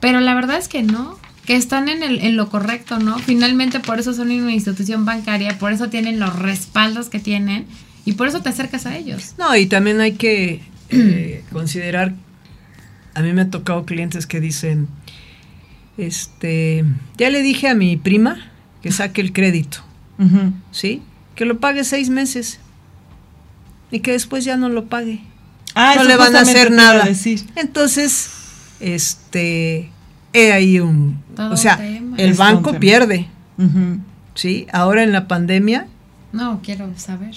Pero 0.00 0.20
la 0.20 0.34
verdad 0.34 0.58
es 0.58 0.68
que 0.68 0.82
no, 0.82 1.16
que 1.46 1.56
están 1.56 1.88
en, 1.88 2.02
el, 2.02 2.20
en 2.20 2.36
lo 2.36 2.48
correcto, 2.48 2.98
¿no? 2.98 3.18
Finalmente 3.18 3.80
por 3.80 3.98
eso 3.98 4.12
son 4.14 4.30
una 4.30 4.52
institución 4.52 5.04
bancaria, 5.04 5.58
por 5.58 5.72
eso 5.72 5.88
tienen 5.88 6.18
los 6.18 6.38
respaldos 6.38 7.08
que 7.08 7.18
tienen 7.18 7.66
y 8.04 8.12
por 8.12 8.28
eso 8.28 8.42
te 8.42 8.48
acercas 8.48 8.86
a 8.86 8.96
ellos. 8.96 9.34
No, 9.38 9.56
y 9.56 9.66
también 9.66 10.00
hay 10.00 10.12
que 10.12 10.60
eh, 10.90 11.44
considerar, 11.52 12.14
a 13.14 13.22
mí 13.22 13.32
me 13.32 13.42
ha 13.42 13.50
tocado 13.50 13.84
clientes 13.84 14.26
que 14.26 14.40
dicen, 14.40 14.88
este, 15.98 16.84
ya 17.18 17.30
le 17.30 17.42
dije 17.42 17.68
a 17.68 17.74
mi 17.74 17.96
prima 17.96 18.50
que 18.82 18.92
saque 18.92 19.20
el 19.20 19.32
crédito. 19.32 19.78
¿sí? 20.70 21.02
Que 21.34 21.44
lo 21.44 21.58
pague 21.58 21.82
seis 21.82 22.08
meses 22.08 22.60
y 23.90 24.00
que 24.00 24.12
después 24.12 24.44
ya 24.44 24.56
no 24.56 24.68
lo 24.68 24.86
pague. 24.86 25.20
Ah, 25.74 25.94
no 25.96 26.04
le 26.04 26.16
van 26.16 26.36
a 26.36 26.40
hacer 26.40 26.70
nada. 26.70 27.04
decir. 27.04 27.42
Entonces, 27.56 28.30
este, 28.80 29.90
he 30.32 30.52
ahí 30.52 30.80
un, 30.80 31.20
Todo 31.36 31.52
o 31.52 31.56
sea, 31.56 31.76
tema. 31.76 32.16
el 32.18 32.30
Es 32.30 32.36
banco 32.36 32.78
pierde. 32.78 33.28
¿sí? 34.34 34.66
Ahora 34.72 35.02
en 35.02 35.12
la 35.12 35.28
pandemia, 35.28 35.86
No, 36.32 36.60
quiero 36.62 36.90
saber. 36.96 37.34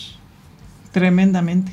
Tremendamente. 0.91 1.71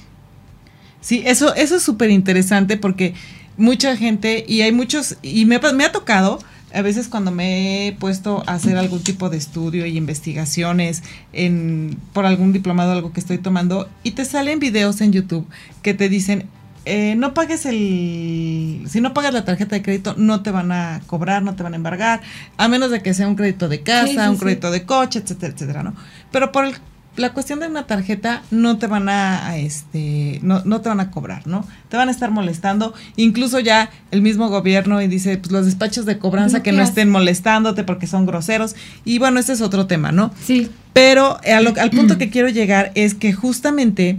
Sí, 1.01 1.23
eso, 1.27 1.55
eso 1.55 1.77
es 1.77 1.83
súper 1.83 2.11
interesante 2.11 2.77
porque 2.77 3.15
mucha 3.57 3.97
gente, 3.97 4.45
y 4.49 4.63
hay 4.63 4.73
muchos, 4.73 5.17
y 5.23 5.45
me, 5.45 5.57
ha- 5.57 5.73
me 5.73 5.85
ha 5.85 5.93
tocado, 5.93 6.39
a 6.75 6.83
veces 6.83 7.09
cuando 7.09 7.31
me 7.31 7.89
he 7.89 7.93
puesto 7.93 8.43
a 8.47 8.55
hacer 8.55 8.77
algún 8.77 9.03
tipo 9.03 9.29
de 9.31 9.37
estudio 9.37 9.85
y 9.87 9.97
investigaciones 9.97 11.03
en, 11.33 11.99
por 12.13 12.25
algún 12.25 12.53
diplomado 12.53 12.93
algo 12.93 13.13
que 13.13 13.21
estoy 13.21 13.39
tomando, 13.39 13.89
y 14.03 14.13
te 14.13 14.25
salen 14.25 14.59
videos 14.59 15.01
en 15.01 15.13
YouTube 15.13 15.47
que 15.83 15.93
te 15.95 16.09
dicen, 16.09 16.47
eh, 16.85 17.15
no 17.17 17.35
pagues 17.35 17.65
el, 17.67 18.85
si 18.89 19.01
no 19.01 19.15
pagas 19.15 19.33
la 19.33 19.45
tarjeta 19.45 19.77
de 19.77 19.83
crédito, 19.83 20.15
no 20.17 20.43
te 20.43 20.51
van 20.51 20.73
a 20.73 21.01
cobrar, 21.07 21.43
no 21.43 21.55
te 21.55 21.63
van 21.63 21.73
a 21.75 21.77
embargar, 21.77 22.21
a 22.57 22.69
menos 22.69 22.91
de 22.91 23.03
que 23.03 23.15
sea 23.15 23.29
un 23.29 23.37
crédito 23.37 23.69
de 23.69 23.83
casa, 23.83 24.07
Sí, 24.07 24.13
sí, 24.15 24.19
un 24.29 24.35
sí. 24.35 24.41
crédito 24.41 24.71
de 24.71 24.85
coche, 24.85 25.21
etcétera, 25.21 25.53
etcétera, 25.55 25.83
¿no? 25.83 25.95
Pero 26.31 26.53
por 26.53 26.65
el 26.67 26.75
la 27.15 27.35
cuestión 27.35 27.61
de 27.61 27.67
una 27.67 27.87
tarjeta 27.87 28.41
no 28.51 28.79
te 28.79 28.87
van 28.87 29.11
a, 29.11 29.47
a 29.47 29.59
este, 29.59 30.39
no, 30.43 30.63
no 30.65 30.81
te 30.81 30.89
van 30.89 30.99
a 30.99 31.11
cobrar, 31.11 31.47
¿no? 31.47 31.67
Te 31.91 31.99
van 31.99 32.09
a 32.09 32.11
estar 32.11 32.31
molestando, 32.31 32.95
incluso 33.17 33.61
ya 33.61 33.91
el 34.13 34.23
mismo 34.23 34.49
gobierno 34.49 35.03
y 35.03 35.09
dice, 35.09 35.37
pues 35.37 35.53
los 35.53 35.67
despachos 35.67 36.07
de 36.07 36.17
cobranza 36.19 36.63
que 36.63 36.73
no 36.73 36.83
estén 36.83 37.11
molestándote 37.11 37.85
porque 37.85 38.07
son 38.07 38.25
groseros. 38.25 38.77
Y 39.05 39.19
bueno, 39.19 39.41
ese 39.41 39.53
es 39.53 39.61
otro 39.61 39.87
tema, 39.87 40.11
¿no? 40.11 40.33
Sí. 40.43 40.71
Pero 40.95 41.39
lo- 41.45 41.79
al 41.79 41.91
punto 41.95 42.17
que 42.17 42.31
quiero 42.31 42.49
llegar 42.49 42.93
es 42.95 43.13
que 43.13 43.35
justamente 43.35 44.19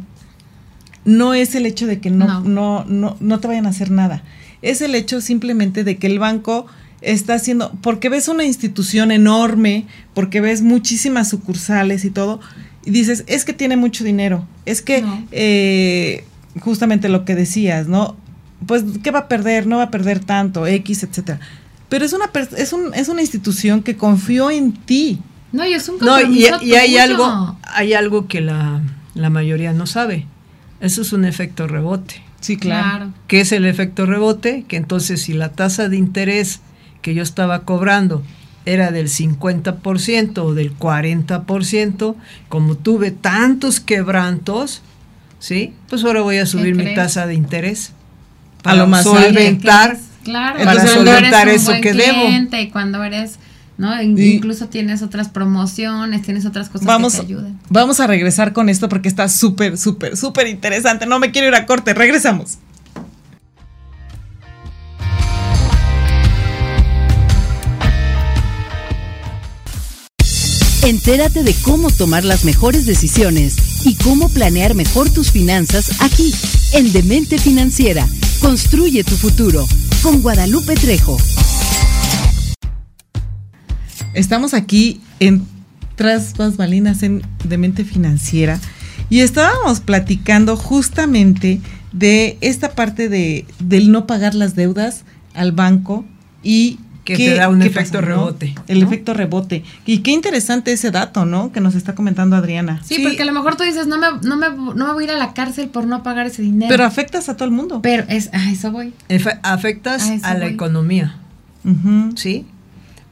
no 1.05 1.33
es 1.33 1.55
el 1.55 1.65
hecho 1.65 1.87
de 1.87 1.99
que 1.99 2.09
no, 2.09 2.25
No. 2.27 2.39
no. 2.41 2.85
No, 2.87 3.17
no, 3.19 3.39
te 3.39 3.47
vayan 3.47 3.65
a 3.65 3.69
hacer 3.69 3.91
nada. 3.91 4.23
Es 4.61 4.81
el 4.81 4.95
hecho 4.95 5.19
simplemente 5.21 5.83
de 5.83 5.97
que 5.97 6.07
el 6.07 6.19
banco 6.19 6.65
está 7.01 7.33
haciendo, 7.33 7.71
porque 7.81 8.07
ves 8.09 8.27
una 8.29 8.45
institución 8.45 9.11
enorme, 9.11 9.85
porque 10.13 10.39
ves 10.39 10.61
muchísimas 10.61 11.29
sucursales 11.29 12.05
y 12.05 12.09
todo, 12.11 12.39
y 12.85 12.91
dices, 12.91 13.25
es 13.27 13.43
que 13.43 13.51
tiene 13.53 13.75
mucho 13.75 14.03
dinero, 14.05 14.47
es 14.65 14.81
que 14.81 15.01
No. 15.01 15.25
eh, 15.31 16.23
justamente 16.61 17.09
lo 17.09 17.25
que 17.25 17.35
decías, 17.35 17.87
¿no? 17.87 18.15
Pues, 18.65 18.83
¿qué 19.03 19.11
va 19.11 19.19
a 19.19 19.27
perder? 19.27 19.67
No 19.67 19.77
va 19.77 19.83
a 19.83 19.91
perder 19.91 20.19
tanto, 20.19 20.65
X, 20.65 21.03
etcétera. 21.03 21.41
Pero 21.89 22.05
es 22.05 22.13
una, 22.13 22.31
per- 22.31 22.47
es, 22.57 22.71
un, 22.71 22.93
es 22.93 23.09
una 23.09 23.21
institución 23.21 23.83
que 23.83 23.97
confió 23.97 24.49
en 24.49 24.71
ti. 24.71 25.19
No, 25.51 25.65
y 25.65 25.73
es 25.73 25.89
un 25.89 25.97
No, 25.99 26.17
y, 26.19 26.23
compromiso 26.23 26.63
y 26.63 26.75
hay 26.75 26.97
algo, 26.97 27.57
hay 27.63 27.93
algo 27.93 28.27
que 28.27 28.39
la, 28.41 28.81
la 29.13 29.29
mayoría 29.29 29.73
no 29.73 29.85
sabe. 29.87 30.25
Eso 30.83 31.01
es 31.01 31.13
un 31.13 31.23
efecto 31.23 31.65
rebote. 31.65 32.21
Sí, 32.41 32.57
claro. 32.57 32.83
Claro. 32.83 33.13
¿Qué 33.27 33.39
es 33.39 33.53
el 33.53 33.65
efecto 33.65 34.05
rebote? 34.05 34.65
Que 34.67 34.75
entonces 34.75 35.21
si 35.21 35.31
la 35.31 35.47
tasa 35.53 35.87
de 35.87 35.95
interés 35.95 36.59
que 37.01 37.13
yo 37.13 37.23
estaba 37.23 37.61
cobrando 37.61 38.21
era 38.65 38.91
del 38.91 39.07
50% 39.07 40.37
o 40.39 40.53
del 40.53 40.77
40%, 40.77 42.15
como 42.49 42.75
tuve 42.75 43.11
tantos 43.11 43.79
quebrantos, 43.79 44.81
¿sí? 45.39 45.73
Pues 45.87 46.03
ahora 46.03 46.19
voy 46.19 46.39
a 46.39 46.45
subir 46.45 46.75
mi 46.75 46.93
tasa 46.93 47.27
de 47.27 47.35
interés 47.35 47.93
A 48.59 48.63
para 48.63 48.75
lo 48.75 48.87
más 48.87 49.03
solventar. 49.03 49.97
Claro, 50.25 50.59
Para 50.59 50.73
cuando 50.73 50.91
solventar 50.91 51.47
eres 51.47 51.61
un 51.61 51.61
eso 51.61 51.71
buen 51.71 51.81
que 51.81 51.93
debo. 51.93 52.57
Y 52.59 52.69
cuando 52.71 53.01
eres, 53.05 53.39
¿no? 53.77 53.99
In- 54.01 54.17
Y- 54.17 54.33
Incluso 54.35 54.67
tienes 54.67 55.01
otras 55.01 55.29
promociones, 55.29 56.21
tienes 56.21 56.45
otras 56.45 56.69
cosas 56.69 56.85
Vamos, 56.87 57.13
que 57.13 57.19
te 57.19 57.25
ayudan. 57.25 57.59
vamos 57.69 57.99
a 57.99 58.07
regresar 58.07 58.53
con 58.53 58.69
esto 58.69 58.87
porque 58.89 59.07
está 59.09 59.27
súper, 59.29 59.77
súper, 59.77 60.15
súper 60.17 60.47
interesante. 60.47 61.05
No 61.05 61.19
me 61.19 61.31
quiero 61.31 61.47
ir 61.47 61.55
a 61.55 61.65
corte. 61.65 61.93
Regresamos. 61.93 62.57
Entérate 70.83 71.43
de 71.43 71.53
cómo 71.61 71.89
tomar 71.91 72.25
las 72.25 72.43
mejores 72.43 72.85
decisiones 72.85 73.55
y 73.85 73.95
cómo 73.95 74.27
planear 74.29 74.75
mejor 74.75 75.09
tus 75.09 75.31
finanzas 75.31 76.01
aquí, 76.01 76.33
en 76.73 76.91
Demente 76.91 77.37
Financiera. 77.37 78.05
Construye 78.41 79.03
tu 79.05 79.15
futuro 79.15 79.65
con 80.01 80.21
Guadalupe 80.21 80.75
Trejo. 80.75 81.17
Estamos 84.13 84.53
aquí 84.53 85.01
en 85.19 85.43
Tras 85.95 86.33
Balinas 86.57 87.03
en 87.03 87.21
Demente 87.43 87.83
Financiera 87.85 88.59
y 89.09 89.19
estábamos 89.19 89.79
platicando 89.79 90.55
justamente 90.57 91.61
de 91.91 92.37
esta 92.41 92.71
parte 92.71 93.09
de 93.09 93.45
del 93.59 93.91
no 93.91 94.07
pagar 94.07 94.33
las 94.35 94.55
deudas 94.55 95.03
al 95.35 95.51
banco 95.51 96.05
y 96.41 96.79
Que 97.05 97.15
qué- 97.15 97.29
te 97.31 97.35
da 97.35 97.49
un 97.49 97.61
efecto 97.61 98.01
rebote, 98.01 98.55
El 98.67 98.79
¿no? 98.79 98.85
efecto 98.87 99.13
rebote. 99.13 99.63
Y 99.85 99.99
qué 99.99 100.11
interesante 100.11 100.71
ese 100.71 100.89
dato, 100.89 101.25
¿no? 101.25 101.51
Que 101.51 101.59
nos 101.59 101.75
está 101.75 101.93
comentando 101.95 102.35
Adriana. 102.35 102.81
Sí, 102.83 102.99
porque 103.03 103.21
a 103.21 103.25
lo 103.25 103.33
mejor 103.33 103.55
tú 103.55 103.63
dices, 103.63 103.87
no 103.87 103.97
me, 103.99 104.07
no, 104.27 104.37
me, 104.37 104.49
no 104.49 104.87
me 104.87 104.93
voy 104.93 105.03
a 105.03 105.07
ir 105.07 105.11
a 105.11 105.17
la 105.17 105.33
cárcel 105.33 105.67
por 105.69 105.85
no 105.85 106.01
pagar 106.01 106.27
ese 106.27 106.41
dinero. 106.41 106.69
Pero 106.69 106.85
afectas 106.85 107.29
a 107.29 107.35
todo 107.35 107.45
el 107.45 107.51
mundo. 107.53 107.81
Pero 107.81 108.05
es, 108.07 108.29
a 108.33 108.49
eso 108.49 108.71
voy. 108.71 108.93
Efe- 109.09 109.39
afectas 109.43 110.03
A 110.09 110.13
eso 110.15 110.25
a 110.25 110.33
la 110.35 110.45
voy. 110.45 110.53
economía. 110.53 111.19
¿sí? 112.15 112.45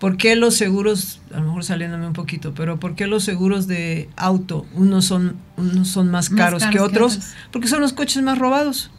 ¿Por 0.02 0.18
qué 0.18 0.36
los 0.36 0.56
seguros, 0.56 1.22
a 1.32 1.40
lo 1.40 1.46
mejor 1.46 1.64
saliéndome 1.64 2.08
un 2.08 2.14
poquito, 2.14 2.54
pero 2.56 2.80
por 2.80 2.96
qué 2.96 3.06
los 3.06 3.24
seguros 3.24 3.68
de 3.68 4.10
auto, 4.18 4.66
unos 4.74 5.06
son, 5.06 5.36
unos 5.58 5.88
son 5.90 6.10
más 6.10 6.32
Más 6.32 6.38
caros, 6.38 6.64
caros 6.64 6.74
que 6.74 6.78
que 6.80 6.84
otros? 6.84 7.20
Porque 7.52 7.68
son 7.68 7.82
los 7.82 7.94
coches 7.94 8.24
más 8.24 8.40
robados. 8.40 8.90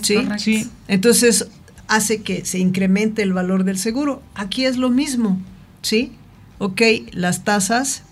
Sí, 0.00 0.16
sí. 0.38 0.70
Entonces 0.88 1.48
hace 1.86 2.22
que 2.22 2.44
se 2.46 2.58
incremente 2.58 3.22
el 3.22 3.32
valor 3.34 3.64
del 3.64 3.78
seguro. 3.78 4.22
Aquí 4.34 4.64
es 4.64 4.78
lo 4.78 4.88
mismo, 4.88 5.38
¿sí? 5.82 6.12
Ok, 6.58 6.80
las 7.12 7.44
tasas, 7.44 8.04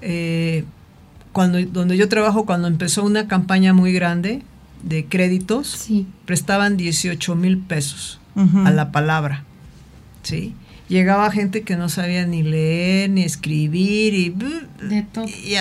eh, 0.00 0.64
cuando, 1.32 1.62
donde 1.66 1.96
yo 1.96 2.08
trabajo, 2.08 2.44
cuando 2.46 2.66
empezó 2.66 3.04
una 3.04 3.28
campaña 3.28 3.72
muy 3.72 3.92
grande 3.92 4.42
de 4.82 5.04
créditos, 5.04 5.68
Sí. 5.68 6.06
prestaban 6.24 6.76
18 6.76 7.36
mil 7.36 7.58
pesos 7.58 8.18
a 8.34 8.70
la 8.70 8.90
palabra, 8.90 9.44
¿sí? 10.22 10.54
Llegaba 10.88 11.30
gente 11.30 11.62
que 11.62 11.76
no 11.76 11.88
sabía 11.88 12.26
ni 12.26 12.42
leer, 12.42 13.10
ni 13.10 13.22
escribir, 13.22 14.14
y... 14.14 14.30
De 14.86 15.02
todo. 15.02 15.26
y 15.26 15.54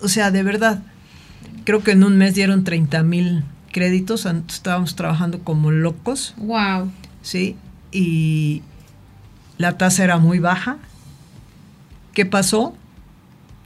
o 0.00 0.08
sea, 0.08 0.30
de 0.30 0.42
verdad, 0.42 0.82
creo 1.64 1.82
que 1.82 1.92
en 1.92 2.04
un 2.04 2.16
mes 2.18 2.34
dieron 2.34 2.64
30 2.64 3.02
mil 3.02 3.44
créditos, 3.72 4.26
estábamos 4.48 4.94
trabajando 4.94 5.40
como 5.40 5.70
locos, 5.70 6.34
Wow. 6.36 6.90
¿sí? 7.22 7.56
Y 7.92 8.62
la 9.58 9.78
tasa 9.78 10.04
era 10.04 10.18
muy 10.18 10.38
baja. 10.38 10.76
¿Qué 12.12 12.26
pasó? 12.26 12.76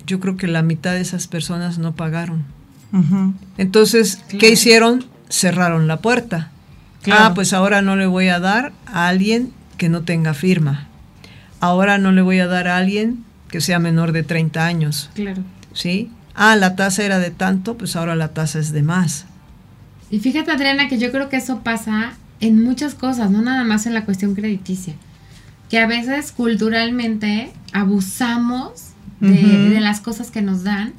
Yo 0.06 0.20
creo 0.20 0.36
que 0.36 0.46
la 0.46 0.62
mitad 0.62 0.92
de 0.92 1.00
esas 1.00 1.26
personas 1.28 1.78
no 1.78 1.94
pagaron. 1.94 2.44
Entonces, 3.58 4.22
¿qué 4.38 4.50
hicieron? 4.50 5.04
Cerraron 5.28 5.86
la 5.86 5.98
puerta. 5.98 6.50
Claro. 7.02 7.24
Ah, 7.26 7.34
pues 7.34 7.52
ahora 7.52 7.82
no 7.82 7.96
le 7.96 8.06
voy 8.06 8.28
a 8.28 8.40
dar 8.40 8.72
a 8.86 9.08
alguien 9.08 9.52
que 9.80 9.88
no 9.88 10.02
tenga 10.02 10.34
firma. 10.34 10.88
Ahora 11.58 11.96
no 11.96 12.12
le 12.12 12.20
voy 12.20 12.38
a 12.38 12.46
dar 12.46 12.68
a 12.68 12.76
alguien 12.76 13.24
que 13.48 13.62
sea 13.62 13.78
menor 13.78 14.12
de 14.12 14.22
30 14.22 14.66
años, 14.66 15.08
Claro. 15.14 15.42
¿sí? 15.72 16.10
Ah, 16.34 16.54
la 16.54 16.76
tasa 16.76 17.02
era 17.02 17.18
de 17.18 17.30
tanto, 17.30 17.78
pues 17.78 17.96
ahora 17.96 18.14
la 18.14 18.28
tasa 18.28 18.58
es 18.58 18.72
de 18.72 18.82
más. 18.82 19.24
Y 20.10 20.18
fíjate, 20.20 20.50
Adriana, 20.50 20.86
que 20.88 20.98
yo 20.98 21.10
creo 21.10 21.30
que 21.30 21.38
eso 21.38 21.60
pasa 21.60 22.12
en 22.40 22.62
muchas 22.62 22.94
cosas, 22.94 23.30
no 23.30 23.40
nada 23.40 23.64
más 23.64 23.86
en 23.86 23.94
la 23.94 24.04
cuestión 24.04 24.34
crediticia. 24.34 24.92
Que 25.70 25.78
a 25.78 25.86
veces 25.86 26.30
culturalmente 26.32 27.50
abusamos 27.72 28.90
de, 29.20 29.30
de 29.70 29.80
las 29.80 30.00
cosas 30.00 30.30
que 30.30 30.42
nos 30.42 30.62
dan, 30.62 30.92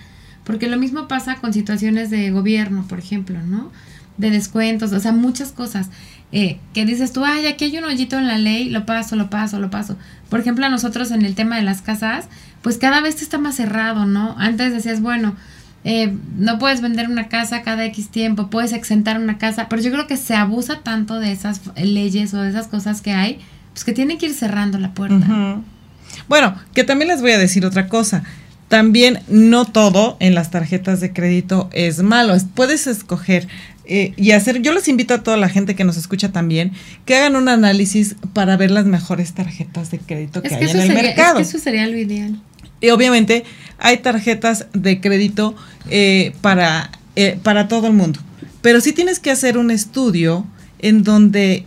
porque 0.43 0.67
lo 0.67 0.77
mismo 0.77 1.07
pasa 1.07 1.35
con 1.35 1.53
situaciones 1.53 2.09
de 2.09 2.31
gobierno, 2.31 2.85
por 2.87 2.97
ejemplo, 2.97 3.37
¿no? 3.45 3.71
De 4.17 4.31
descuentos, 4.31 4.91
o 4.91 4.99
sea, 4.99 5.11
muchas 5.11 5.51
cosas. 5.51 5.89
Eh, 6.31 6.57
que 6.73 6.85
dices 6.85 7.11
tú, 7.13 7.25
ay, 7.25 7.45
aquí 7.47 7.65
hay 7.65 7.77
un 7.77 7.83
hoyito 7.83 8.17
en 8.17 8.27
la 8.27 8.37
ley, 8.37 8.69
lo 8.69 8.85
paso, 8.85 9.15
lo 9.15 9.29
paso, 9.29 9.59
lo 9.59 9.69
paso. 9.69 9.97
Por 10.29 10.39
ejemplo, 10.39 10.65
a 10.65 10.69
nosotros 10.69 11.11
en 11.11 11.23
el 11.25 11.35
tema 11.35 11.57
de 11.57 11.63
las 11.63 11.81
casas, 11.81 12.25
pues 12.61 12.77
cada 12.77 13.01
vez 13.01 13.21
está 13.21 13.37
más 13.37 13.55
cerrado, 13.55 14.05
¿no? 14.05 14.35
Antes 14.39 14.71
decías, 14.73 15.01
bueno, 15.01 15.35
eh, 15.83 16.15
no 16.37 16.59
puedes 16.59 16.79
vender 16.81 17.09
una 17.09 17.27
casa 17.27 17.63
cada 17.63 17.83
X 17.85 18.09
tiempo, 18.09 18.49
puedes 18.49 18.71
exentar 18.71 19.19
una 19.19 19.37
casa, 19.37 19.67
pero 19.67 19.81
yo 19.81 19.91
creo 19.91 20.07
que 20.07 20.15
se 20.15 20.35
abusa 20.35 20.79
tanto 20.83 21.19
de 21.19 21.31
esas 21.31 21.59
leyes 21.75 22.33
o 22.33 22.41
de 22.41 22.49
esas 22.49 22.67
cosas 22.67 23.01
que 23.01 23.11
hay, 23.13 23.39
pues 23.73 23.83
que 23.83 23.91
tienen 23.93 24.17
que 24.17 24.27
ir 24.27 24.33
cerrando 24.33 24.77
la 24.77 24.93
puerta. 24.93 25.25
Bueno, 26.27 26.55
que 26.73 26.83
también 26.83 27.09
les 27.09 27.21
voy 27.21 27.31
a 27.31 27.37
decir 27.37 27.65
otra 27.65 27.87
cosa. 27.87 28.23
También 28.67 29.19
no 29.27 29.65
todo 29.65 30.15
en 30.19 30.33
las 30.35 30.49
tarjetas 30.51 31.01
de 31.01 31.11
crédito 31.13 31.69
es 31.73 32.01
malo. 32.03 32.33
Es- 32.35 32.45
Puedes 32.45 32.87
escoger 32.87 33.47
eh, 33.85 34.13
y 34.15 34.31
hacer, 34.31 34.61
yo 34.61 34.73
les 34.73 34.87
invito 34.87 35.13
a 35.13 35.23
toda 35.23 35.37
la 35.37 35.49
gente 35.49 35.75
que 35.75 35.83
nos 35.83 35.97
escucha 35.97 36.31
también, 36.31 36.71
que 37.05 37.15
hagan 37.15 37.35
un 37.35 37.49
análisis 37.49 38.15
para 38.33 38.55
ver 38.57 38.71
las 38.71 38.85
mejores 38.85 39.33
tarjetas 39.33 39.91
de 39.91 39.99
crédito 39.99 40.41
que, 40.41 40.49
Es 40.49 40.53
hay 40.53 40.59
que, 40.59 40.65
en 40.65 40.79
el 40.79 40.87
sería, 40.87 41.01
es 41.01 41.07
mercado. 41.07 41.37
que 41.37 41.43
eso 41.43 41.59
sería 41.59 41.87
lo 41.87 41.97
ideal. 41.97 42.39
Y 42.79 42.89
obviamente 42.89 43.43
hay 43.79 43.97
tarjetas 43.97 44.67
de 44.73 45.01
crédito 45.01 45.55
eh, 45.89 46.33
para, 46.41 46.91
eh, 47.15 47.39
para 47.41 47.67
todo 47.67 47.87
el 47.87 47.93
mundo. 47.93 48.19
Pero 48.61 48.81
sí 48.81 48.93
tienes 48.93 49.19
que 49.19 49.31
hacer 49.31 49.57
un 49.57 49.71
estudio 49.71 50.45
en 50.79 51.03
donde 51.03 51.65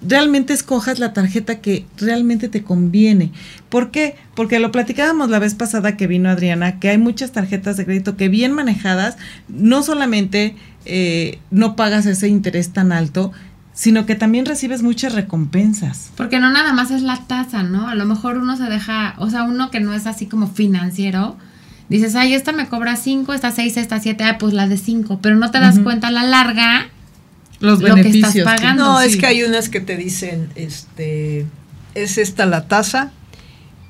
realmente 0.00 0.52
escojas 0.52 0.98
la 0.98 1.12
tarjeta 1.12 1.60
que 1.60 1.84
realmente 1.96 2.48
te 2.48 2.62
conviene. 2.62 3.32
¿Por 3.68 3.90
qué? 3.90 4.16
Porque 4.34 4.58
lo 4.58 4.70
platicábamos 4.70 5.28
la 5.28 5.38
vez 5.38 5.54
pasada 5.54 5.96
que 5.96 6.06
vino 6.06 6.30
Adriana, 6.30 6.78
que 6.78 6.90
hay 6.90 6.98
muchas 6.98 7.32
tarjetas 7.32 7.76
de 7.76 7.84
crédito 7.84 8.16
que 8.16 8.28
bien 8.28 8.52
manejadas, 8.52 9.16
no 9.48 9.82
solamente 9.82 10.54
eh, 10.88 11.38
no 11.50 11.76
pagas 11.76 12.06
ese 12.06 12.28
interés 12.28 12.72
tan 12.72 12.92
alto, 12.92 13.32
sino 13.72 14.06
que 14.06 14.14
también 14.14 14.46
recibes 14.46 14.82
muchas 14.82 15.14
recompensas. 15.14 16.10
Porque 16.16 16.40
no 16.40 16.50
nada 16.50 16.72
más 16.72 16.90
es 16.90 17.02
la 17.02 17.18
tasa, 17.26 17.62
¿no? 17.62 17.88
A 17.88 17.94
lo 17.94 18.06
mejor 18.06 18.38
uno 18.38 18.56
se 18.56 18.64
deja, 18.64 19.14
o 19.18 19.30
sea, 19.30 19.44
uno 19.44 19.70
que 19.70 19.80
no 19.80 19.94
es 19.94 20.06
así 20.06 20.26
como 20.26 20.48
financiero, 20.48 21.36
dices, 21.88 22.16
ay, 22.16 22.34
esta 22.34 22.52
me 22.52 22.68
cobra 22.68 22.96
5, 22.96 23.32
esta 23.34 23.52
6, 23.52 23.76
esta 23.76 24.00
7, 24.00 24.24
ah, 24.24 24.38
pues 24.38 24.54
la 24.54 24.66
de 24.66 24.76
5, 24.76 25.20
pero 25.22 25.36
no 25.36 25.50
te 25.50 25.60
das 25.60 25.78
cuenta 25.78 26.08
a 26.08 26.10
la 26.10 26.24
larga 26.24 26.88
Los 27.60 27.80
Lo 27.80 27.94
que 27.94 28.00
estás 28.00 28.12
beneficios. 28.12 28.44
pagando. 28.44 28.84
No, 28.84 29.00
sí. 29.00 29.06
es 29.08 29.16
que 29.16 29.26
hay 29.26 29.44
unas 29.44 29.68
que 29.68 29.80
te 29.80 29.96
dicen, 29.96 30.48
este, 30.56 31.46
es 31.94 32.18
esta 32.18 32.46
la 32.46 32.66
tasa 32.66 33.12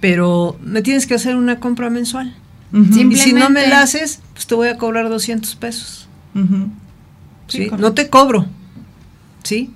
pero 0.01 0.59
me 0.63 0.83
tienes 0.83 1.07
que 1.07 1.15
hacer 1.15 1.37
una 1.37 1.61
compra 1.61 1.91
mensual. 1.91 2.35
Y 2.73 3.17
si 3.17 3.33
no 3.33 3.49
me 3.51 3.67
la 3.67 3.81
haces, 3.83 4.21
pues 4.35 4.47
te 4.47 4.55
voy 4.55 4.69
a 4.69 4.77
cobrar 4.77 5.09
200 5.09 5.57
pesos. 5.57 6.09
¿Sí? 7.49 7.67
correcto. 7.67 7.77
no 7.79 7.93
te 7.95 8.09
cobro, 8.09 8.47
¿sí? 9.43 9.71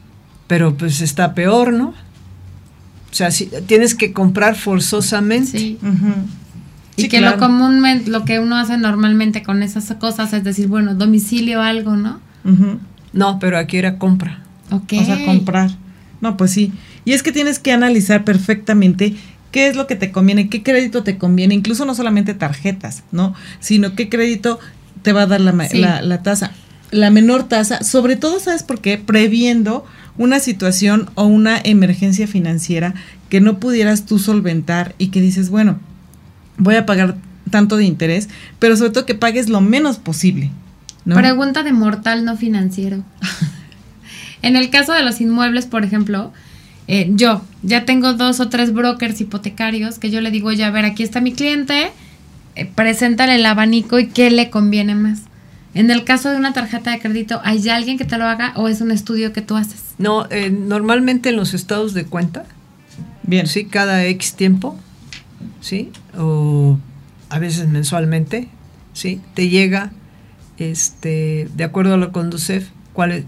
Pero 0.46 0.76
pues 0.76 1.00
está 1.00 1.34
peor, 1.34 1.72
¿no? 1.72 1.88
O 1.88 3.14
sea, 3.14 3.30
si, 3.30 3.50
tienes 3.66 3.94
que 3.94 4.12
comprar 4.12 4.56
forzosamente. 4.56 5.58
Sí. 5.58 5.78
Ujú. 5.82 6.12
Y 6.96 7.02
Sí, 7.02 7.08
que 7.08 7.18
claro. 7.18 7.36
lo 7.36 7.42
comúnmente, 7.46 8.10
lo 8.10 8.24
que 8.24 8.38
uno 8.38 8.56
hace 8.56 8.76
normalmente 8.76 9.42
con 9.42 9.62
esas 9.62 9.92
cosas 9.98 10.32
es 10.34 10.44
decir, 10.44 10.66
bueno, 10.68 10.94
domicilio 10.94 11.62
algo, 11.62 11.96
¿no? 11.96 12.20
No, 13.12 13.38
pero 13.38 13.58
aquí 13.58 13.76
era 13.78 13.98
compra. 13.98 14.40
Ok. 14.70 14.92
O 15.00 15.04
sea, 15.04 15.24
comprar. 15.24 15.70
No, 16.20 16.36
pues 16.36 16.50
sí. 16.52 16.72
Y 17.04 17.12
es 17.12 17.22
que 17.22 17.32
tienes 17.32 17.58
que 17.58 17.72
analizar 17.72 18.24
perfectamente 18.24 19.14
qué 19.50 19.68
es 19.68 19.76
lo 19.76 19.86
que 19.86 19.96
te 19.96 20.12
conviene, 20.12 20.48
qué 20.48 20.62
crédito 20.62 21.02
te 21.02 21.18
conviene, 21.18 21.54
incluso 21.54 21.84
no 21.84 21.94
solamente 21.94 22.32
tarjetas, 22.34 23.04
¿no? 23.12 23.34
Sino 23.60 23.94
qué 23.94 24.08
crédito 24.08 24.58
te 25.02 25.12
va 25.12 25.22
a 25.22 25.26
dar 25.26 25.40
la, 25.40 25.52
ma- 25.52 25.66
Sí. 25.68 25.78
la, 25.78 26.00
la 26.02 26.22
tasa. 26.22 26.52
La 26.92 27.10
menor 27.10 27.48
tasa, 27.48 27.82
sobre 27.82 28.16
todo, 28.16 28.38
¿sabes 28.38 28.62
por 28.62 28.80
qué? 28.80 28.98
Previendo 28.98 29.84
una 30.18 30.38
situación 30.38 31.10
o 31.14 31.24
una 31.24 31.58
emergencia 31.58 32.26
financiera 32.26 32.94
que 33.30 33.40
no 33.40 33.58
pudieras 33.58 34.06
tú 34.06 34.18
solventar 34.18 34.94
y 34.98 35.08
que 35.08 35.20
dices, 35.20 35.48
bueno, 35.48 35.80
voy 36.58 36.76
a 36.76 36.86
pagar 36.86 37.16
tanto 37.50 37.76
de 37.76 37.84
interés, 37.84 38.28
pero 38.58 38.76
sobre 38.76 38.90
todo 38.90 39.06
que 39.06 39.14
pagues 39.14 39.48
lo 39.48 39.60
menos 39.60 39.96
posible. 39.96 40.50
Pregunta 41.04 41.62
de 41.62 41.72
mortal 41.72 42.24
no 42.24 42.36
financiero. 42.36 43.02
en 44.42 44.56
el 44.56 44.70
caso 44.70 44.92
de 44.92 45.02
los 45.02 45.20
inmuebles, 45.20 45.66
por 45.66 45.84
ejemplo, 45.84 46.32
eh, 46.88 47.10
yo 47.14 47.42
ya 47.62 47.84
tengo 47.84 48.12
dos 48.12 48.38
o 48.40 48.48
tres 48.48 48.72
brokers 48.72 49.20
hipotecarios 49.20 49.98
que 49.98 50.10
yo 50.10 50.20
le 50.20 50.30
digo, 50.30 50.52
ya 50.52 50.68
a 50.68 50.70
ver, 50.70 50.84
aquí 50.84 51.02
está 51.02 51.20
mi 51.20 51.32
cliente, 51.32 51.90
eh, 52.54 52.70
preséntale 52.74 53.36
el 53.36 53.46
abanico 53.46 53.98
y 53.98 54.08
qué 54.08 54.30
le 54.30 54.50
conviene 54.50 54.94
más. 54.94 55.22
En 55.74 55.90
el 55.90 56.04
caso 56.04 56.28
de 56.30 56.36
una 56.36 56.52
tarjeta 56.52 56.90
de 56.90 57.00
crédito, 57.00 57.40
¿hay 57.44 57.66
alguien 57.68 57.96
que 57.96 58.04
te 58.04 58.18
lo 58.18 58.26
haga 58.26 58.52
o 58.56 58.68
es 58.68 58.80
un 58.80 58.90
estudio 58.90 59.32
que 59.32 59.40
tú 59.40 59.56
haces? 59.56 59.80
No, 59.98 60.26
eh, 60.30 60.50
normalmente 60.50 61.30
en 61.30 61.36
los 61.36 61.54
estados 61.54 61.94
de 61.94 62.04
cuenta, 62.04 62.44
Bien. 63.22 63.46
sí, 63.46 63.64
cada 63.64 64.04
X 64.06 64.34
tiempo, 64.34 64.76
sí, 65.60 65.90
o 66.18 66.78
a 67.30 67.38
veces 67.38 67.68
mensualmente, 67.68 68.48
sí, 68.92 69.20
te 69.34 69.48
llega, 69.48 69.92
este, 70.58 71.48
de 71.54 71.64
acuerdo 71.64 71.94
a 71.94 71.96
lo 71.96 72.12
Conducef, 72.12 72.68
cuál 72.92 73.12
es, 73.12 73.24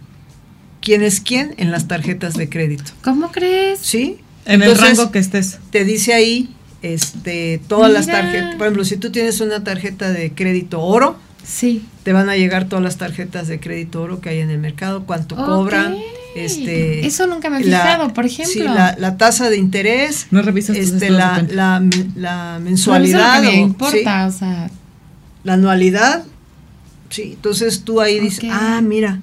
quién 0.83 1.03
es 1.03 1.21
quién 1.21 1.55
en 1.57 1.71
las 1.71 1.89
tarjetas 1.89 2.35
de 2.35 2.49
crédito, 2.51 2.93
¿Cómo 3.03 3.33
crees? 3.33 3.79
sí. 3.81 4.19
En 4.47 4.63
el 4.63 4.77
rango 4.77 5.11
que 5.11 5.19
estés. 5.21 5.59
te 5.71 5.87
dice 5.87 6.13
ahí, 6.13 6.55
este, 6.83 7.63
todas 7.67 7.91
las 7.91 8.07
tarjetas, 8.07 8.57
por 8.57 8.67
ejemplo, 8.67 8.85
si 8.85 8.99
tú 8.99 9.11
tienes 9.11 9.41
una 9.41 9.65
tarjeta 9.65 10.13
de 10.13 10.33
crédito 10.33 10.83
oro, 10.83 11.17
Sí. 11.47 11.85
te 12.03 12.13
van 12.13 12.29
a 12.29 12.37
llegar 12.37 12.65
todas 12.69 12.83
las 12.83 12.97
tarjetas 12.97 13.49
de 13.49 13.61
crédito 13.61 14.03
oro 14.03 14.21
que 14.21 14.31
hay 14.31 14.41
en 14.41 14.51
el 14.51 14.59
mercado, 14.59 15.05
cuánto 15.05 15.37
cobran, 15.37 15.95
este, 16.35 17.07
Eso 17.07 17.27
nunca 17.27 17.49
me 17.51 17.61
he 17.61 17.65
la- 17.65 17.81
fijado, 17.83 18.13
por 18.15 18.25
ejemplo. 18.27 18.53
Sí, 18.53 18.61
la, 18.61 18.97
la 18.99 19.17
tasa 19.17 19.51
de 19.51 19.57
interés, 19.59 20.27
No 20.31 20.43
revisas 20.43 20.77
este, 20.77 21.11
la, 21.11 21.45
la, 21.51 21.83
la 22.17 22.59
mensualidad, 22.63 23.45
o- 23.45 23.77
o 23.79 23.91
sea, 23.91 24.31
sí, 24.31 24.73
la 25.45 25.53
anualidad. 25.53 26.25
Sí, 27.11 27.33
entonces 27.35 27.83
tú 27.85 28.01
ahí 28.01 28.19
dices, 28.19 28.49
ah, 28.51 28.81
mira. 28.83 29.21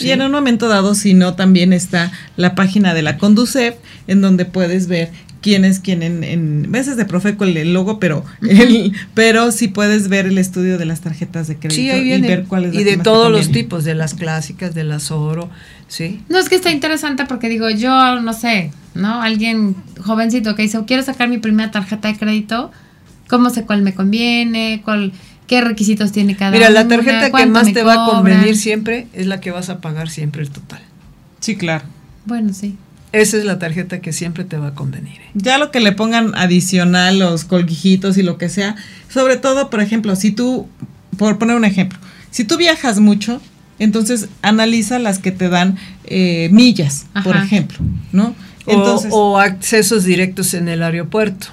Y 0.00 0.10
en 0.10 0.22
un 0.22 0.32
momento 0.32 0.68
dado, 0.68 0.94
si 0.94 1.12
no, 1.14 1.34
también 1.34 1.72
está 1.74 2.10
la 2.36 2.54
página 2.54 2.94
de 2.94 3.02
la 3.02 3.18
Conducef, 3.18 3.74
en 4.06 4.22
donde 4.22 4.46
puedes 4.46 4.88
ver 4.88 5.10
quién 5.42 5.64
es 5.66 5.80
quién 5.80 6.02
en, 6.02 6.24
en 6.24 6.70
veces 6.70 6.96
de 6.96 7.04
Profeco 7.04 7.44
el, 7.44 7.56
el 7.56 7.74
logo, 7.74 7.98
pero 7.98 8.24
el, 8.40 8.92
pero 9.12 9.52
sí 9.52 9.68
puedes 9.68 10.08
ver 10.08 10.26
el 10.26 10.38
estudio 10.38 10.78
de 10.78 10.86
las 10.86 11.00
tarjetas 11.02 11.48
de 11.48 11.56
crédito 11.56 11.74
Sí, 11.74 11.90
ahí 11.90 12.12
y 12.14 12.20
ver 12.22 12.44
cuál 12.44 12.64
es 12.66 12.74
la 12.74 12.80
y 12.80 12.84
de 12.84 12.96
todos 12.96 13.30
los 13.30 13.50
tipos, 13.50 13.84
de 13.84 13.94
las 13.94 14.14
clásicas, 14.14 14.74
de 14.74 14.84
las 14.84 15.10
oro, 15.10 15.50
sí. 15.88 16.22
No, 16.28 16.38
es 16.38 16.48
que 16.48 16.54
está 16.54 16.70
interesante 16.70 17.26
porque 17.26 17.48
digo, 17.48 17.68
yo 17.68 18.20
no 18.20 18.32
sé, 18.32 18.70
¿no? 18.94 19.20
Alguien 19.20 19.74
jovencito 20.00 20.54
que 20.54 20.62
dice, 20.62 20.78
quiero 20.86 21.02
sacar 21.02 21.28
mi 21.28 21.38
primera 21.38 21.70
tarjeta 21.70 22.08
de 22.08 22.16
crédito, 22.16 22.70
¿cómo 23.28 23.50
sé 23.50 23.64
cuál 23.64 23.82
me 23.82 23.92
conviene? 23.94 24.80
¿Cuál, 24.84 25.12
¿Qué 25.48 25.60
requisitos 25.60 26.12
tiene 26.12 26.36
cada 26.36 26.52
Mira, 26.52 26.70
la 26.70 26.82
una? 26.82 26.88
tarjeta 26.96 27.24
que 27.26 27.30
¿Cuánto 27.32 27.52
más 27.52 27.72
te 27.72 27.82
va 27.82 28.06
a 28.06 28.10
convenir 28.10 28.56
siempre 28.56 29.08
es 29.12 29.26
la 29.26 29.40
que 29.40 29.50
vas 29.50 29.68
a 29.68 29.80
pagar 29.80 30.08
siempre 30.08 30.40
el 30.42 30.50
total. 30.50 30.80
Sí, 31.40 31.56
claro. 31.56 31.84
Bueno, 32.24 32.54
sí. 32.54 32.76
Esa 33.12 33.36
es 33.36 33.44
la 33.44 33.58
tarjeta 33.58 34.00
que 34.00 34.12
siempre 34.12 34.44
te 34.44 34.56
va 34.56 34.68
a 34.68 34.74
convenir. 34.74 35.20
¿eh? 35.20 35.30
Ya 35.34 35.58
lo 35.58 35.70
que 35.70 35.80
le 35.80 35.92
pongan 35.92 36.34
adicional, 36.34 37.18
los 37.18 37.44
colguijitos 37.44 38.16
y 38.16 38.22
lo 38.22 38.38
que 38.38 38.48
sea, 38.48 38.76
sobre 39.08 39.36
todo, 39.36 39.68
por 39.68 39.80
ejemplo, 39.82 40.16
si 40.16 40.30
tú, 40.30 40.66
por 41.18 41.38
poner 41.38 41.56
un 41.56 41.64
ejemplo, 41.66 41.98
si 42.30 42.44
tú 42.44 42.56
viajas 42.56 43.00
mucho, 43.00 43.40
entonces 43.78 44.28
analiza 44.40 44.98
las 44.98 45.18
que 45.18 45.30
te 45.32 45.48
dan 45.50 45.76
eh, 46.04 46.48
millas, 46.52 47.06
por 47.24 47.36
ejemplo, 47.36 47.78
¿no? 48.12 48.34
O- 48.64 48.70
Entonces, 48.72 49.10
o, 49.12 49.38
accesos 49.38 50.04
directos 50.04 50.54
en 50.54 50.68
el 50.68 50.82
aeropuerto. 50.82 51.48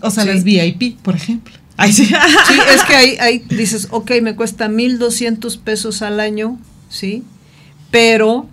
O 0.00 0.10
sea, 0.10 0.22
sí. 0.22 0.28
las 0.30 0.44
VIP, 0.44 0.96
por 1.02 1.16
ejemplo. 1.16 1.52
Ay, 1.76 1.92
sí. 1.92 2.06
Sí, 2.48 2.54
es 2.74 2.82
que 2.84 2.94
ahí, 2.94 3.16
ahí 3.20 3.44
dices, 3.50 3.88
ok, 3.90 4.12
me 4.22 4.36
cuesta 4.36 4.68
1.200 4.68 5.58
pesos 5.58 6.02
al 6.02 6.20
año, 6.20 6.58
¿sí? 6.88 7.24
Pero 7.90 8.48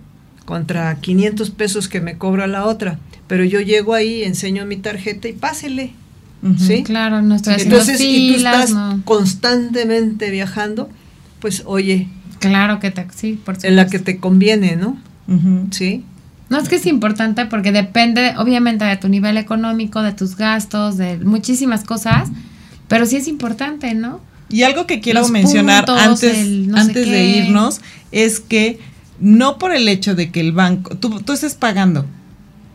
contra 0.50 0.96
500 0.96 1.50
pesos 1.50 1.86
que 1.88 2.00
me 2.00 2.18
cobra 2.18 2.48
la 2.48 2.66
otra. 2.66 2.98
Pero 3.28 3.44
yo 3.44 3.60
llego 3.60 3.94
ahí, 3.94 4.24
enseño 4.24 4.66
mi 4.66 4.76
tarjeta 4.76 5.28
y 5.28 5.32
pásele, 5.32 5.92
Ujú. 6.42 6.58
¿sí? 6.58 6.82
Claro, 6.82 7.22
no 7.22 7.36
estoy 7.36 7.54
haciendo 7.54 7.76
Entonces, 7.76 8.00
y 8.00 8.30
tú 8.32 8.36
estás 8.38 8.70
no. 8.72 9.00
constantemente 9.04 10.30
viajando, 10.30 10.88
pues 11.38 11.62
oye, 11.66 12.08
Claro 12.40 12.80
que 12.80 12.90
te, 12.90 13.06
sí, 13.14 13.38
por 13.44 13.54
en 13.62 13.76
la 13.76 13.84
supuesto. 13.84 13.90
que 14.04 14.12
te 14.14 14.18
conviene, 14.18 14.74
¿no? 14.76 14.96
Sí. 15.70 16.04
No, 16.48 16.58
es 16.58 16.68
que 16.68 16.76
es 16.76 16.86
importante 16.86 17.46
porque 17.46 17.70
depende, 17.70 18.34
obviamente, 18.38 18.84
de 18.84 18.96
tu 18.96 19.08
nivel 19.08 19.36
económico, 19.36 20.02
de 20.02 20.12
tus 20.12 20.36
gastos, 20.36 20.96
de 20.96 21.18
muchísimas 21.18 21.84
cosas, 21.84 22.28
pero 22.88 23.06
sí 23.06 23.16
es 23.16 23.28
importante, 23.28 23.94
¿no? 23.94 24.20
Y 24.48 24.64
algo 24.64 24.86
que 24.88 24.98
quiero 25.00 25.20
Los 25.20 25.30
mencionar 25.30 25.84
puntos, 25.84 26.02
antes, 26.04 26.38
el 26.38 26.66
no 26.68 26.74
sé 26.78 26.80
antes 26.82 27.06
de 27.08 27.24
irnos 27.24 27.80
es 28.10 28.40
que 28.40 28.80
no 29.20 29.58
por 29.58 29.72
el 29.72 29.86
hecho 29.88 30.14
de 30.14 30.30
que 30.30 30.40
el 30.40 30.52
banco, 30.52 30.96
tú, 30.96 31.20
tú 31.20 31.32
estés 31.32 31.54
pagando 31.54 32.06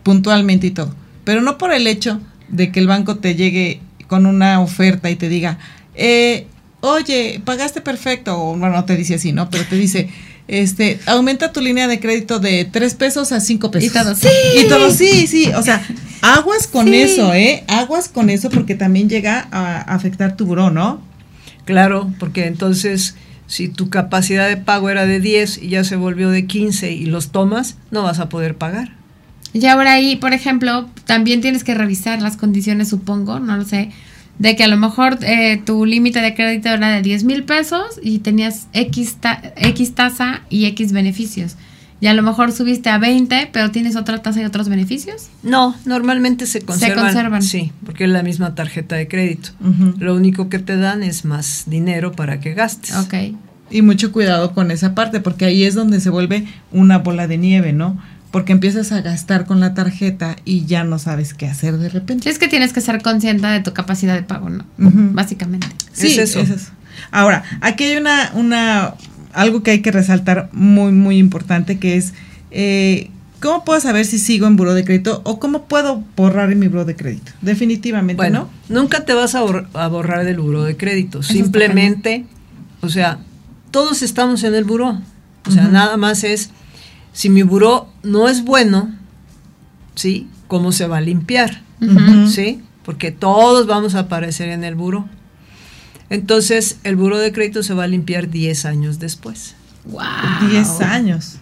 puntualmente 0.04 0.68
y 0.68 0.72
todo, 0.72 0.93
pero 1.24 1.41
no 1.41 1.58
por 1.58 1.74
el 1.74 1.88
hecho 1.88 2.22
de 2.50 2.72
que 2.72 2.80
el 2.80 2.88
banco 2.88 3.18
te 3.18 3.36
llegue 3.36 3.82
con 4.08 4.26
una 4.26 4.60
oferta 4.62 5.10
y 5.10 5.16
te 5.16 5.30
diga, 5.30 5.58
eh, 5.96 6.46
oye, 6.82 7.41
pagaste 7.43 7.82
perfecto, 7.82 8.39
o 8.39 8.56
bueno, 8.56 8.76
no 8.76 8.86
te 8.86 8.96
dice 8.96 9.16
así, 9.16 9.32
¿no? 9.32 9.50
Pero 9.50 9.64
te 9.68 9.76
dice, 9.76 10.10
este, 10.48 11.00
aumenta 11.08 11.52
tu 11.52 11.62
línea 11.62 11.88
de 11.88 12.00
crédito 12.00 12.38
de 12.39 12.66
tres 12.66 12.93
pesos 12.93 13.32
a 13.32 13.39
cinco 13.39 13.72
pesos. 13.72 13.89
Y 13.89 13.93
todo, 13.93 14.14
¡sí! 14.16 14.28
Y 14.64 14.68
todo, 14.68 14.91
sí, 14.91 15.26
sí, 15.26 15.48
o 15.56 15.64
sea, 15.64 15.84
aguas 16.22 16.68
con 16.68 16.88
Sí. 16.88 16.96
eso, 16.96 17.34
¿eh? 17.34 17.64
Aguas 17.68 18.08
con 18.10 18.30
eso 18.30 18.52
porque 18.52 18.76
también 18.76 19.10
llega 19.10 19.48
a 19.52 19.82
afectar 19.82 20.38
tu 20.38 20.46
buró, 20.46 20.70
¿no? 20.70 21.02
Claro, 21.66 22.14
porque 22.20 22.46
entonces 22.46 23.16
si 23.48 23.68
tu 23.70 23.89
capacidad 23.89 24.48
de 24.48 24.58
pago 24.58 24.89
era 24.89 25.06
de 25.06 25.20
10 25.20 25.60
y 25.64 25.70
ya 25.70 25.84
se 25.84 25.96
volvió 25.96 26.30
de 26.30 26.46
15 26.48 26.91
y 26.91 27.06
los 27.06 27.32
tomas, 27.32 27.78
no 27.91 28.04
vas 28.04 28.20
a 28.20 28.30
poder 28.30 28.56
pagar. 28.56 28.93
Y 29.54 29.66
ahora 29.68 29.93
ahí, 29.93 30.16
por 30.18 30.34
ejemplo, 30.34 30.89
también 31.06 31.41
tienes 31.41 31.64
que 31.64 31.76
revisar 31.76 32.22
las 32.22 32.36
condiciones, 32.38 32.89
supongo, 32.89 33.39
no 33.39 33.56
lo 33.56 33.64
sé, 33.64 33.91
de 34.39 34.56
que 34.58 34.66
a 34.66 34.68
lo 34.68 34.76
mejor 34.76 35.18
eh, 35.22 35.62
tu 35.66 35.86
límite 35.86 36.20
de 36.22 36.36
crédito 36.36 36.68
era 36.70 36.89
de 36.89 37.02
10 37.02 37.24
mil 37.24 37.43
pesos 37.46 38.00
y 38.04 38.20
tenías 38.20 38.68
X, 38.74 39.16
ta- 39.22 39.41
X 39.56 39.96
tasa 39.96 40.41
y 40.50 40.66
X 40.66 40.91
beneficios. 40.91 41.56
Y 42.02 42.08
a 42.08 42.14
lo 42.14 42.22
mejor 42.24 42.52
subiste 42.52 42.89
a 42.89 42.98
20, 42.98 43.50
pero 43.54 43.72
tienes 43.72 43.96
otra 43.96 44.22
tasa 44.22 44.41
y 44.41 44.46
otros 44.46 44.68
beneficios. 44.68 45.28
No, 45.43 45.76
normalmente 45.86 46.46
se 46.46 46.62
conservan. 46.62 47.06
conservan. 47.06 47.41
Sí, 47.41 47.72
porque 47.86 48.04
es 48.04 48.10
la 48.10 48.22
misma 48.22 48.54
tarjeta 48.54 48.96
de 48.98 49.08
crédito. 49.08 49.50
Lo 50.00 50.14
único 50.16 50.50
que 50.50 50.60
te 50.60 50.76
dan 50.78 51.04
es 51.04 51.24
más 51.26 51.64
dinero 51.68 52.12
para 52.12 52.39
que 52.41 52.54
gastes. 52.54 52.96
Ok. 52.96 53.14
Y 53.72 53.82
mucho 53.82 54.12
cuidado 54.12 54.54
con 54.54 54.72
esa 54.72 54.93
parte, 54.93 55.22
porque 55.22 55.46
ahí 55.46 55.64
es 55.64 55.74
donde 55.74 56.00
se 56.02 56.10
vuelve 56.10 56.46
una 56.72 56.98
bola 57.00 57.28
de 57.28 57.38
nieve, 57.38 57.72
¿no? 57.74 57.98
Porque 58.30 58.52
empiezas 58.52 58.91
a 58.91 59.00
gastar 59.02 59.46
con 59.46 59.62
la 59.62 59.74
tarjeta 59.74 60.36
y 60.43 60.66
ya 60.66 60.84
no 60.84 61.00
sabes 61.00 61.34
qué 61.34 61.48
hacer 61.48 61.78
de 61.78 61.88
Sí, 61.89 61.93
repente. 61.93 62.30
es 62.30 62.38
que 62.38 62.50
tienes 62.50 62.74
que 62.74 62.82
ser 62.82 63.02
consciente 63.02 63.48
de 63.48 63.62
tu 63.62 63.72
capacidad 63.74 64.14
de 64.14 64.24
pago, 64.24 64.50
¿no? 64.50 64.66
Básicamente. 64.78 65.68
Sí, 65.93 66.08
Es 66.08 66.18
eso. 66.18 66.41
es 66.41 66.50
eso. 66.50 66.72
Ahora, 67.12 67.43
aquí 67.62 67.86
hay 67.86 67.96
una, 67.98 68.32
una, 68.36 68.93
algo 69.36 69.62
que 69.64 69.72
hay 69.72 69.82
que 69.82 69.92
resaltar 69.92 70.50
muy, 70.54 70.92
muy 70.92 71.18
importante, 71.18 71.78
que 71.78 71.96
es, 71.98 72.14
eh, 72.52 73.10
¿cómo 73.42 73.64
puedo 73.64 73.80
saber 73.80 74.06
si 74.06 74.18
sigo 74.18 74.48
en 74.48 74.56
buró 74.56 74.74
de 74.74 74.84
crédito 74.84 75.22
o 75.26 75.40
cómo 75.40 75.64
puedo 75.66 76.04
borrar 76.16 76.52
en 76.52 76.60
mi 76.60 76.68
buró 76.68 76.86
de 76.86 76.96
crédito? 76.96 77.32
Definitivamente, 77.42 78.18
Bueno, 78.18 78.50
¿no? 78.70 78.82
nunca 78.82 79.06
te 79.06 79.14
vas 79.14 79.36
a, 79.36 79.44
bor- 79.44 79.68
a 79.74 79.88
borrar 79.88 80.26
del 80.26 80.40
buró 80.40 80.64
de 80.64 80.76
crédito. 80.78 81.22
Simplemente, 81.22 82.26
o 82.82 82.90
sea, 82.90 83.20
todos 83.72 84.02
estamos 84.02 84.44
en 84.44 84.56
el 84.56 84.64
buró. 84.64 85.02
O 85.48 85.52
sea, 85.52 85.68
nada 85.68 85.96
más 85.98 86.24
es, 86.24 86.50
si 87.14 87.30
mi 87.30 87.44
buró 87.44 87.88
no 88.02 88.28
es 88.30 88.44
bueno, 88.44 88.90
¿sí? 89.96 90.28
¿Cómo 90.48 90.72
se 90.72 90.88
va 90.88 90.98
a 90.98 91.02
limpiar? 91.02 91.62
¿Sí? 92.28 92.62
porque 92.84 93.10
todos 93.12 93.66
vamos 93.66 93.96
a 93.96 94.02
aparecer 94.02 94.50
en 94.50 94.64
el 94.64 94.76
buro. 94.76 95.08
Entonces, 96.10 96.78
el 96.84 96.95
buro 96.95 97.18
de 97.18 97.32
crédito 97.32 97.64
se 97.64 97.74
va 97.74 97.86
a 97.86 97.88
limpiar 97.88 98.30
10 98.30 98.66
años 98.66 98.99
después. 98.99 99.56
Wow. 99.86 100.01
10 100.49 100.82
años. 100.82 101.38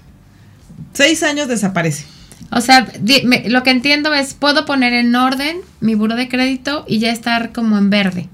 6 0.94 1.24
años 1.24 1.48
desaparece. 1.48 2.06
O 2.52 2.62
sea, 2.62 2.88
di- 3.00 3.24
me- 3.26 3.50
lo 3.50 3.64
que 3.64 3.72
entiendo 3.72 4.14
es, 4.14 4.34
puedo 4.34 4.66
poner 4.66 4.94
en 4.94 5.16
orden 5.16 5.58
mi 5.82 5.96
buro 5.96 6.16
de 6.16 6.30
crédito 6.30 6.86
y 6.88 7.00
ya 7.00 7.12
estar 7.12 7.52
como 7.52 7.78
en 7.78 7.90
verde. 7.90 8.30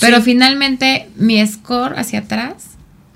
Pero 0.00 0.18
Sí. 0.18 0.24
finalmente 0.24 1.08
mi 1.16 1.44
score 1.46 1.98
hacia 1.98 2.20
atrás 2.20 2.54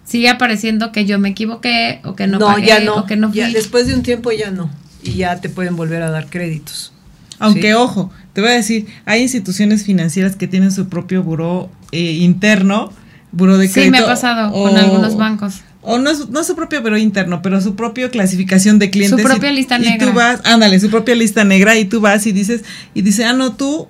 sigue 0.05 0.29
apareciendo 0.31 0.93
que 0.93 1.05
yo 1.05 1.19
me 1.19 1.29
equivoqué 1.31 2.01
o 2.05 2.17
que 2.17 2.27
no, 2.27 2.39
pagué, 2.39 2.67
ya 2.67 2.81
no. 2.81 2.95
o 2.97 3.07
que 3.07 3.17
no 3.17 3.33
ya 3.33 3.49
después 3.51 3.87
de 3.87 3.95
un 3.95 4.03
tiempo 4.03 4.33
ya 4.33 4.51
no. 4.51 4.71
Y 5.03 5.13
ya 5.13 5.41
te 5.41 5.49
pueden 5.51 5.77
volver 5.77 6.03
a 6.03 6.11
dar 6.11 6.27
créditos. 6.29 6.93
Aunque 7.39 7.69
Sí. 7.69 7.73
ojo, 7.75 8.11
te 8.33 8.41
voy 8.41 8.51
a 8.51 8.55
decir, 8.55 8.87
hay 9.07 9.23
instituciones 9.23 9.85
financieras 9.85 10.37
que 10.37 10.47
tienen 10.47 10.73
su 10.73 10.89
propio 10.89 11.23
buró 11.23 11.71
eh, 11.93 12.13
interno, 12.21 12.93
buró 13.33 13.59
de 13.59 13.69
Sí, 13.69 13.75
crédito. 13.75 13.93
me 13.93 13.99
ha 13.99 14.07
pasado 14.07 14.53
con 14.53 14.77
algunos 14.77 15.17
bancos. 15.17 15.61
O 15.83 15.99
no, 15.99 16.11
es- 16.11 16.29
no 16.29 16.45
su 16.45 16.55
propio 16.57 16.83
buró 16.83 16.99
interno, 16.99 17.41
pero 17.43 17.61
su 17.61 17.75
propia 17.75 18.11
clasificación 18.11 18.79
de 18.79 18.91
clientes. 18.91 19.19
Su 19.23 19.27
propia 19.27 19.51
y- 19.51 19.57
lista 19.57 19.79
y 19.79 19.83
negra. 19.83 20.07
tú 20.07 20.13
vas, 20.13 20.41
ándale, 20.45 20.79
su 20.79 20.91
propia 20.91 21.15
lista 21.15 21.43
negra 21.45 21.77
y 21.79 21.87
tú 21.87 22.01
vas 22.01 22.27
y 22.27 22.33
dices, 22.33 22.65
y 22.95 23.03
dice, 23.03 23.25
ah, 23.25 23.33
no, 23.33 23.55
tú 23.55 23.89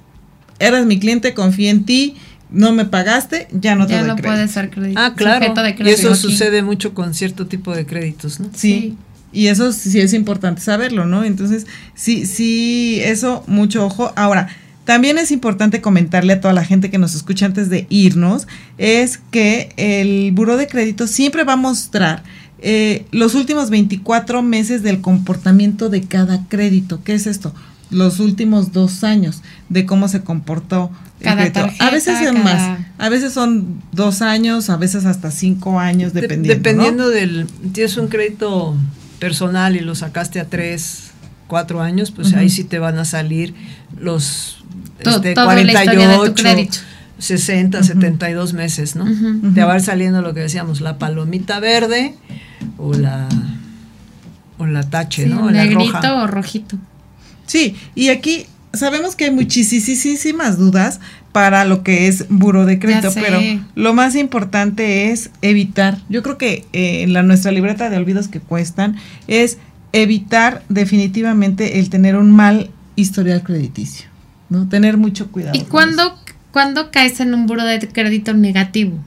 eras 0.61 0.87
mi 0.87 1.01
cliente, 1.01 1.35
confié 1.35 1.71
en 1.71 1.85
ti, 1.85 2.15
no 2.51 2.73
me 2.73 2.85
pagaste, 2.85 3.49
ya 3.53 3.75
no 3.75 3.87
te 3.87 3.93
ya 3.95 4.01
doy 4.01 4.09
no 4.09 4.15
crédito. 4.17 4.33
puede 4.35 4.49
ser 4.49 4.71
crédito. 4.71 5.01
Ah, 5.01 5.15
claro. 5.17 5.53
Y 5.79 5.89
eso 5.91 6.11
aquí. 6.11 6.19
sucede 6.21 6.63
mucho 6.63 6.95
con 6.95 7.13
cierto 7.15 7.47
tipo 7.47 7.75
de 7.75 7.87
créditos, 7.87 8.39
¿no? 8.41 8.51
Sí. 8.55 8.97
Y 9.33 9.47
eso 9.47 9.73
sí 9.73 10.01
es 10.01 10.13
importante 10.13 10.61
saberlo, 10.61 11.07
¿no? 11.07 11.23
Entonces, 11.25 11.67
sí, 11.95 12.27
sí, 12.27 13.01
eso, 13.03 13.45
mucho 13.47 13.85
ojo. 13.87 14.13
Ahora, 14.17 14.49
también 14.91 15.19
es 15.19 15.31
importante 15.31 15.81
comentarle 15.81 16.33
a 16.33 16.41
toda 16.41 16.53
la 16.53 16.65
gente 16.65 16.91
que 16.91 16.99
nos 16.99 17.15
escucha 17.15 17.47
antes 17.47 17.71
de 17.71 17.87
irnos, 17.91 18.49
es 18.77 19.21
que 19.31 19.69
el 19.77 20.33
Buró 20.33 20.57
de 20.57 20.67
Crédito 20.67 21.07
siempre 21.07 21.45
va 21.45 21.53
a 21.53 21.57
mostrar 21.57 22.25
eh, 22.59 23.05
los 23.13 23.37
últimos 23.37 23.71
24 23.71 24.43
meses 24.43 24.83
del 24.83 25.01
comportamiento 25.01 25.91
de 25.91 26.03
cada 26.03 26.45
crédito. 26.49 27.03
¿Qué 27.05 27.15
es 27.15 27.29
esto? 27.29 27.55
Los 27.91 28.19
últimos 28.19 28.73
dos 28.73 29.05
años 29.05 29.43
de 29.69 29.87
cómo 29.87 30.09
se 30.09 30.23
comportó 30.23 30.91
el 31.21 31.25
Cada 31.25 31.37
crédito. 31.37 31.61
a 31.61 31.63
tarjeta, 31.67 31.91
veces 31.93 32.19
son 32.19 32.37
cada- 32.43 32.45
más, 32.69 32.79
a 32.99 33.09
veces 33.11 33.33
son 33.33 33.81
dos 33.93 34.23
años, 34.23 34.71
a 34.71 34.77
veces 34.77 35.05
hasta 35.05 35.31
cinco 35.31 35.79
años, 35.79 36.13
De- 36.15 36.23
dependiendo. 36.23 36.49
¿no? 36.53 36.63
dependiendo 36.65 37.09
del. 37.11 37.47
Tienes 37.73 37.97
un 37.97 38.09
crédito 38.09 38.75
personal 39.21 39.77
y 39.77 39.81
lo 39.81 39.95
sacaste 39.95 40.41
a 40.41 40.47
3, 40.47 41.11
4 41.47 41.81
años, 41.81 42.11
pues 42.11 42.35
ahí 42.35 42.51
sí 42.51 42.65
te 42.65 42.81
van 42.81 42.99
a 42.99 43.05
salir 43.05 43.55
los 43.97 44.60
To- 45.03 45.11
este, 45.17 45.35
toda 45.35 45.55
la 45.55 45.61
historia 45.63 46.09
de 46.09 46.15
tu 46.15 46.21
48, 46.21 46.43
crédito. 46.43 46.77
60, 47.19 47.79
Ujú. 47.79 47.87
72 47.87 48.53
meses, 48.55 48.97
¿no? 48.97 49.05
Ujú. 49.05 49.53
Te 49.55 49.63
va 49.65 49.75
a 49.75 49.77
ir 49.77 49.83
saliendo 49.83 50.23
lo 50.23 50.33
que 50.35 50.41
decíamos, 50.41 50.81
la 50.81 50.99
palomita 50.99 51.61
verde 51.61 52.15
o 52.79 52.95
la 52.95 53.29
o 54.59 54.67
la 54.67 54.83
tache, 54.89 55.25
Sí, 55.25 55.29
¿no? 55.31 55.45
O 55.47 55.51
la 55.51 55.65
negrito 55.65 55.93
roja. 55.93 56.23
o 56.23 56.27
rojito. 56.27 56.77
Sí, 57.47 57.77
y 57.95 58.09
aquí 58.11 58.45
sabemos 58.75 59.17
que 59.17 59.25
hay 59.25 59.31
muchísimas 59.31 60.59
dudas 60.59 61.01
para 61.33 61.65
lo 61.65 61.83
que 61.83 62.09
es 62.09 62.27
buro 62.29 62.67
de 62.67 62.79
crédito, 62.79 63.11
pero 63.15 63.41
lo 63.75 63.95
más 63.95 64.17
importante 64.17 65.11
es 65.13 65.31
evitar, 65.43 65.99
yo 66.09 66.23
creo 66.23 66.37
que 66.39 66.67
eh, 66.73 67.03
en 67.03 67.13
la 67.15 67.23
nuestra 67.23 67.53
libreta 67.53 67.89
de 67.89 67.97
olvidos 67.97 68.29
que 68.29 68.41
cuestan 68.41 68.97
es 69.29 69.59
evitar 69.93 70.63
definitivamente 70.69 71.79
el 71.81 71.89
tener 71.91 72.17
un 72.17 72.31
mal 72.31 72.71
historial 72.97 73.43
crediticio, 73.43 74.09
¿no? 74.51 74.69
Tener 74.69 74.99
mucho 74.99 75.31
cuidado. 75.33 75.57
¿Y 75.57 75.63
cuándo, 75.63 76.19
cuándo 76.53 76.91
caes 76.91 77.21
en 77.21 77.33
un 77.33 77.47
buro 77.47 77.65
de 77.65 77.79
crédito 77.89 78.35
negativo? 78.35 78.99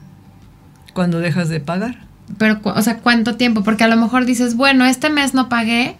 Cuando 0.92 1.20
dejas 1.20 1.48
de 1.48 1.60
pagar. 1.60 2.04
Pero, 2.38 2.60
o 2.64 2.82
sea, 2.82 2.98
¿cuánto 2.98 3.36
tiempo? 3.36 3.62
Porque 3.62 3.84
a 3.84 3.88
lo 3.88 3.96
mejor 3.96 4.24
dices, 4.24 4.56
bueno, 4.56 4.84
este 4.86 5.10
mes 5.10 5.34
no 5.34 5.48
pagué, 5.48 5.96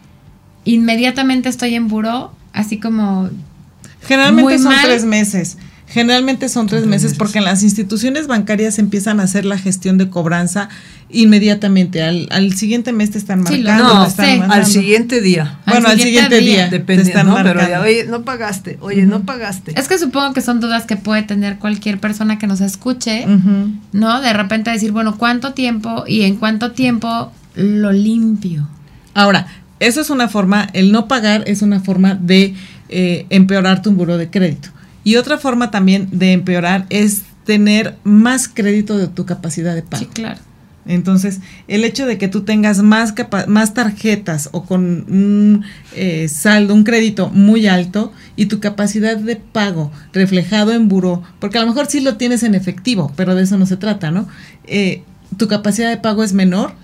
inmediatamente 0.64 1.49
estoy 1.49 1.74
en 1.74 1.88
buro, 1.88 2.32
así 2.53 2.80
como. 2.80 3.28
Generalmente 4.03 4.59
son 4.59 4.72
mal. 4.72 4.84
tres 4.84 5.05
meses. 5.05 5.59
Generalmente 5.87 6.49
son 6.49 6.66
tres 6.66 6.80
tres 6.80 6.91
meses 6.91 7.03
meses. 7.05 7.18
porque 7.18 7.39
en 7.39 7.45
las 7.45 7.62
instituciones 7.62 8.26
bancarias 8.26 8.78
empiezan 8.78 9.20
a 9.20 9.24
hacer 9.24 9.45
la 9.45 9.59
gestión 9.59 9.99
de 9.99 10.09
cobranza 10.09 10.68
inmediatamente. 11.11 12.03
Al, 12.03 12.26
al 12.30 12.55
siguiente 12.55 12.93
mes 12.93 13.11
te 13.11 13.18
están 13.18 13.47
Sí, 13.47 13.59
lo- 13.59 13.70
marcando, 13.70 13.95
no, 13.95 14.03
te 14.05 14.09
están 14.11 14.26
mandando. 14.41 14.55
Al 14.55 14.66
siguiente 14.66 15.20
día. 15.20 15.59
Bueno, 15.66 15.89
al 15.89 15.99
siguiente 16.01 16.37
siguiente 16.37 16.39
día. 16.41 16.55
día. 16.62 16.70
te 16.70 16.78
Depende, 16.78 17.03
están 17.05 17.26
¿no? 17.28 17.37
Pero 17.43 17.61
ya, 17.68 17.80
oye, 17.80 18.07
no 18.09 18.22
pagaste, 18.24 18.78
oye, 18.80 19.05
no 19.07 19.22
pagaste. 19.24 19.78
es 19.78 19.87
que 19.89 19.99
supongo 19.99 20.32
que 20.32 20.41
son 20.41 20.61
dudas 20.61 20.85
que 20.87 20.97
puede 20.97 21.22
tener 21.22 21.59
cualquier 21.59 21.99
persona 22.01 22.39
que 22.39 22.47
nos 22.47 22.61
escuche. 22.61 23.26
¿no? 23.93 24.20
De 24.20 24.32
repente 24.32 24.70
decir, 24.70 24.91
bueno, 24.93 25.16
¿cuánto 25.18 25.53
tiempo 25.53 26.05
y 26.07 26.22
en 26.22 26.37
cuánto 26.37 26.72
tiempo 26.72 27.30
lo 27.55 27.93
limpio? 27.93 28.68
Ahora, 29.14 29.47
eso 29.80 30.01
es 30.01 30.11
una 30.11 30.28
forma, 30.28 30.68
el 30.72 30.91
no 30.93 31.07
pagar 31.09 31.45
es 31.47 31.62
una 31.62 31.78
forma 31.80 32.14
de 32.14 32.55
eh, 32.89 33.26
empeorar 33.30 33.82
tu 33.82 33.93
buro 33.93 34.16
de 34.18 34.30
crédito. 34.30 34.70
Y 35.05 35.16
otra 35.16 35.38
forma 35.38 35.70
también 35.70 36.09
de 36.11 36.32
empeorar 36.32 36.86
es 36.90 37.22
tener 37.44 37.96
más 38.05 38.48
crédito 38.48 38.98
de 38.98 39.07
tu 39.07 39.26
capacidad 39.26 39.74
de 39.74 39.82
pago. 39.82 40.02
Sí, 40.02 40.07
claro. 40.07 40.40
Entonces, 40.86 41.40
el 41.66 41.84
hecho 41.84 42.07
de 42.07 42.18
que 42.18 42.28
tú 42.28 42.42
tengas 42.42 42.82
más, 42.82 43.14
más 43.46 43.74
tarjetas 43.74 44.50
o 44.52 44.64
con 44.64 45.07
un 45.09 45.64
eh, 45.94 46.28
saldo, 46.28 46.74
un 46.74 46.84
crédito 46.84 47.30
muy 47.30 47.66
alto 47.66 48.12
y 48.36 48.46
tu 48.46 48.61
capacidad 48.61 49.16
de 49.16 49.36
pago 49.36 49.90
reflejado 50.12 50.72
en 50.72 50.88
buró, 50.88 51.22
porque 51.38 51.59
a 51.59 51.62
lo 51.62 51.68
mejor 51.68 51.86
sí 51.86 52.00
lo 52.00 52.16
tienes 52.16 52.42
en 52.42 52.55
efectivo, 52.55 53.12
pero 53.16 53.34
de 53.34 53.44
eso 53.44 53.57
no 53.57 53.66
se 53.66 53.78
trata, 53.78 54.11
¿no? 54.11 54.28
Eh, 54.66 55.02
tu 55.38 55.48
capacidad 55.48 55.88
de 55.88 55.96
pago 55.96 56.22
es 56.22 56.34
menor, 56.34 56.74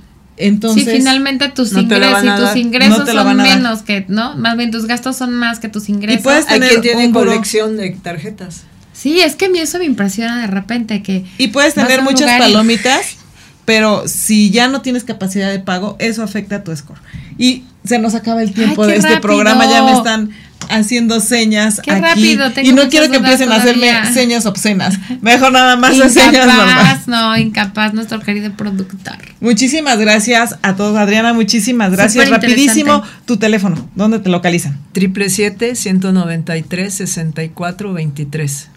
entonces... 0.41 0.84
sí, 0.84 0.91
finalmente 0.91 1.49
tus 1.49 1.72
no 1.72 1.80
ingresos 1.80 2.24
y 2.24 2.36
tus 2.41 2.57
ingresos 2.57 2.99
No 3.07 3.07
son 3.24 3.36
menos 3.36 3.82
que, 3.82 4.05
¿no? 4.09 4.36
Más 4.36 4.57
bien 4.57 4.70
tus 4.70 4.86
gastos 4.86 5.16
son 5.16 5.32
más 5.34 5.59
que 5.61 5.68
tus 5.68 5.88
ingresos. 5.88 6.22
puedes 6.22 6.47
Hay 6.49 6.61
tener 6.61 6.80
quien 6.80 6.82
tiene 6.82 7.11
colección 7.12 7.76
de 7.76 7.91
tarjetas. 7.91 8.62
Sí, 8.93 9.20
es 9.20 9.36
que 9.36 9.47
a 9.47 9.49
mí 9.49 9.59
eso 9.59 9.78
me 9.78 9.84
impresiona 9.86 10.41
de 10.43 10.47
repente 10.47 11.03
que 11.03 11.24
Y 11.38 11.49
puedes 11.49 11.74
tener 11.74 12.03
muchas 12.03 12.20
lugar 12.22 12.41
y- 12.41 12.43
palomitas, 12.53 13.16
pero 13.64 14.07
si 14.07 14.51
ya 14.51 14.68
no 14.68 14.82
tienes 14.82 15.05
capacidad 15.05 15.51
de 15.51 15.61
pago, 15.61 15.97
eso 15.99 16.22
afecta 16.22 16.57
a 16.57 16.64
tu 16.64 16.74
score. 16.76 16.99
Y 17.38 17.64
se 17.84 17.98
nos 17.98 18.14
acaba 18.14 18.42
el 18.42 18.52
tiempo 18.52 18.82
Ay, 18.84 18.90
de 18.90 18.96
este 18.96 19.08
rápido. 19.08 19.20
programa, 19.22 19.66
ya 19.66 19.82
me 19.82 19.92
están 19.92 20.30
haciendo 20.68 21.20
señas 21.20 21.80
Qué 21.82 21.90
aquí. 21.90 22.00
rápido, 22.00 22.50
tengo 22.52 22.68
y 22.68 22.72
no 22.72 22.88
quiero 22.88 23.10
que 23.10 23.16
empiecen 23.16 23.50
a 23.50 23.56
hacerme 23.56 23.90
señas 24.12 24.46
obscenas. 24.46 24.98
Mejor 25.20 25.52
nada 25.52 25.76
más 25.76 25.96
las 25.96 26.12
señas 26.12 26.46
normales. 26.46 26.68
incapaz, 26.76 27.08
no, 27.08 27.36
incapaz 27.36 27.94
nuestro 27.94 28.20
querido 28.20 28.52
productor. 28.52 29.16
Muchísimas 29.40 29.98
gracias 29.98 30.56
a 30.62 30.76
todos, 30.76 30.96
Adriana, 30.96 31.32
muchísimas 31.32 31.90
gracias. 31.92 32.24
Súper 32.26 32.40
Rapidísimo, 32.40 33.02
tu 33.24 33.38
teléfono, 33.38 33.88
¿dónde 33.94 34.18
te 34.20 34.28
localizan? 34.28 34.78
Triple 34.92 35.30
siete 35.30 35.74
ciento 35.74 36.12
noventa 36.12 36.56
y 36.56 36.62
tres 36.62 36.94
sesenta 36.94 37.42
y 37.42 37.48
cuatro 37.48 37.92
veintitrés. 37.92 38.68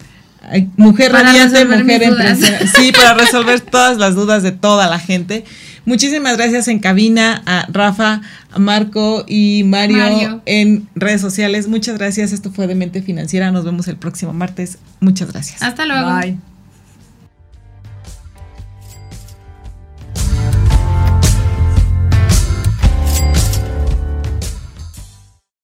Ay, 0.50 0.68
mujer 0.76 1.10
Para 1.12 1.24
radiante, 1.24 1.64
mujer 1.64 2.02
empresaria. 2.02 2.66
Sí, 2.66 2.92
para 2.92 3.14
resolver 3.24 3.60
todas 3.60 3.96
las 3.98 4.14
dudas 4.14 4.42
de 4.42 4.52
toda 4.52 4.88
la 4.88 4.98
gente. 4.98 5.44
Muchísimas 5.86 6.36
gracias 6.36 6.68
en 6.68 6.78
cabina 6.78 7.42
a 7.44 7.66
Rafa, 7.70 8.22
a 8.50 8.58
Marco 8.58 9.24
y 9.28 9.64
Mario, 9.64 9.98
Mario. 9.98 10.42
en 10.46 10.88
redes 10.94 11.20
sociales. 11.20 11.68
Muchas 11.68 11.98
gracias. 11.98 12.32
Esto 12.32 12.50
fue 12.50 12.66
de 12.66 12.74
Mente 12.74 13.02
Financiera. 13.02 13.50
Nos 13.50 13.64
vemos 13.64 13.86
el 13.88 13.96
próximo 13.96 14.32
martes. 14.32 14.78
Muchas 15.00 15.30
gracias. 15.30 15.62
Hasta 15.62 15.84
luego. 15.84 16.10
Bye. 16.16 16.38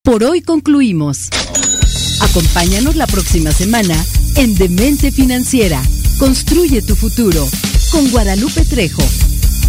Por 0.02 0.24
hoy 0.24 0.40
concluimos. 0.42 1.28
Acompáñanos 2.20 2.96
la 2.96 3.06
próxima 3.06 3.52
semana 3.52 3.94
en 4.36 4.54
Demente 4.56 5.12
Financiera. 5.12 5.80
Construye 6.18 6.82
tu 6.82 6.96
futuro 6.96 7.46
con 7.92 8.10
Guadalupe 8.10 8.64
Trejo. 8.64 9.02